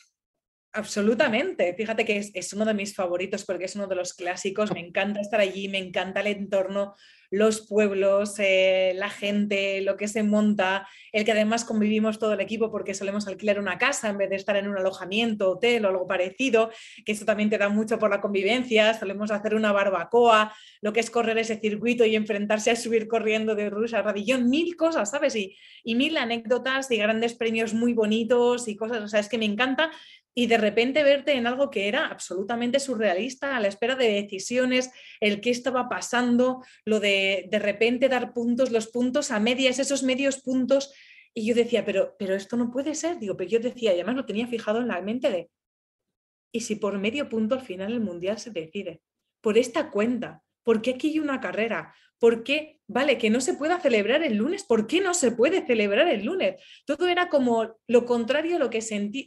Absolutamente. 0.73 1.75
Fíjate 1.75 2.05
que 2.05 2.19
es, 2.19 2.31
es 2.33 2.53
uno 2.53 2.65
de 2.65 2.73
mis 2.73 2.95
favoritos 2.95 3.45
porque 3.45 3.65
es 3.65 3.75
uno 3.75 3.89
de 3.89 3.97
los 3.97 4.15
clásicos. 4.15 4.73
Me 4.73 4.87
encanta 4.87 5.21
estar 5.21 5.41
allí, 5.41 5.67
me 5.67 5.79
encanta 5.79 6.21
el 6.21 6.29
entorno, 6.29 6.95
los 7.31 7.61
pueblos, 7.61 8.35
eh, 8.39 8.93
la 8.97 9.09
gente, 9.09 9.81
lo 9.83 9.97
que 9.97 10.09
se 10.09 10.23
monta, 10.23 10.89
el 11.13 11.25
que 11.25 11.33
además 11.33 11.65
convivimos 11.65 12.19
todo 12.19 12.33
el 12.33 12.41
equipo 12.41 12.71
porque 12.71 12.93
solemos 12.93 13.29
alquilar 13.29 13.61
una 13.61 13.79
casa 13.79 14.09
en 14.09 14.19
vez 14.19 14.31
de 14.31 14.37
estar 14.37 14.57
en 14.57 14.69
un 14.69 14.77
alojamiento, 14.77 15.53
hotel 15.53 15.85
o 15.85 15.89
algo 15.89 16.07
parecido, 16.07 16.71
que 17.05 17.13
eso 17.13 17.25
también 17.25 17.49
te 17.49 17.59
da 17.59 17.69
mucho 17.69 17.99
por 17.99 18.11
la 18.11 18.21
convivencia. 18.21 18.95
Solemos 18.95 19.31
hacer 19.31 19.55
una 19.55 19.73
barbacoa, 19.73 20.53
lo 20.81 20.93
que 20.93 21.01
es 21.01 21.11
correr 21.11 21.39
ese 21.39 21.59
circuito 21.61 22.05
y 22.05 22.17
enfrentarse 22.17 22.71
a 22.73 22.77
subir 22.77 23.07
corriendo 23.07 23.55
de 23.55 23.71
Rus 23.71 23.95
a 23.95 24.03
Radillón, 24.03 24.51
mil 24.51 24.77
cosas, 24.77 25.11
¿sabes? 25.11 25.37
Y, 25.37 25.57
y 25.85 25.95
mil 25.95 26.17
anécdotas 26.17 26.91
y 26.91 26.97
grandes 26.97 27.35
premios 27.35 27.75
muy 27.75 27.93
bonitos 27.93 28.67
y 28.67 28.77
cosas, 28.77 29.03
o 29.03 29.09
sea, 29.09 29.21
es 29.21 29.29
que 29.29 29.39
me 29.39 29.45
encanta 29.45 29.91
y 30.35 30.47
de 30.47 30.59
repente 30.59 31.03
verte 31.03 31.33
en 31.33 31.47
algo 31.47 31.71
que 31.71 31.89
era 31.89 32.07
absolutamente 32.07 32.79
surrealista, 32.79 33.57
a 33.57 33.61
la 33.61 33.69
espera 33.69 33.97
de 33.97 34.13
decisiones, 34.23 34.91
el 35.21 35.41
qué 35.41 35.51
estaba 35.51 35.89
pasando, 35.89 36.65
lo 36.85 37.01
de 37.01 37.49
de 37.51 37.59
repente 37.59 38.09
dar 38.09 38.33
puntos, 38.33 38.71
los 38.71 38.89
puntos 38.89 39.31
a 39.31 39.41
medias, 39.41 39.79
esos 39.79 40.03
medios 40.03 40.41
puntos. 40.41 40.93
Y 41.35 41.47
yo 41.47 41.55
decía, 41.55 41.85
pero, 41.85 42.17
pero 42.19 42.35
esto 42.35 42.57
no 42.57 42.71
puede 42.71 42.95
ser. 42.95 43.19
Digo, 43.19 43.37
pero 43.37 43.51
yo 43.51 43.61
decía, 43.61 43.91
y 43.93 43.95
además 43.95 44.17
lo 44.17 44.27
tenía 44.27 44.47
fijado 44.47 44.81
en 44.81 44.89
la 44.89 45.01
mente 45.01 45.31
de, 45.31 45.51
¿y 46.53 46.61
si 46.61 46.77
por 46.77 46.99
medio 46.99 47.29
punto 47.29 47.55
al 47.55 47.63
final 47.63 47.93
el 47.93 48.01
mundial 48.01 48.39
se 48.39 48.51
decide? 48.51 49.03
Por 49.41 49.59
esta 49.59 49.91
cuenta, 49.91 50.43
¿por 50.63 50.83
qué 50.83 50.93
aquí 50.93 51.09
hay 51.09 51.19
una 51.19 51.41
carrera? 51.41 51.95
¿Por 52.21 52.45
qué, 52.45 52.79
vale, 52.87 53.17
que 53.17 53.31
no 53.31 53.41
se 53.41 53.55
pueda 53.55 53.81
celebrar 53.81 54.23
el 54.23 54.37
lunes? 54.37 54.63
¿Por 54.63 54.87
qué 54.87 55.01
no 55.01 55.15
se 55.15 55.33
puede 55.33 55.67
celebrar 55.67 56.07
el 56.07 56.27
lunes? 56.27 56.63
Todo 56.85 57.09
era 57.09 57.31
como 57.31 57.79
lo 57.89 58.05
contrario 58.05 58.57
a 58.57 58.59
lo 58.59 58.69
que 58.69 58.81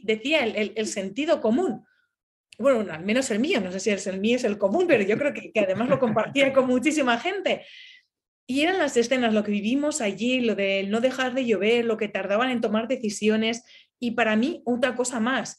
decía 0.04 0.44
el, 0.44 0.86
sentido 0.86 1.40
común. 1.40 1.84
Bueno, 2.56 2.92
al 2.92 3.04
menos 3.04 3.32
el 3.32 3.40
mío, 3.40 3.60
no 3.60 3.72
sé 3.72 3.80
si 3.80 3.90
es 3.90 4.06
el 4.06 4.20
mío 4.20 4.36
es 4.36 4.44
el 4.44 4.58
común, 4.58 4.86
pero 4.86 5.02
yo 5.02 5.18
creo 5.18 5.34
que, 5.34 5.50
que 5.50 5.60
además 5.60 5.88
lo 5.88 5.98
compartía 5.98 6.52
con 6.52 6.68
muchísima 6.68 7.18
gente. 7.18 7.66
Y 8.46 8.60
eran 8.60 8.78
las 8.78 8.96
escenas, 8.96 9.34
lo 9.34 9.42
que 9.42 9.50
vivimos 9.50 10.00
allí, 10.00 10.40
lo 10.40 10.54
de 10.54 10.84
no 10.84 11.00
dejar 11.00 11.34
de 11.34 11.44
llover, 11.44 11.84
lo 11.84 11.96
que 11.96 12.08
tardaban 12.08 12.50
en 12.50 12.60
tomar 12.60 12.86
decisiones. 12.86 13.64
Y 13.98 14.12
para 14.12 14.36
mí, 14.36 14.62
otra 14.66 14.94
cosa 14.94 15.18
más. 15.18 15.58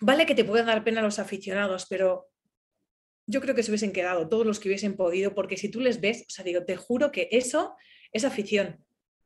Vale 0.00 0.24
que 0.24 0.34
te 0.34 0.44
pueden 0.44 0.66
dar 0.66 0.84
pena 0.84 1.02
los 1.02 1.18
aficionados, 1.18 1.86
pero 1.90 2.31
yo 3.26 3.40
creo 3.40 3.54
que 3.54 3.62
se 3.62 3.70
hubiesen 3.70 3.92
quedado 3.92 4.28
todos 4.28 4.46
los 4.46 4.60
que 4.60 4.68
hubiesen 4.68 4.96
podido, 4.96 5.34
porque 5.34 5.56
si 5.56 5.68
tú 5.68 5.80
les 5.80 6.00
ves, 6.00 6.24
o 6.28 6.30
sea, 6.30 6.44
digo, 6.44 6.64
te 6.64 6.76
juro 6.76 7.12
que 7.12 7.28
eso 7.32 7.74
es 8.12 8.24
afición. 8.24 8.84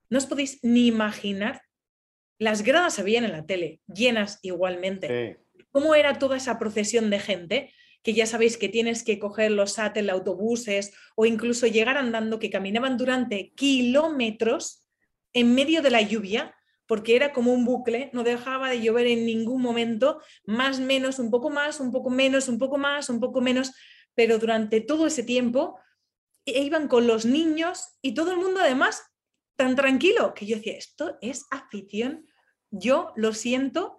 No 0.09 0.19
os 0.19 0.27
podéis 0.27 0.63
ni 0.63 0.87
imaginar. 0.87 1.63
Las 2.39 2.63
gradas 2.63 2.95
se 2.95 3.03
veían 3.03 3.25
en 3.25 3.33
la 3.33 3.47
tele, 3.47 3.81
llenas 3.87 4.39
igualmente. 4.43 5.37
Sí. 5.55 5.65
¿Cómo 5.71 5.95
era 5.95 6.19
toda 6.19 6.39
esa 6.39 6.59
procesión 6.59 7.11
de 7.11 7.19
gente? 7.19 7.73
Que 8.03 8.15
ya 8.15 8.25
sabéis 8.25 8.57
que 8.57 8.71
tienes 8.71 9.03
que 9.05 9.19
coger 9.19 9.51
los 9.51 9.75
SAT, 9.75 9.99
autobuses 10.09 10.95
o 11.17 11.27
incluso 11.27 11.67
llegar 11.67 11.99
andando, 11.99 12.39
que 12.39 12.49
caminaban 12.49 12.97
durante 12.97 13.53
kilómetros 13.55 14.87
en 15.35 15.55
medio 15.55 15.83
de 15.83 15.91
la 15.91 16.01
lluvia, 16.01 16.56
porque 16.87 17.17
era 17.17 17.33
como 17.33 17.53
un 17.53 17.65
bucle, 17.65 18.11
no 18.13 18.23
dejaba 18.23 18.71
de 18.71 18.81
llover 18.81 19.07
en 19.07 19.27
ningún 19.27 19.61
momento, 19.61 20.21
más, 20.45 20.81
menos, 20.81 21.19
un 21.19 21.31
poco 21.31 21.51
más, 21.51 21.81
un 21.81 21.91
poco 21.91 22.11
menos, 22.11 22.49
un 22.49 22.59
poco 22.59 22.79
más, 22.79 23.09
un 23.11 23.21
poco 23.21 23.41
menos, 23.41 23.73
pero 24.15 24.39
durante 24.39 24.81
todo 24.81 25.07
ese 25.07 25.23
tiempo 25.23 25.79
e 26.45 26.63
iban 26.63 26.87
con 26.87 27.07
los 27.07 27.27
niños 27.27 27.99
y 28.01 28.15
todo 28.15 28.31
el 28.31 28.39
mundo 28.39 28.61
además 28.61 29.03
tan 29.57 29.75
tranquilo 29.75 30.33
que 30.35 30.47
yo 30.47 30.57
decía, 30.57 30.77
esto 30.77 31.19
es 31.21 31.47
afición, 31.51 32.27
yo 32.71 33.13
lo 33.17 33.33
siento, 33.33 33.97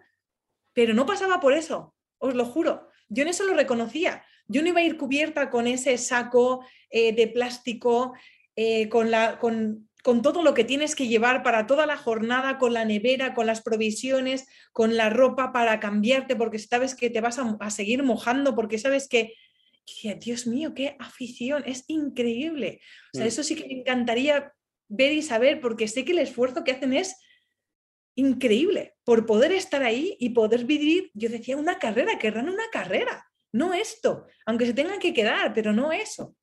pero 0.73 0.93
no 0.93 1.05
pasaba 1.05 1.39
por 1.39 1.53
eso, 1.53 1.95
os 2.19 2.35
lo 2.35 2.45
juro, 2.45 2.89
yo 3.09 3.23
en 3.23 3.29
eso 3.29 3.43
lo 3.43 3.53
reconocía, 3.53 4.23
yo 4.47 4.61
no 4.61 4.69
iba 4.69 4.79
a 4.79 4.83
ir 4.83 4.97
cubierta 4.97 5.49
con 5.49 5.67
ese 5.67 5.97
saco 5.97 6.65
eh, 6.89 7.13
de 7.13 7.27
plástico, 7.27 8.13
eh, 8.55 8.87
con, 8.87 9.11
la, 9.11 9.39
con, 9.39 9.86
con 10.03 10.21
todo 10.21 10.41
lo 10.41 10.53
que 10.53 10.63
tienes 10.63 10.95
que 10.95 11.07
llevar 11.07 11.43
para 11.43 11.67
toda 11.67 11.85
la 11.85 11.97
jornada, 11.97 12.57
con 12.57 12.73
la 12.73 12.85
nevera, 12.85 13.33
con 13.33 13.45
las 13.45 13.61
provisiones, 13.61 14.47
con 14.71 14.95
la 14.95 15.09
ropa 15.09 15.51
para 15.51 15.79
cambiarte, 15.79 16.35
porque 16.35 16.59
sabes 16.59 16.95
que 16.95 17.09
te 17.09 17.21
vas 17.21 17.39
a, 17.39 17.57
a 17.59 17.69
seguir 17.71 18.03
mojando, 18.03 18.55
porque 18.55 18.77
sabes 18.77 19.07
que, 19.09 19.33
que, 19.85 20.15
Dios 20.15 20.47
mío, 20.47 20.73
qué 20.73 20.95
afición, 20.99 21.63
es 21.65 21.83
increíble. 21.87 22.79
O 23.13 23.17
sea, 23.17 23.25
Mm. 23.25 23.27
eso 23.27 23.43
sí 23.43 23.55
que 23.55 23.67
me 23.67 23.79
encantaría 23.81 24.53
ver 24.87 25.11
y 25.13 25.21
saber, 25.21 25.59
porque 25.59 25.87
sé 25.87 26.05
que 26.05 26.13
el 26.13 26.19
esfuerzo 26.19 26.63
que 26.63 26.71
hacen 26.71 26.93
es 26.93 27.15
increíble 28.15 28.95
por 29.03 29.25
poder 29.25 29.51
estar 29.51 29.83
ahí 29.83 30.15
y 30.19 30.29
poder 30.29 30.65
vivir, 30.65 31.11
yo 31.13 31.29
decía, 31.29 31.55
una 31.57 31.77
carrera, 31.79 32.17
querrán 32.17 32.49
una 32.49 32.69
carrera, 32.71 33.27
no 33.53 33.73
esto, 33.73 34.25
aunque 34.45 34.65
se 34.65 34.73
tengan 34.73 34.99
que 34.99 35.13
quedar, 35.13 35.53
pero 35.53 35.71
no 35.73 35.91
eso. 35.91 36.35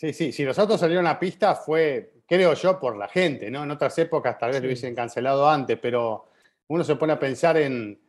Sí, 0.00 0.14
sí, 0.14 0.32
si 0.32 0.44
los 0.44 0.58
autos 0.58 0.80
salieron 0.80 1.06
a 1.06 1.18
pista 1.18 1.54
fue, 1.54 2.14
creo 2.26 2.54
yo, 2.54 2.80
por 2.80 2.96
la 2.96 3.06
gente, 3.06 3.50
¿no? 3.50 3.64
En 3.64 3.70
otras 3.70 3.98
épocas 3.98 4.38
tal 4.38 4.48
vez 4.48 4.56
Sí. 4.56 4.62
lo 4.62 4.68
hubiesen 4.68 4.94
cancelado 4.94 5.46
antes, 5.46 5.78
pero 5.78 6.24
uno 6.68 6.82
se 6.84 6.96
pone 6.96 7.12
a 7.12 7.18
pensar 7.18 7.58
en, 7.58 8.00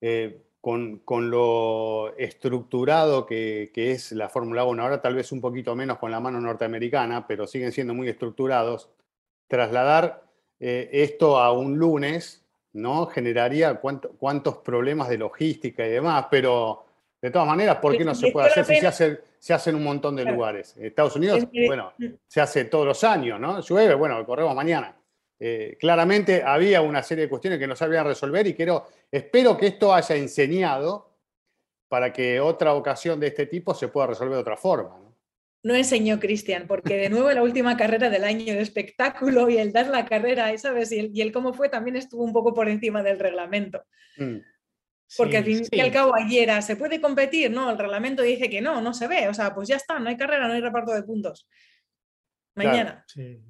eh, 0.00 0.40
con, 0.60 0.98
con 1.00 1.30
lo 1.30 2.16
estructurado 2.16 3.26
que, 3.26 3.72
que 3.74 3.90
es 3.90 4.12
la 4.12 4.28
Fórmula 4.28 4.62
1, 4.64 4.80
ahora 4.84 5.02
tal 5.02 5.16
vez 5.16 5.32
un 5.32 5.40
poquito 5.40 5.74
menos 5.74 5.98
con 5.98 6.12
la 6.12 6.20
mano 6.20 6.40
norteamericana, 6.40 7.26
pero 7.26 7.48
siguen 7.48 7.72
siendo 7.72 7.92
muy 7.92 8.08
estructurados, 8.08 8.88
trasladar 9.48 10.22
eh, 10.60 10.90
esto 10.92 11.40
a 11.40 11.50
un 11.50 11.76
lunes, 11.76 12.46
¿no? 12.72 13.06
Generaría 13.06 13.74
cuánto- 13.80 14.10
cuántos 14.12 14.58
problemas 14.58 15.08
de 15.08 15.18
logística 15.18 15.84
y 15.84 15.90
demás, 15.90 16.26
pero 16.30 16.86
de 17.22 17.30
todas 17.30 17.46
maneras, 17.46 17.76
¿por 17.76 17.96
qué 17.96 18.04
no 18.04 18.16
se 18.16 18.32
puede 18.32 18.48
hacer 18.48 18.64
si 18.64 18.76
se 18.80 18.86
hace, 18.86 19.20
se 19.38 19.54
hace 19.54 19.70
en 19.70 19.76
un 19.76 19.84
montón 19.84 20.16
de 20.16 20.24
lugares? 20.24 20.76
Estados 20.76 21.14
Unidos, 21.14 21.46
bueno, 21.66 21.92
se 22.26 22.40
hace 22.40 22.64
todos 22.64 22.84
los 22.84 23.04
años, 23.04 23.38
¿no? 23.38 23.60
Llueve, 23.60 23.94
bueno, 23.94 24.26
corremos 24.26 24.56
mañana. 24.56 24.96
Eh, 25.38 25.76
claramente 25.78 26.42
había 26.44 26.82
una 26.82 27.02
serie 27.02 27.24
de 27.24 27.30
cuestiones 27.30 27.60
que 27.60 27.66
no 27.66 27.76
sabían 27.76 28.06
resolver 28.06 28.46
y 28.48 28.54
quiero, 28.54 28.88
espero 29.10 29.56
que 29.56 29.68
esto 29.68 29.94
haya 29.94 30.16
enseñado 30.16 31.16
para 31.88 32.12
que 32.12 32.40
otra 32.40 32.74
ocasión 32.74 33.20
de 33.20 33.28
este 33.28 33.46
tipo 33.46 33.72
se 33.72 33.88
pueda 33.88 34.08
resolver 34.08 34.34
de 34.34 34.40
otra 34.40 34.56
forma. 34.56 34.98
¿no? 34.98 35.16
No 35.64 35.74
enseñó 35.76 36.18
Cristian, 36.18 36.66
porque 36.66 36.96
de 36.96 37.08
nuevo 37.08 37.30
la 37.30 37.42
última 37.42 37.76
carrera 37.76 38.10
del 38.10 38.24
año 38.24 38.54
de 38.54 38.62
espectáculo 38.62 39.48
y 39.48 39.58
el 39.58 39.72
dar 39.72 39.88
la 39.88 40.06
carrera, 40.06 40.56
¿sabes? 40.58 40.90
Y 40.90 40.98
el, 40.98 41.10
y 41.14 41.20
el 41.20 41.30
cómo 41.30 41.52
fue 41.52 41.68
también 41.68 41.96
estuvo 41.96 42.24
un 42.24 42.32
poco 42.32 42.52
por 42.52 42.68
encima 42.68 43.02
del 43.04 43.20
reglamento. 43.20 43.84
Mm. 44.16 44.38
Porque 45.16 45.36
al 45.38 45.44
Sí, 45.44 45.54
fin 45.56 45.64
sí. 45.64 45.70
y 45.72 45.80
al 45.80 45.92
cabo 45.92 46.14
ayer 46.14 46.44
era, 46.44 46.62
¿se 46.62 46.76
puede 46.76 47.00
competir? 47.00 47.50
No, 47.50 47.70
el 47.70 47.78
reglamento 47.78 48.22
dice 48.22 48.48
que 48.48 48.60
no, 48.60 48.80
no 48.80 48.94
se 48.94 49.08
ve. 49.08 49.28
O 49.28 49.34
sea, 49.34 49.54
pues 49.54 49.68
ya 49.68 49.76
está, 49.76 49.98
no 49.98 50.08
hay 50.08 50.16
carrera, 50.16 50.46
no 50.48 50.54
hay 50.54 50.60
reparto 50.60 50.92
de 50.92 51.02
puntos. 51.02 51.46
Claro. 52.54 52.70
Mañana. 52.70 53.04
Sí. 53.06 53.40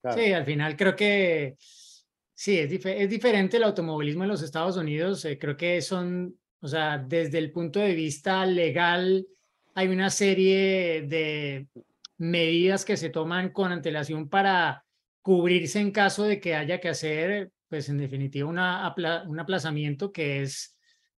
Claro. 0.00 0.18
Sí, 0.22 0.32
al 0.32 0.44
final 0.44 0.76
creo 0.76 0.94
que 0.94 1.56
sí, 1.58 2.58
es, 2.58 2.70
dife- 2.70 2.96
es 2.98 3.08
diferente 3.08 3.56
el 3.56 3.62
automovilismo 3.64 4.24
en 4.24 4.28
los 4.30 4.42
Estados 4.42 4.76
Unidos. 4.76 5.24
eh, 5.24 5.38
creo 5.38 5.56
que 5.56 5.80
son, 5.80 6.38
o 6.60 6.68
sea, 6.68 6.98
desde 6.98 7.38
el 7.38 7.50
punto 7.52 7.80
de 7.80 7.94
vista 7.94 8.44
legal, 8.44 9.26
hay 9.74 9.88
una 9.88 10.10
serie 10.10 11.02
de 11.08 11.66
medidas 12.18 12.84
que 12.84 12.96
se 12.96 13.10
toman 13.10 13.50
con 13.50 13.72
antelación 13.72 14.28
para 14.28 14.84
cubrirse 15.22 15.80
en 15.80 15.90
caso 15.90 16.24
de 16.24 16.38
que 16.40 16.54
haya 16.54 16.80
que 16.80 16.90
hacer, 16.90 17.50
pues 17.68 17.88
en 17.88 17.96
definitiva, 17.98 18.48
una, 18.48 18.84
apla- 18.86 19.24
un 19.26 19.40
aplazamiento 19.40 20.12
que 20.12 20.42
es, 20.42 20.73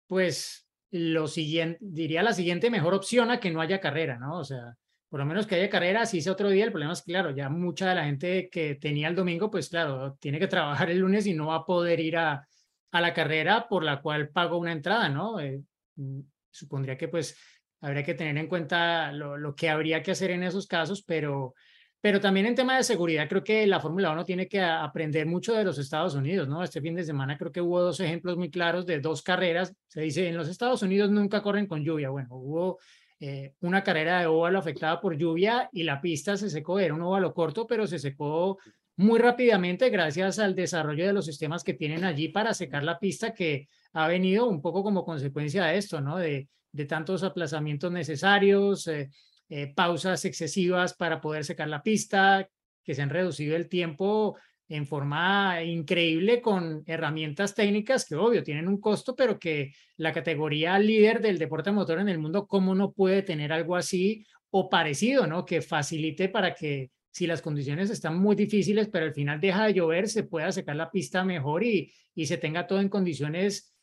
pues, 0.07 0.66
lo 0.90 1.26
siguiente, 1.28 1.78
diría 1.80 2.22
la 2.22 2.32
siguiente 2.32 2.70
mejor 2.70 2.94
opción 2.94 3.30
a 3.30 3.40
que 3.40 3.50
no 3.50 3.61
haya 3.61 3.80
carrera, 3.80 4.18
¿no? 4.18 4.38
O 4.38 4.44
sea, 4.44 4.76
por 5.09 5.20
lo 5.20 5.26
menos 5.26 5.46
que 5.46 5.57
haya 5.57 5.70
carrera, 5.70 6.02
así 6.02 6.20
sea 6.20 6.32
otro 6.32 6.48
día. 6.48 6.64
El 6.64 6.72
problema 6.72 6.92
es, 6.92 7.02
claro, 7.02 7.30
ya 7.30 7.48
mucha 7.48 7.88
de 7.88 7.94
la 7.94 8.04
gente 8.04 8.48
que 8.50 8.76
tenía 8.76 9.09
el 9.09 9.14
domingo, 9.14 9.50
pues 9.50 9.68
claro, 9.68 10.16
tiene 10.20 10.38
que 10.38 10.48
trabajar 10.48 10.90
el 10.90 10.98
lunes 10.98 11.26
y 11.26 11.34
no 11.34 11.48
va 11.48 11.57
a 11.57 11.64
poder 11.64 12.00
ir 12.00 12.16
a, 12.16 12.46
a 12.90 13.00
la 13.00 13.14
carrera 13.14 13.68
por 13.68 13.84
la 13.84 14.00
cual 14.00 14.30
pago 14.30 14.59
una 14.59 14.72
entrada, 14.72 15.09
¿no? 15.09 15.40
Eh, 15.40 15.62
mm, 15.96 16.20
supondría 16.50 16.96
que 16.96 17.09
pues 17.09 17.36
habría 17.80 18.02
que 18.02 18.14
tener 18.14 18.36
en 18.38 18.48
cuenta 18.48 19.12
lo, 19.12 19.36
lo, 19.36 19.54
que 19.54 19.68
habría 19.68 20.02
que 20.02 20.12
hacer 20.12 20.30
en 20.30 20.42
esos 20.42 20.66
casos, 20.66 21.02
pero, 21.02 21.54
pero 22.01 22.20
también 22.20 22.47
en 22.47 22.55
tema 22.55 22.76
de 22.76 22.84
seguridad 22.84 23.28
creo 23.28 23.42
que 23.42 23.66
la 23.66 23.80
Fórmula 23.80 24.12
1 24.12 24.24
tiene 24.24 24.49
que 24.49 24.61
aprender 24.61 25.26
mucho 25.26 25.55
de 25.55 25.64
los 25.64 25.78
Estados 25.78 26.14
Unidos, 26.14 26.47
¿no? 26.49 26.62
Este 26.62 26.80
fin 26.80 26.94
de 26.94 27.05
semana 27.05 27.36
creo 27.36 27.51
que 27.51 27.61
hubo 27.61 27.80
dos 27.80 28.01
ejemplos 28.01 28.36
muy 28.36 28.51
claros 28.51 28.86
de 28.86 29.01
dos 29.01 29.22
carreras. 29.22 29.74
Se 29.88 30.03
dice, 30.03 30.28
en 30.28 30.36
los 30.36 30.49
Estados 30.49 30.82
Unidos 30.82 31.11
nunca 31.11 31.42
corren 31.42 31.66
con 31.66 31.84
lluvia. 31.84 32.11
Bueno, 32.11 32.28
hubo 32.30 32.78
eh, 33.18 33.55
una 33.61 33.82
carrera 33.82 34.20
de 34.20 34.26
óvalo 34.26 34.59
afectada 34.59 35.01
por 35.01 35.16
lluvia 35.16 35.68
y 35.72 35.82
la 35.84 36.01
pista 36.01 36.36
se 36.36 36.51
secó, 36.51 36.78
era 36.78 36.94
un 36.94 37.03
óvalo 37.03 37.32
corto, 37.32 37.66
pero 37.66 37.86
se 37.86 37.99
secó 37.99 38.59
muy 38.97 39.18
rápidamente 39.18 39.90
gracias 39.90 40.38
al 40.38 40.55
desarrollo 40.55 41.07
de 41.07 41.12
los 41.12 41.26
sistemas 41.26 41.64
que 41.64 41.74
tienen 41.74 42.05
allí 42.05 42.28
para 42.28 42.55
secar 42.55 42.82
la 42.82 42.99
pista 42.99 43.32
que 43.32 43.68
ha 43.94 44.07
venido 44.07 44.47
un 44.47 44.61
poco 44.61 44.82
como 44.82 45.05
consecuencia 45.05 45.64
de 45.64 45.78
esto, 45.78 46.01
¿no? 46.01 46.18
De, 46.18 46.49
de 46.72 46.84
tantos 46.84 47.22
aplazamientos 47.22 47.90
necesarios, 47.90 48.86
eh, 48.86 49.11
eh, 49.49 49.72
pausas 49.74 50.24
excesivas 50.24 50.94
para 50.94 51.20
poder 51.20 51.44
secar 51.44 51.68
la 51.68 51.82
pista, 51.82 52.49
que 52.82 52.94
se 52.94 53.03
han 53.03 53.11
reducido 53.11 53.57
el 53.57 53.68
tiempo 53.68 54.36
en 54.68 54.86
forma 54.86 55.62
increíble 55.62 56.40
con 56.40 56.82
herramientas 56.86 57.55
técnicas 57.55 58.05
que 58.05 58.16
obvio 58.16 58.42
tienen 58.42 58.66
un 58.66 58.80
costo, 58.80 59.14
pero 59.14 59.38
que 59.38 59.72
la 59.97 60.12
categoría 60.12 60.78
líder 60.78 61.20
del 61.20 61.38
deporte 61.38 61.70
motor 61.70 62.01
en 62.01 62.09
el 62.09 62.18
mundo, 62.18 62.47
¿cómo 62.47 62.74
no 62.74 62.92
puede 62.92 63.22
tener 63.22 63.53
algo 63.53 63.76
así 63.76 64.26
o 64.51 64.68
parecido, 64.68 65.26
¿no? 65.26 65.44
Que 65.44 65.62
facilite 65.62 66.28
para 66.28 66.55
que 66.55 66.90
si 67.11 67.26
las 67.26 67.42
condiciones 67.42 67.90
están 67.90 68.18
muy 68.18 68.36
difíciles, 68.36 68.88
pero 68.88 69.07
al 69.07 69.14
final 69.14 69.40
deja 69.40 69.66
de 69.66 69.74
llover, 69.74 70.09
se 70.09 70.24
pueda 70.24 70.53
secar 70.53 70.76
la 70.76 70.90
pista 70.90 71.24
mejor 71.24 71.62
y, 71.62 71.92
y 72.14 72.26
se 72.26 72.36
tenga 72.36 72.66
todo 72.66 72.80
en 72.80 72.88
condiciones 72.88 73.76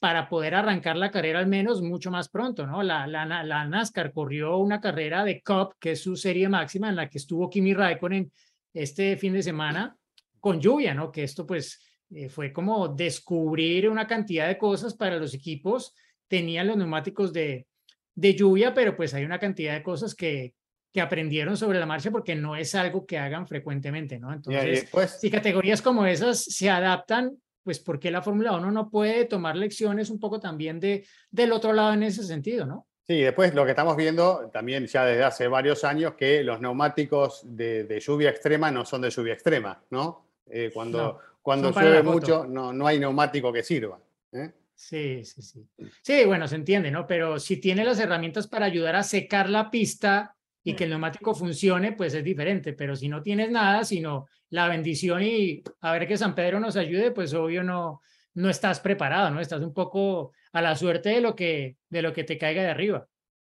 para 0.00 0.30
poder 0.30 0.54
arrancar 0.54 0.96
la 0.96 1.10
carrera 1.10 1.38
al 1.38 1.46
menos 1.46 1.82
mucho 1.82 2.10
más 2.10 2.30
pronto, 2.30 2.66
¿no? 2.66 2.82
La, 2.82 3.06
la, 3.06 3.26
la 3.26 3.64
NASCAR 3.66 4.12
corrió 4.12 4.56
una 4.56 4.80
carrera 4.80 5.24
de 5.24 5.42
Cup, 5.42 5.74
que 5.78 5.92
es 5.92 6.02
su 6.02 6.16
serie 6.16 6.48
máxima, 6.48 6.88
en 6.88 6.96
la 6.96 7.08
que 7.08 7.18
estuvo 7.18 7.50
Kimi 7.50 7.74
Raikkonen 7.74 8.32
este 8.72 9.18
fin 9.18 9.34
de 9.34 9.42
semana 9.42 9.94
con 10.40 10.58
lluvia, 10.58 10.94
¿no? 10.94 11.12
Que 11.12 11.22
esto 11.22 11.46
pues 11.46 11.78
eh, 12.10 12.30
fue 12.30 12.50
como 12.50 12.88
descubrir 12.88 13.90
una 13.90 14.06
cantidad 14.06 14.48
de 14.48 14.56
cosas 14.56 14.94
para 14.94 15.16
los 15.16 15.34
equipos. 15.34 15.94
Tenían 16.26 16.66
los 16.66 16.78
neumáticos 16.78 17.30
de, 17.32 17.66
de 18.14 18.34
lluvia, 18.34 18.72
pero 18.72 18.96
pues 18.96 19.12
hay 19.12 19.24
una 19.24 19.38
cantidad 19.38 19.74
de 19.74 19.82
cosas 19.82 20.14
que, 20.14 20.54
que 20.94 21.02
aprendieron 21.02 21.58
sobre 21.58 21.78
la 21.78 21.84
marcha 21.84 22.10
porque 22.10 22.34
no 22.34 22.56
es 22.56 22.74
algo 22.74 23.04
que 23.04 23.18
hagan 23.18 23.46
frecuentemente, 23.46 24.18
¿no? 24.18 24.32
Entonces, 24.32 24.88
si 25.20 25.30
categorías 25.30 25.82
como 25.82 26.06
esas 26.06 26.42
se 26.42 26.70
adaptan, 26.70 27.36
pues 27.62 27.78
¿por 27.78 27.98
qué 27.98 28.10
la 28.10 28.22
Fórmula 28.22 28.52
1 28.52 28.70
no 28.70 28.90
puede 28.90 29.24
tomar 29.24 29.56
lecciones 29.56 30.10
un 30.10 30.18
poco 30.18 30.40
también 30.40 30.80
de, 30.80 31.06
del 31.30 31.52
otro 31.52 31.72
lado 31.72 31.92
en 31.92 32.02
ese 32.02 32.24
sentido, 32.24 32.66
¿no? 32.66 32.86
Sí, 33.06 33.20
después 33.20 33.54
lo 33.54 33.64
que 33.64 33.70
estamos 33.70 33.96
viendo 33.96 34.50
también 34.52 34.86
ya 34.86 35.04
desde 35.04 35.24
hace 35.24 35.48
varios 35.48 35.82
años 35.84 36.14
que 36.14 36.44
los 36.44 36.60
neumáticos 36.60 37.42
de, 37.44 37.84
de 37.84 37.98
lluvia 37.98 38.30
extrema 38.30 38.70
no 38.70 38.84
son 38.84 39.02
de 39.02 39.10
lluvia 39.10 39.34
extrema, 39.34 39.82
¿no? 39.90 40.26
Eh, 40.46 40.70
cuando 40.72 41.18
cuando 41.42 41.70
llueve 41.72 42.02
mucho 42.02 42.46
no, 42.46 42.72
no 42.72 42.86
hay 42.86 42.98
neumático 42.98 43.52
que 43.52 43.62
sirva. 43.62 43.98
¿eh? 44.32 44.52
Sí, 44.74 45.24
sí, 45.24 45.42
sí. 45.42 45.66
Sí, 46.02 46.24
bueno, 46.24 46.46
se 46.48 46.56
entiende, 46.56 46.90
¿no? 46.90 47.06
Pero 47.06 47.38
si 47.38 47.58
tiene 47.58 47.84
las 47.84 47.98
herramientas 47.98 48.46
para 48.46 48.66
ayudar 48.66 48.96
a 48.96 49.02
secar 49.02 49.48
la 49.48 49.70
pista 49.70 50.36
y 50.62 50.74
que 50.74 50.84
el 50.84 50.90
neumático 50.90 51.34
funcione, 51.34 51.92
pues 51.92 52.14
es 52.14 52.24
diferente. 52.24 52.72
Pero 52.72 52.94
si 52.96 53.08
no 53.08 53.22
tienes 53.22 53.50
nada, 53.50 53.84
sino 53.84 54.28
la 54.50 54.68
bendición 54.68 55.22
y 55.22 55.62
a 55.80 55.92
ver 55.92 56.06
que 56.06 56.16
San 56.16 56.34
Pedro 56.34 56.60
nos 56.60 56.76
ayude, 56.76 57.12
pues 57.12 57.32
obvio 57.34 57.62
no, 57.62 58.00
no 58.34 58.50
estás 58.50 58.80
preparado, 58.80 59.30
¿no? 59.30 59.40
Estás 59.40 59.62
un 59.62 59.72
poco 59.72 60.32
a 60.52 60.60
la 60.60 60.76
suerte 60.76 61.10
de 61.10 61.20
lo 61.20 61.34
que, 61.34 61.76
de 61.88 62.02
lo 62.02 62.12
que 62.12 62.24
te 62.24 62.38
caiga 62.38 62.62
de 62.62 62.70
arriba. 62.70 63.06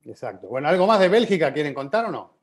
Exacto. 0.04 0.48
Bueno, 0.48 0.68
¿algo 0.68 0.88
más 0.88 1.00
de 1.00 1.10
Bélgica 1.10 1.54
quieren 1.54 1.74
contar 1.74 2.06
o 2.06 2.12
no? 2.12 2.42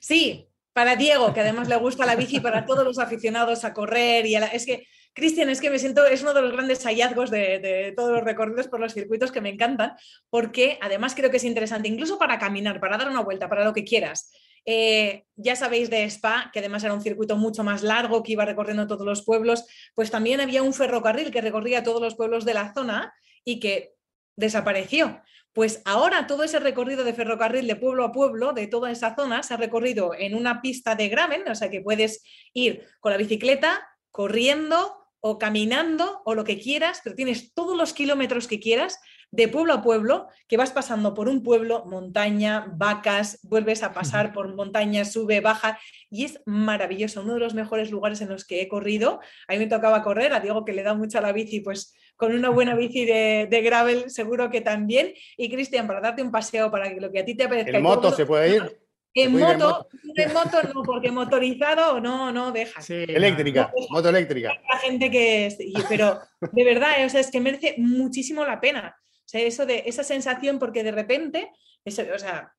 Sí, 0.00 0.48
para 0.72 0.96
Diego, 0.96 1.32
que 1.32 1.40
además 1.40 1.68
le 1.68 1.76
gusta 1.76 2.06
la 2.06 2.16
bici, 2.16 2.40
para 2.40 2.64
todos 2.64 2.84
los 2.84 2.98
aficionados 2.98 3.64
a 3.64 3.72
correr. 3.72 4.26
y 4.26 4.34
Es 4.36 4.66
que, 4.66 4.86
Cristian, 5.12 5.48
es 5.48 5.60
que 5.60 5.70
me 5.70 5.78
siento, 5.78 6.06
es 6.06 6.22
uno 6.22 6.32
de 6.32 6.42
los 6.42 6.52
grandes 6.52 6.84
hallazgos 6.84 7.30
de, 7.30 7.92
todos 7.96 8.12
los 8.12 8.24
recorridos 8.24 8.68
por 8.68 8.80
los 8.80 8.94
circuitos 8.94 9.32
que 9.32 9.40
me 9.40 9.48
encantan, 9.48 9.94
porque 10.30 10.78
además 10.80 11.14
creo 11.14 11.30
que 11.30 11.38
es 11.38 11.44
interesante, 11.44 11.88
incluso 11.88 12.18
para 12.18 12.38
caminar, 12.38 12.80
para 12.80 12.96
dar 12.96 13.08
una 13.08 13.22
vuelta, 13.22 13.48
para 13.48 13.64
lo 13.64 13.72
que 13.72 13.84
quieras. 13.84 14.30
Eh, 14.64 15.24
ya 15.36 15.56
sabéis 15.56 15.90
de 15.90 16.04
Spa, 16.04 16.50
que 16.52 16.58
además 16.58 16.84
era 16.84 16.94
un 16.94 17.00
circuito 17.00 17.36
mucho 17.36 17.64
más 17.64 17.82
largo, 17.82 18.22
que 18.22 18.32
iba 18.32 18.44
recorriendo 18.44 18.86
todos 18.86 19.06
los 19.06 19.24
pueblos, 19.24 19.64
pues 19.94 20.10
también 20.10 20.40
había 20.40 20.62
un 20.62 20.74
ferrocarril 20.74 21.30
que 21.30 21.40
recorría 21.40 21.82
todos 21.82 22.02
los 22.02 22.14
pueblos 22.14 22.44
de 22.44 22.54
la 22.54 22.74
zona 22.74 23.12
y 23.44 23.60
que 23.60 23.94
desapareció. 24.36 25.22
Pues 25.52 25.82
ahora 25.84 26.26
todo 26.26 26.44
ese 26.44 26.60
recorrido 26.60 27.02
de 27.02 27.14
ferrocarril 27.14 27.66
de 27.66 27.76
pueblo 27.76 28.04
a 28.04 28.12
pueblo, 28.12 28.52
de 28.52 28.66
toda 28.66 28.90
esa 28.90 29.16
zona, 29.16 29.42
se 29.42 29.54
ha 29.54 29.56
recorrido 29.56 30.12
en 30.14 30.34
una 30.34 30.60
pista 30.60 30.94
de 30.94 31.08
gravel, 31.08 31.42
o 31.48 31.54
sea 31.54 31.70
que 31.70 31.80
puedes 31.80 32.22
ir 32.52 32.86
con 33.00 33.10
la 33.10 33.18
bicicleta, 33.18 33.88
corriendo 34.18 35.06
o 35.20 35.38
caminando 35.38 36.22
o 36.24 36.34
lo 36.34 36.42
que 36.42 36.58
quieras, 36.58 37.02
pero 37.04 37.14
tienes 37.14 37.54
todos 37.54 37.76
los 37.76 37.92
kilómetros 37.92 38.48
que 38.48 38.58
quieras 38.58 38.98
de 39.30 39.46
pueblo 39.46 39.74
a 39.74 39.80
pueblo, 39.80 40.26
que 40.48 40.56
vas 40.56 40.72
pasando 40.72 41.14
por 41.14 41.28
un 41.28 41.44
pueblo, 41.44 41.84
montaña, 41.84 42.66
vacas, 42.74 43.38
vuelves 43.44 43.84
a 43.84 43.92
pasar 43.92 44.32
por 44.32 44.52
montaña, 44.56 45.04
sube, 45.04 45.40
baja, 45.40 45.78
y 46.10 46.24
es 46.24 46.40
maravilloso, 46.46 47.22
uno 47.22 47.34
de 47.34 47.38
los 47.38 47.54
mejores 47.54 47.92
lugares 47.92 48.20
en 48.20 48.30
los 48.30 48.44
que 48.44 48.60
he 48.60 48.66
corrido. 48.66 49.20
A 49.46 49.52
mí 49.52 49.60
me 49.60 49.68
tocaba 49.68 50.02
correr, 50.02 50.32
a 50.32 50.40
Diego 50.40 50.64
que 50.64 50.72
le 50.72 50.82
da 50.82 50.94
mucha 50.94 51.20
la 51.20 51.30
bici, 51.30 51.60
pues 51.60 51.94
con 52.16 52.34
una 52.34 52.48
buena 52.48 52.74
bici 52.74 53.04
de, 53.04 53.60
gravel 53.62 54.10
seguro 54.10 54.50
que 54.50 54.62
también. 54.62 55.14
Y 55.36 55.48
Cristian, 55.48 55.86
para 55.86 56.00
darte 56.00 56.22
un 56.22 56.32
paseo, 56.32 56.72
para 56.72 56.92
que 56.92 57.00
lo 57.00 57.12
que 57.12 57.20
a 57.20 57.24
ti 57.24 57.36
te 57.36 57.44
apetezca. 57.44 57.76
¿En 57.76 57.84
moto 57.84 58.10
se 58.10 58.26
puede 58.26 58.56
ir? 58.56 58.87
En 59.24 59.32
moto, 59.32 59.88
en 60.14 60.32
moto, 60.32 60.62
no, 60.74 60.82
porque 60.82 61.10
motorizado 61.10 62.00
no, 62.00 62.30
no 62.32 62.52
deja. 62.52 62.80
eléctrica, 62.88 63.72
moto 63.90 64.08
eléctrica. 64.10 64.52
La 64.70 64.78
gente 64.78 65.10
que 65.10 65.48
pero 65.88 66.20
de 66.52 66.64
verdad, 66.64 67.04
o 67.04 67.08
sea, 67.08 67.20
es 67.20 67.30
que 67.30 67.40
merece 67.40 67.74
muchísimo 67.78 68.44
la 68.44 68.60
pena. 68.60 68.96
O 69.00 69.28
sea, 69.28 69.40
eso 69.42 69.66
de 69.66 69.82
esa 69.86 70.04
sensación, 70.04 70.58
porque 70.58 70.82
de 70.82 70.92
repente, 70.92 71.50
eso, 71.84 72.02
o 72.14 72.18
sea, 72.18 72.54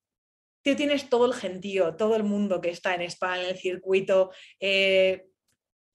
tú 0.64 0.76
tienes 0.76 1.10
todo 1.10 1.26
el 1.26 1.34
gentío, 1.34 1.96
todo 1.96 2.16
el 2.16 2.24
mundo 2.24 2.62
que 2.62 2.70
está 2.70 2.94
en 2.94 3.02
España, 3.02 3.44
en 3.44 3.50
el 3.50 3.58
circuito, 3.58 4.32
eh, 4.60 5.28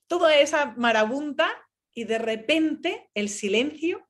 toda 0.08 0.36
esa 0.38 0.74
marabunta 0.76 1.50
y 1.92 2.04
de 2.04 2.18
repente 2.18 3.08
el 3.14 3.28
silencio, 3.28 4.08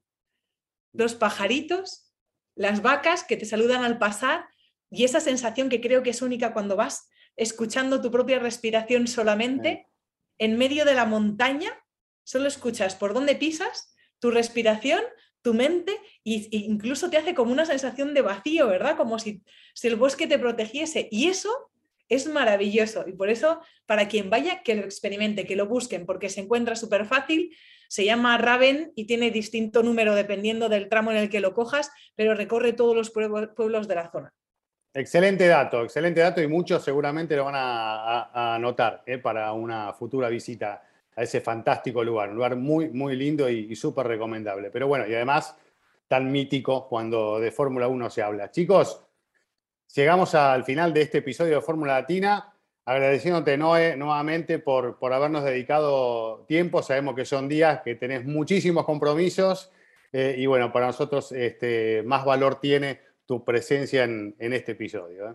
los 0.92 1.14
pajaritos, 1.14 2.12
las 2.56 2.82
vacas 2.82 3.24
que 3.24 3.36
te 3.36 3.44
saludan 3.44 3.82
al 3.84 3.98
pasar 3.98 4.46
y 4.94 5.04
esa 5.04 5.20
sensación 5.20 5.68
que 5.68 5.80
creo 5.80 6.02
que 6.02 6.10
es 6.10 6.22
única 6.22 6.52
cuando 6.52 6.76
vas 6.76 7.08
escuchando 7.36 8.00
tu 8.00 8.10
propia 8.10 8.38
respiración 8.38 9.06
solamente 9.06 9.88
en 10.38 10.56
medio 10.56 10.84
de 10.84 10.94
la 10.94 11.04
montaña, 11.04 11.70
solo 12.22 12.48
escuchas 12.48 12.94
por 12.94 13.14
dónde 13.14 13.36
pisas, 13.36 13.94
tu 14.18 14.30
respiración, 14.30 15.02
tu 15.42 15.52
mente 15.52 15.92
e 16.24 16.48
incluso 16.50 17.10
te 17.10 17.18
hace 17.18 17.34
como 17.34 17.52
una 17.52 17.66
sensación 17.66 18.14
de 18.14 18.22
vacío, 18.22 18.66
¿verdad? 18.66 18.96
Como 18.96 19.18
si, 19.18 19.42
si 19.74 19.88
el 19.88 19.96
bosque 19.96 20.26
te 20.26 20.38
protegiese. 20.38 21.08
Y 21.10 21.28
eso 21.28 21.70
es 22.08 22.26
maravilloso. 22.26 23.04
Y 23.06 23.12
por 23.12 23.28
eso, 23.28 23.60
para 23.84 24.08
quien 24.08 24.30
vaya, 24.30 24.62
que 24.62 24.74
lo 24.74 24.84
experimente, 24.84 25.44
que 25.44 25.56
lo 25.56 25.66
busquen, 25.66 26.06
porque 26.06 26.30
se 26.30 26.40
encuentra 26.40 26.76
súper 26.76 27.04
fácil. 27.04 27.54
Se 27.88 28.04
llama 28.04 28.38
Raven 28.38 28.92
y 28.96 29.04
tiene 29.04 29.30
distinto 29.30 29.82
número 29.82 30.14
dependiendo 30.14 30.68
del 30.70 30.88
tramo 30.88 31.10
en 31.10 31.18
el 31.18 31.28
que 31.28 31.40
lo 31.40 31.52
cojas, 31.52 31.90
pero 32.14 32.34
recorre 32.34 32.72
todos 32.72 32.96
los 32.96 33.10
pueblos 33.10 33.86
de 33.86 33.94
la 33.94 34.10
zona. 34.10 34.32
Excelente 34.96 35.48
dato, 35.48 35.82
excelente 35.82 36.20
dato 36.20 36.40
y 36.40 36.46
muchos 36.46 36.84
seguramente 36.84 37.34
lo 37.34 37.46
van 37.46 37.56
a, 37.56 38.54
anotar 38.54 39.02
¿eh? 39.04 39.18
para 39.18 39.52
una 39.52 39.92
futura 39.92 40.28
visita 40.28 40.84
a 41.16 41.22
ese 41.24 41.40
fantástico 41.40 42.04
lugar, 42.04 42.28
un 42.28 42.36
lugar 42.36 42.54
muy, 42.54 42.90
muy 42.90 43.16
lindo 43.16 43.48
y, 43.50 43.74
súper 43.74 44.06
recomendable. 44.06 44.70
Pero 44.70 44.86
bueno, 44.86 45.04
y 45.08 45.14
además 45.14 45.56
tan 46.06 46.30
mítico 46.30 46.86
cuando 46.88 47.40
de 47.40 47.50
Fórmula 47.50 47.88
1 47.88 48.08
se 48.08 48.22
habla. 48.22 48.52
Chicos, 48.52 49.04
llegamos 49.96 50.36
al 50.36 50.62
final 50.62 50.94
de 50.94 51.02
este 51.02 51.18
episodio 51.18 51.56
de 51.56 51.60
Fórmula 51.60 51.94
Latina, 51.94 52.54
agradeciéndote, 52.84 53.56
Noé, 53.56 53.96
nuevamente 53.96 54.60
por, 54.60 55.00
por 55.00 55.12
habernos 55.12 55.42
dedicado 55.42 56.44
tiempo. 56.46 56.84
Sabemos 56.84 57.16
que 57.16 57.24
son 57.24 57.48
días 57.48 57.80
que 57.82 57.96
tenés 57.96 58.24
muchísimos 58.24 58.84
compromisos 58.84 59.72
eh, 60.12 60.36
y 60.38 60.46
bueno, 60.46 60.70
para 60.70 60.86
nosotros 60.86 61.32
este, 61.32 62.04
más 62.06 62.24
valor 62.24 62.60
tiene 62.60 63.00
tu 63.26 63.44
presencia 63.44 64.04
en, 64.04 64.34
este 64.38 64.72
episodio. 64.72 65.30
¿eh? 65.30 65.34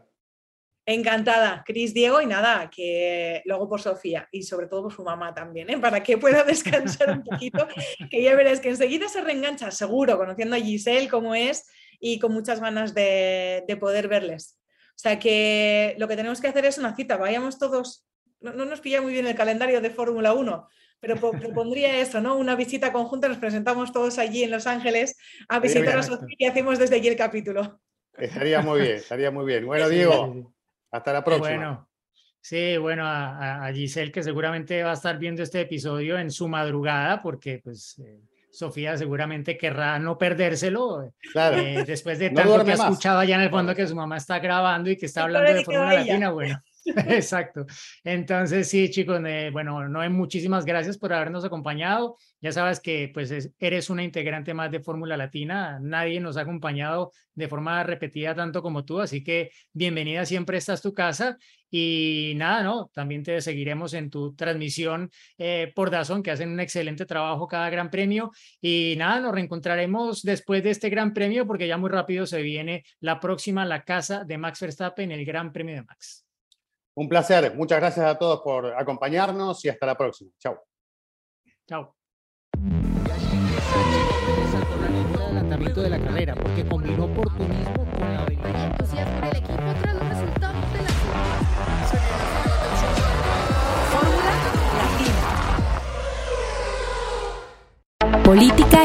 Encantada, 0.86 1.64
Cris, 1.66 1.94
Diego, 1.94 2.22
y 2.22 2.26
nada, 2.26 2.70
que 2.70 3.42
luego 3.46 3.70
por 3.70 3.82
Sofía 3.82 4.28
y 4.32 4.44
sobre 4.44 4.68
todo 4.68 4.84
por 4.84 4.94
su 4.94 5.04
mamá 5.04 5.34
también, 5.34 5.70
¿eh? 5.70 5.78
para 5.78 6.02
que 6.02 6.18
pueda 6.18 6.44
descansar 6.46 7.12
un 7.12 7.24
poquito, 7.24 7.68
que 8.10 8.24
ya 8.24 8.36
verás 8.36 8.60
que 8.60 8.70
enseguida 8.70 9.08
se 9.08 9.22
reengancha, 9.22 9.72
seguro, 9.72 10.18
conociendo 10.18 10.56
a 10.56 10.60
Giselle 10.60 11.10
como 11.10 11.36
es, 11.36 11.70
y 12.00 12.18
con 12.20 12.34
muchas 12.34 12.60
ganas 12.62 12.94
de, 12.94 13.64
de 13.68 13.78
poder 13.78 14.08
verles. 14.08 14.58
O 14.96 15.02
sea 15.02 15.20
que 15.20 15.96
lo 15.98 16.08
que 16.08 16.16
tenemos 16.16 16.42
que 16.42 16.48
hacer 16.48 16.66
es 16.66 16.78
una 16.78 16.96
cita, 16.96 17.18
vayamos 17.18 17.60
todos, 17.60 18.08
no, 18.40 18.54
no 18.54 18.66
nos 18.66 18.82
pilla 18.82 19.02
muy 19.02 19.14
bien 19.14 19.28
el 19.28 19.36
calendario 19.36 19.82
de 19.82 19.90
Fórmula 19.90 20.34
1, 20.34 20.68
pero 21.00 21.16
propondría 21.16 22.00
eso, 22.00 22.22
¿no? 22.22 22.36
Una 22.36 22.56
visita 22.56 22.92
conjunta, 22.92 23.28
nos 23.28 23.38
presentamos 23.38 23.92
todos 23.92 24.18
allí 24.18 24.44
en 24.44 24.52
Los 24.52 24.68
Ángeles 24.68 25.18
a 25.48 25.60
visitar 25.60 25.98
a 25.98 26.04
Sofía 26.04 26.36
y 26.38 26.46
hacemos 26.46 26.78
desde 26.78 26.96
allí 26.96 27.08
el 27.08 27.16
capítulo. 27.16 27.80
Estaría 28.18 28.62
muy 28.62 28.82
bien, 28.82 28.96
estaría 28.98 29.32
muy 29.32 29.46
bien. 29.46 29.66
Bueno, 29.66 29.88
Diego, 29.88 30.54
hasta 30.92 31.14
la 31.14 31.24
próxima. 31.24 31.56
Bueno, 31.56 31.90
sí, 32.42 32.78
bueno, 32.78 33.06
a, 33.06 33.66
a, 33.66 33.74
Giselle 33.74 34.12
que 34.12 34.24
seguramente 34.24 34.84
va 34.84 34.92
a 34.92 34.96
estar 34.96 35.18
viendo 35.18 35.42
este 35.42 35.62
episodio 35.62 36.20
en 36.20 36.32
su 36.32 36.50
madrugada 36.50 37.22
porque 37.22 37.62
pues 37.64 37.98
eh, 38.00 38.20
Sofía 38.52 38.98
seguramente 38.98 39.58
querrá 39.58 40.00
no 40.00 40.18
perdérselo 40.18 41.14
claro. 41.32 41.58
eh, 41.58 41.84
después 41.86 42.20
de 42.20 42.32
tanto 42.32 42.58
no 42.58 42.66
que 42.66 42.72
ha 42.72 42.76
escuchado 42.76 43.20
allá 43.20 43.36
en 43.36 43.42
el 43.42 43.50
fondo 43.50 43.76
que 43.76 43.88
su 43.88 43.96
mamá 43.96 44.18
está 44.18 44.40
grabando 44.40 44.90
y 44.90 44.98
que 44.98 45.06
está 45.06 45.24
hablando 45.24 45.54
de 45.54 45.64
Fórmula 45.64 45.94
Latina, 45.94 46.32
bueno. 46.32 46.62
Exacto. 46.86 47.66
Entonces, 48.04 48.70
sí, 48.70 48.90
chicos, 48.90 49.22
eh, 49.26 49.50
bueno, 49.52 49.88
Noé, 49.88 50.10
muchísimas 50.10 50.66
gracias 50.66 50.98
por 50.98 51.14
habernos 51.14 51.44
acompañado. 51.46 52.18
Ya 52.42 52.52
sabes 52.52 52.80
que 52.80 53.12
pues 53.14 53.32
es, 53.32 53.52
eres 53.60 53.90
una 53.90 54.04
integrante 54.04 54.54
más 54.54 54.72
de 54.72 54.80
Fórmula 54.80 55.18
Latina. 55.18 55.80
Nadie 55.82 56.20
nos 56.20 56.38
ha 56.38 56.42
acompañado 56.42 57.12
de 57.34 57.48
forma 57.48 57.84
repetida 57.84 58.36
tanto 58.36 58.62
como 58.62 58.84
tú, 58.84 59.00
así 59.00 59.24
que 59.24 59.52
bienvenida 59.72 60.26
siempre, 60.26 60.58
esta 60.58 60.74
es 60.74 60.82
tu 60.82 60.94
casa. 60.94 61.38
Y 61.72 62.34
nada, 62.36 62.64
¿no? 62.64 62.90
También 62.94 63.24
te 63.24 63.40
seguiremos 63.42 63.94
en 63.94 64.10
tu 64.10 64.34
transmisión 64.36 65.12
eh, 65.38 65.72
por 65.76 65.92
Dazón, 65.92 66.24
que 66.24 66.32
hacen 66.32 66.50
un 66.50 66.60
excelente 66.60 67.06
trabajo 67.06 67.48
cada 67.48 67.70
Gran 67.70 67.92
Premio. 67.92 68.32
Y 68.60 68.96
nada, 68.98 69.20
nos 69.20 69.34
reencontraremos 69.34 70.24
después 70.24 70.64
de 70.64 70.72
este 70.72 70.90
Gran 70.90 71.14
Premio, 71.14 71.46
porque 71.46 71.68
ya 71.68 71.78
muy 71.78 71.92
rápido 71.92 72.26
se 72.26 72.42
viene 72.42 72.84
la 73.02 73.20
próxima, 73.20 73.66
la 73.66 73.84
casa 73.84 74.24
de 74.24 74.38
Max 74.38 74.60
Verstappen, 74.62 75.12
el 75.12 75.26
Gran 75.26 75.52
Premio 75.52 75.76
de 75.76 75.84
Max. 75.84 76.29
Un 76.96 77.08
placer. 77.08 77.56
Muchas 77.56 77.80
gracias 77.80 78.06
a 78.06 78.18
todos 78.18 78.42
por 78.42 78.74
acompañarnos 78.78 79.64
y 79.66 79.70
hasta 79.70 79.86
la 79.86 79.96
próxima. 79.96 80.32
Chao. 80.40 80.60
Chao. 81.68 81.96
adelantamiento 85.20 85.82
de 85.82 85.90
la 85.90 86.00
carrera 86.00 86.36
porque 86.36 86.68
combinó 86.68 87.06
oportunismo 87.06 87.89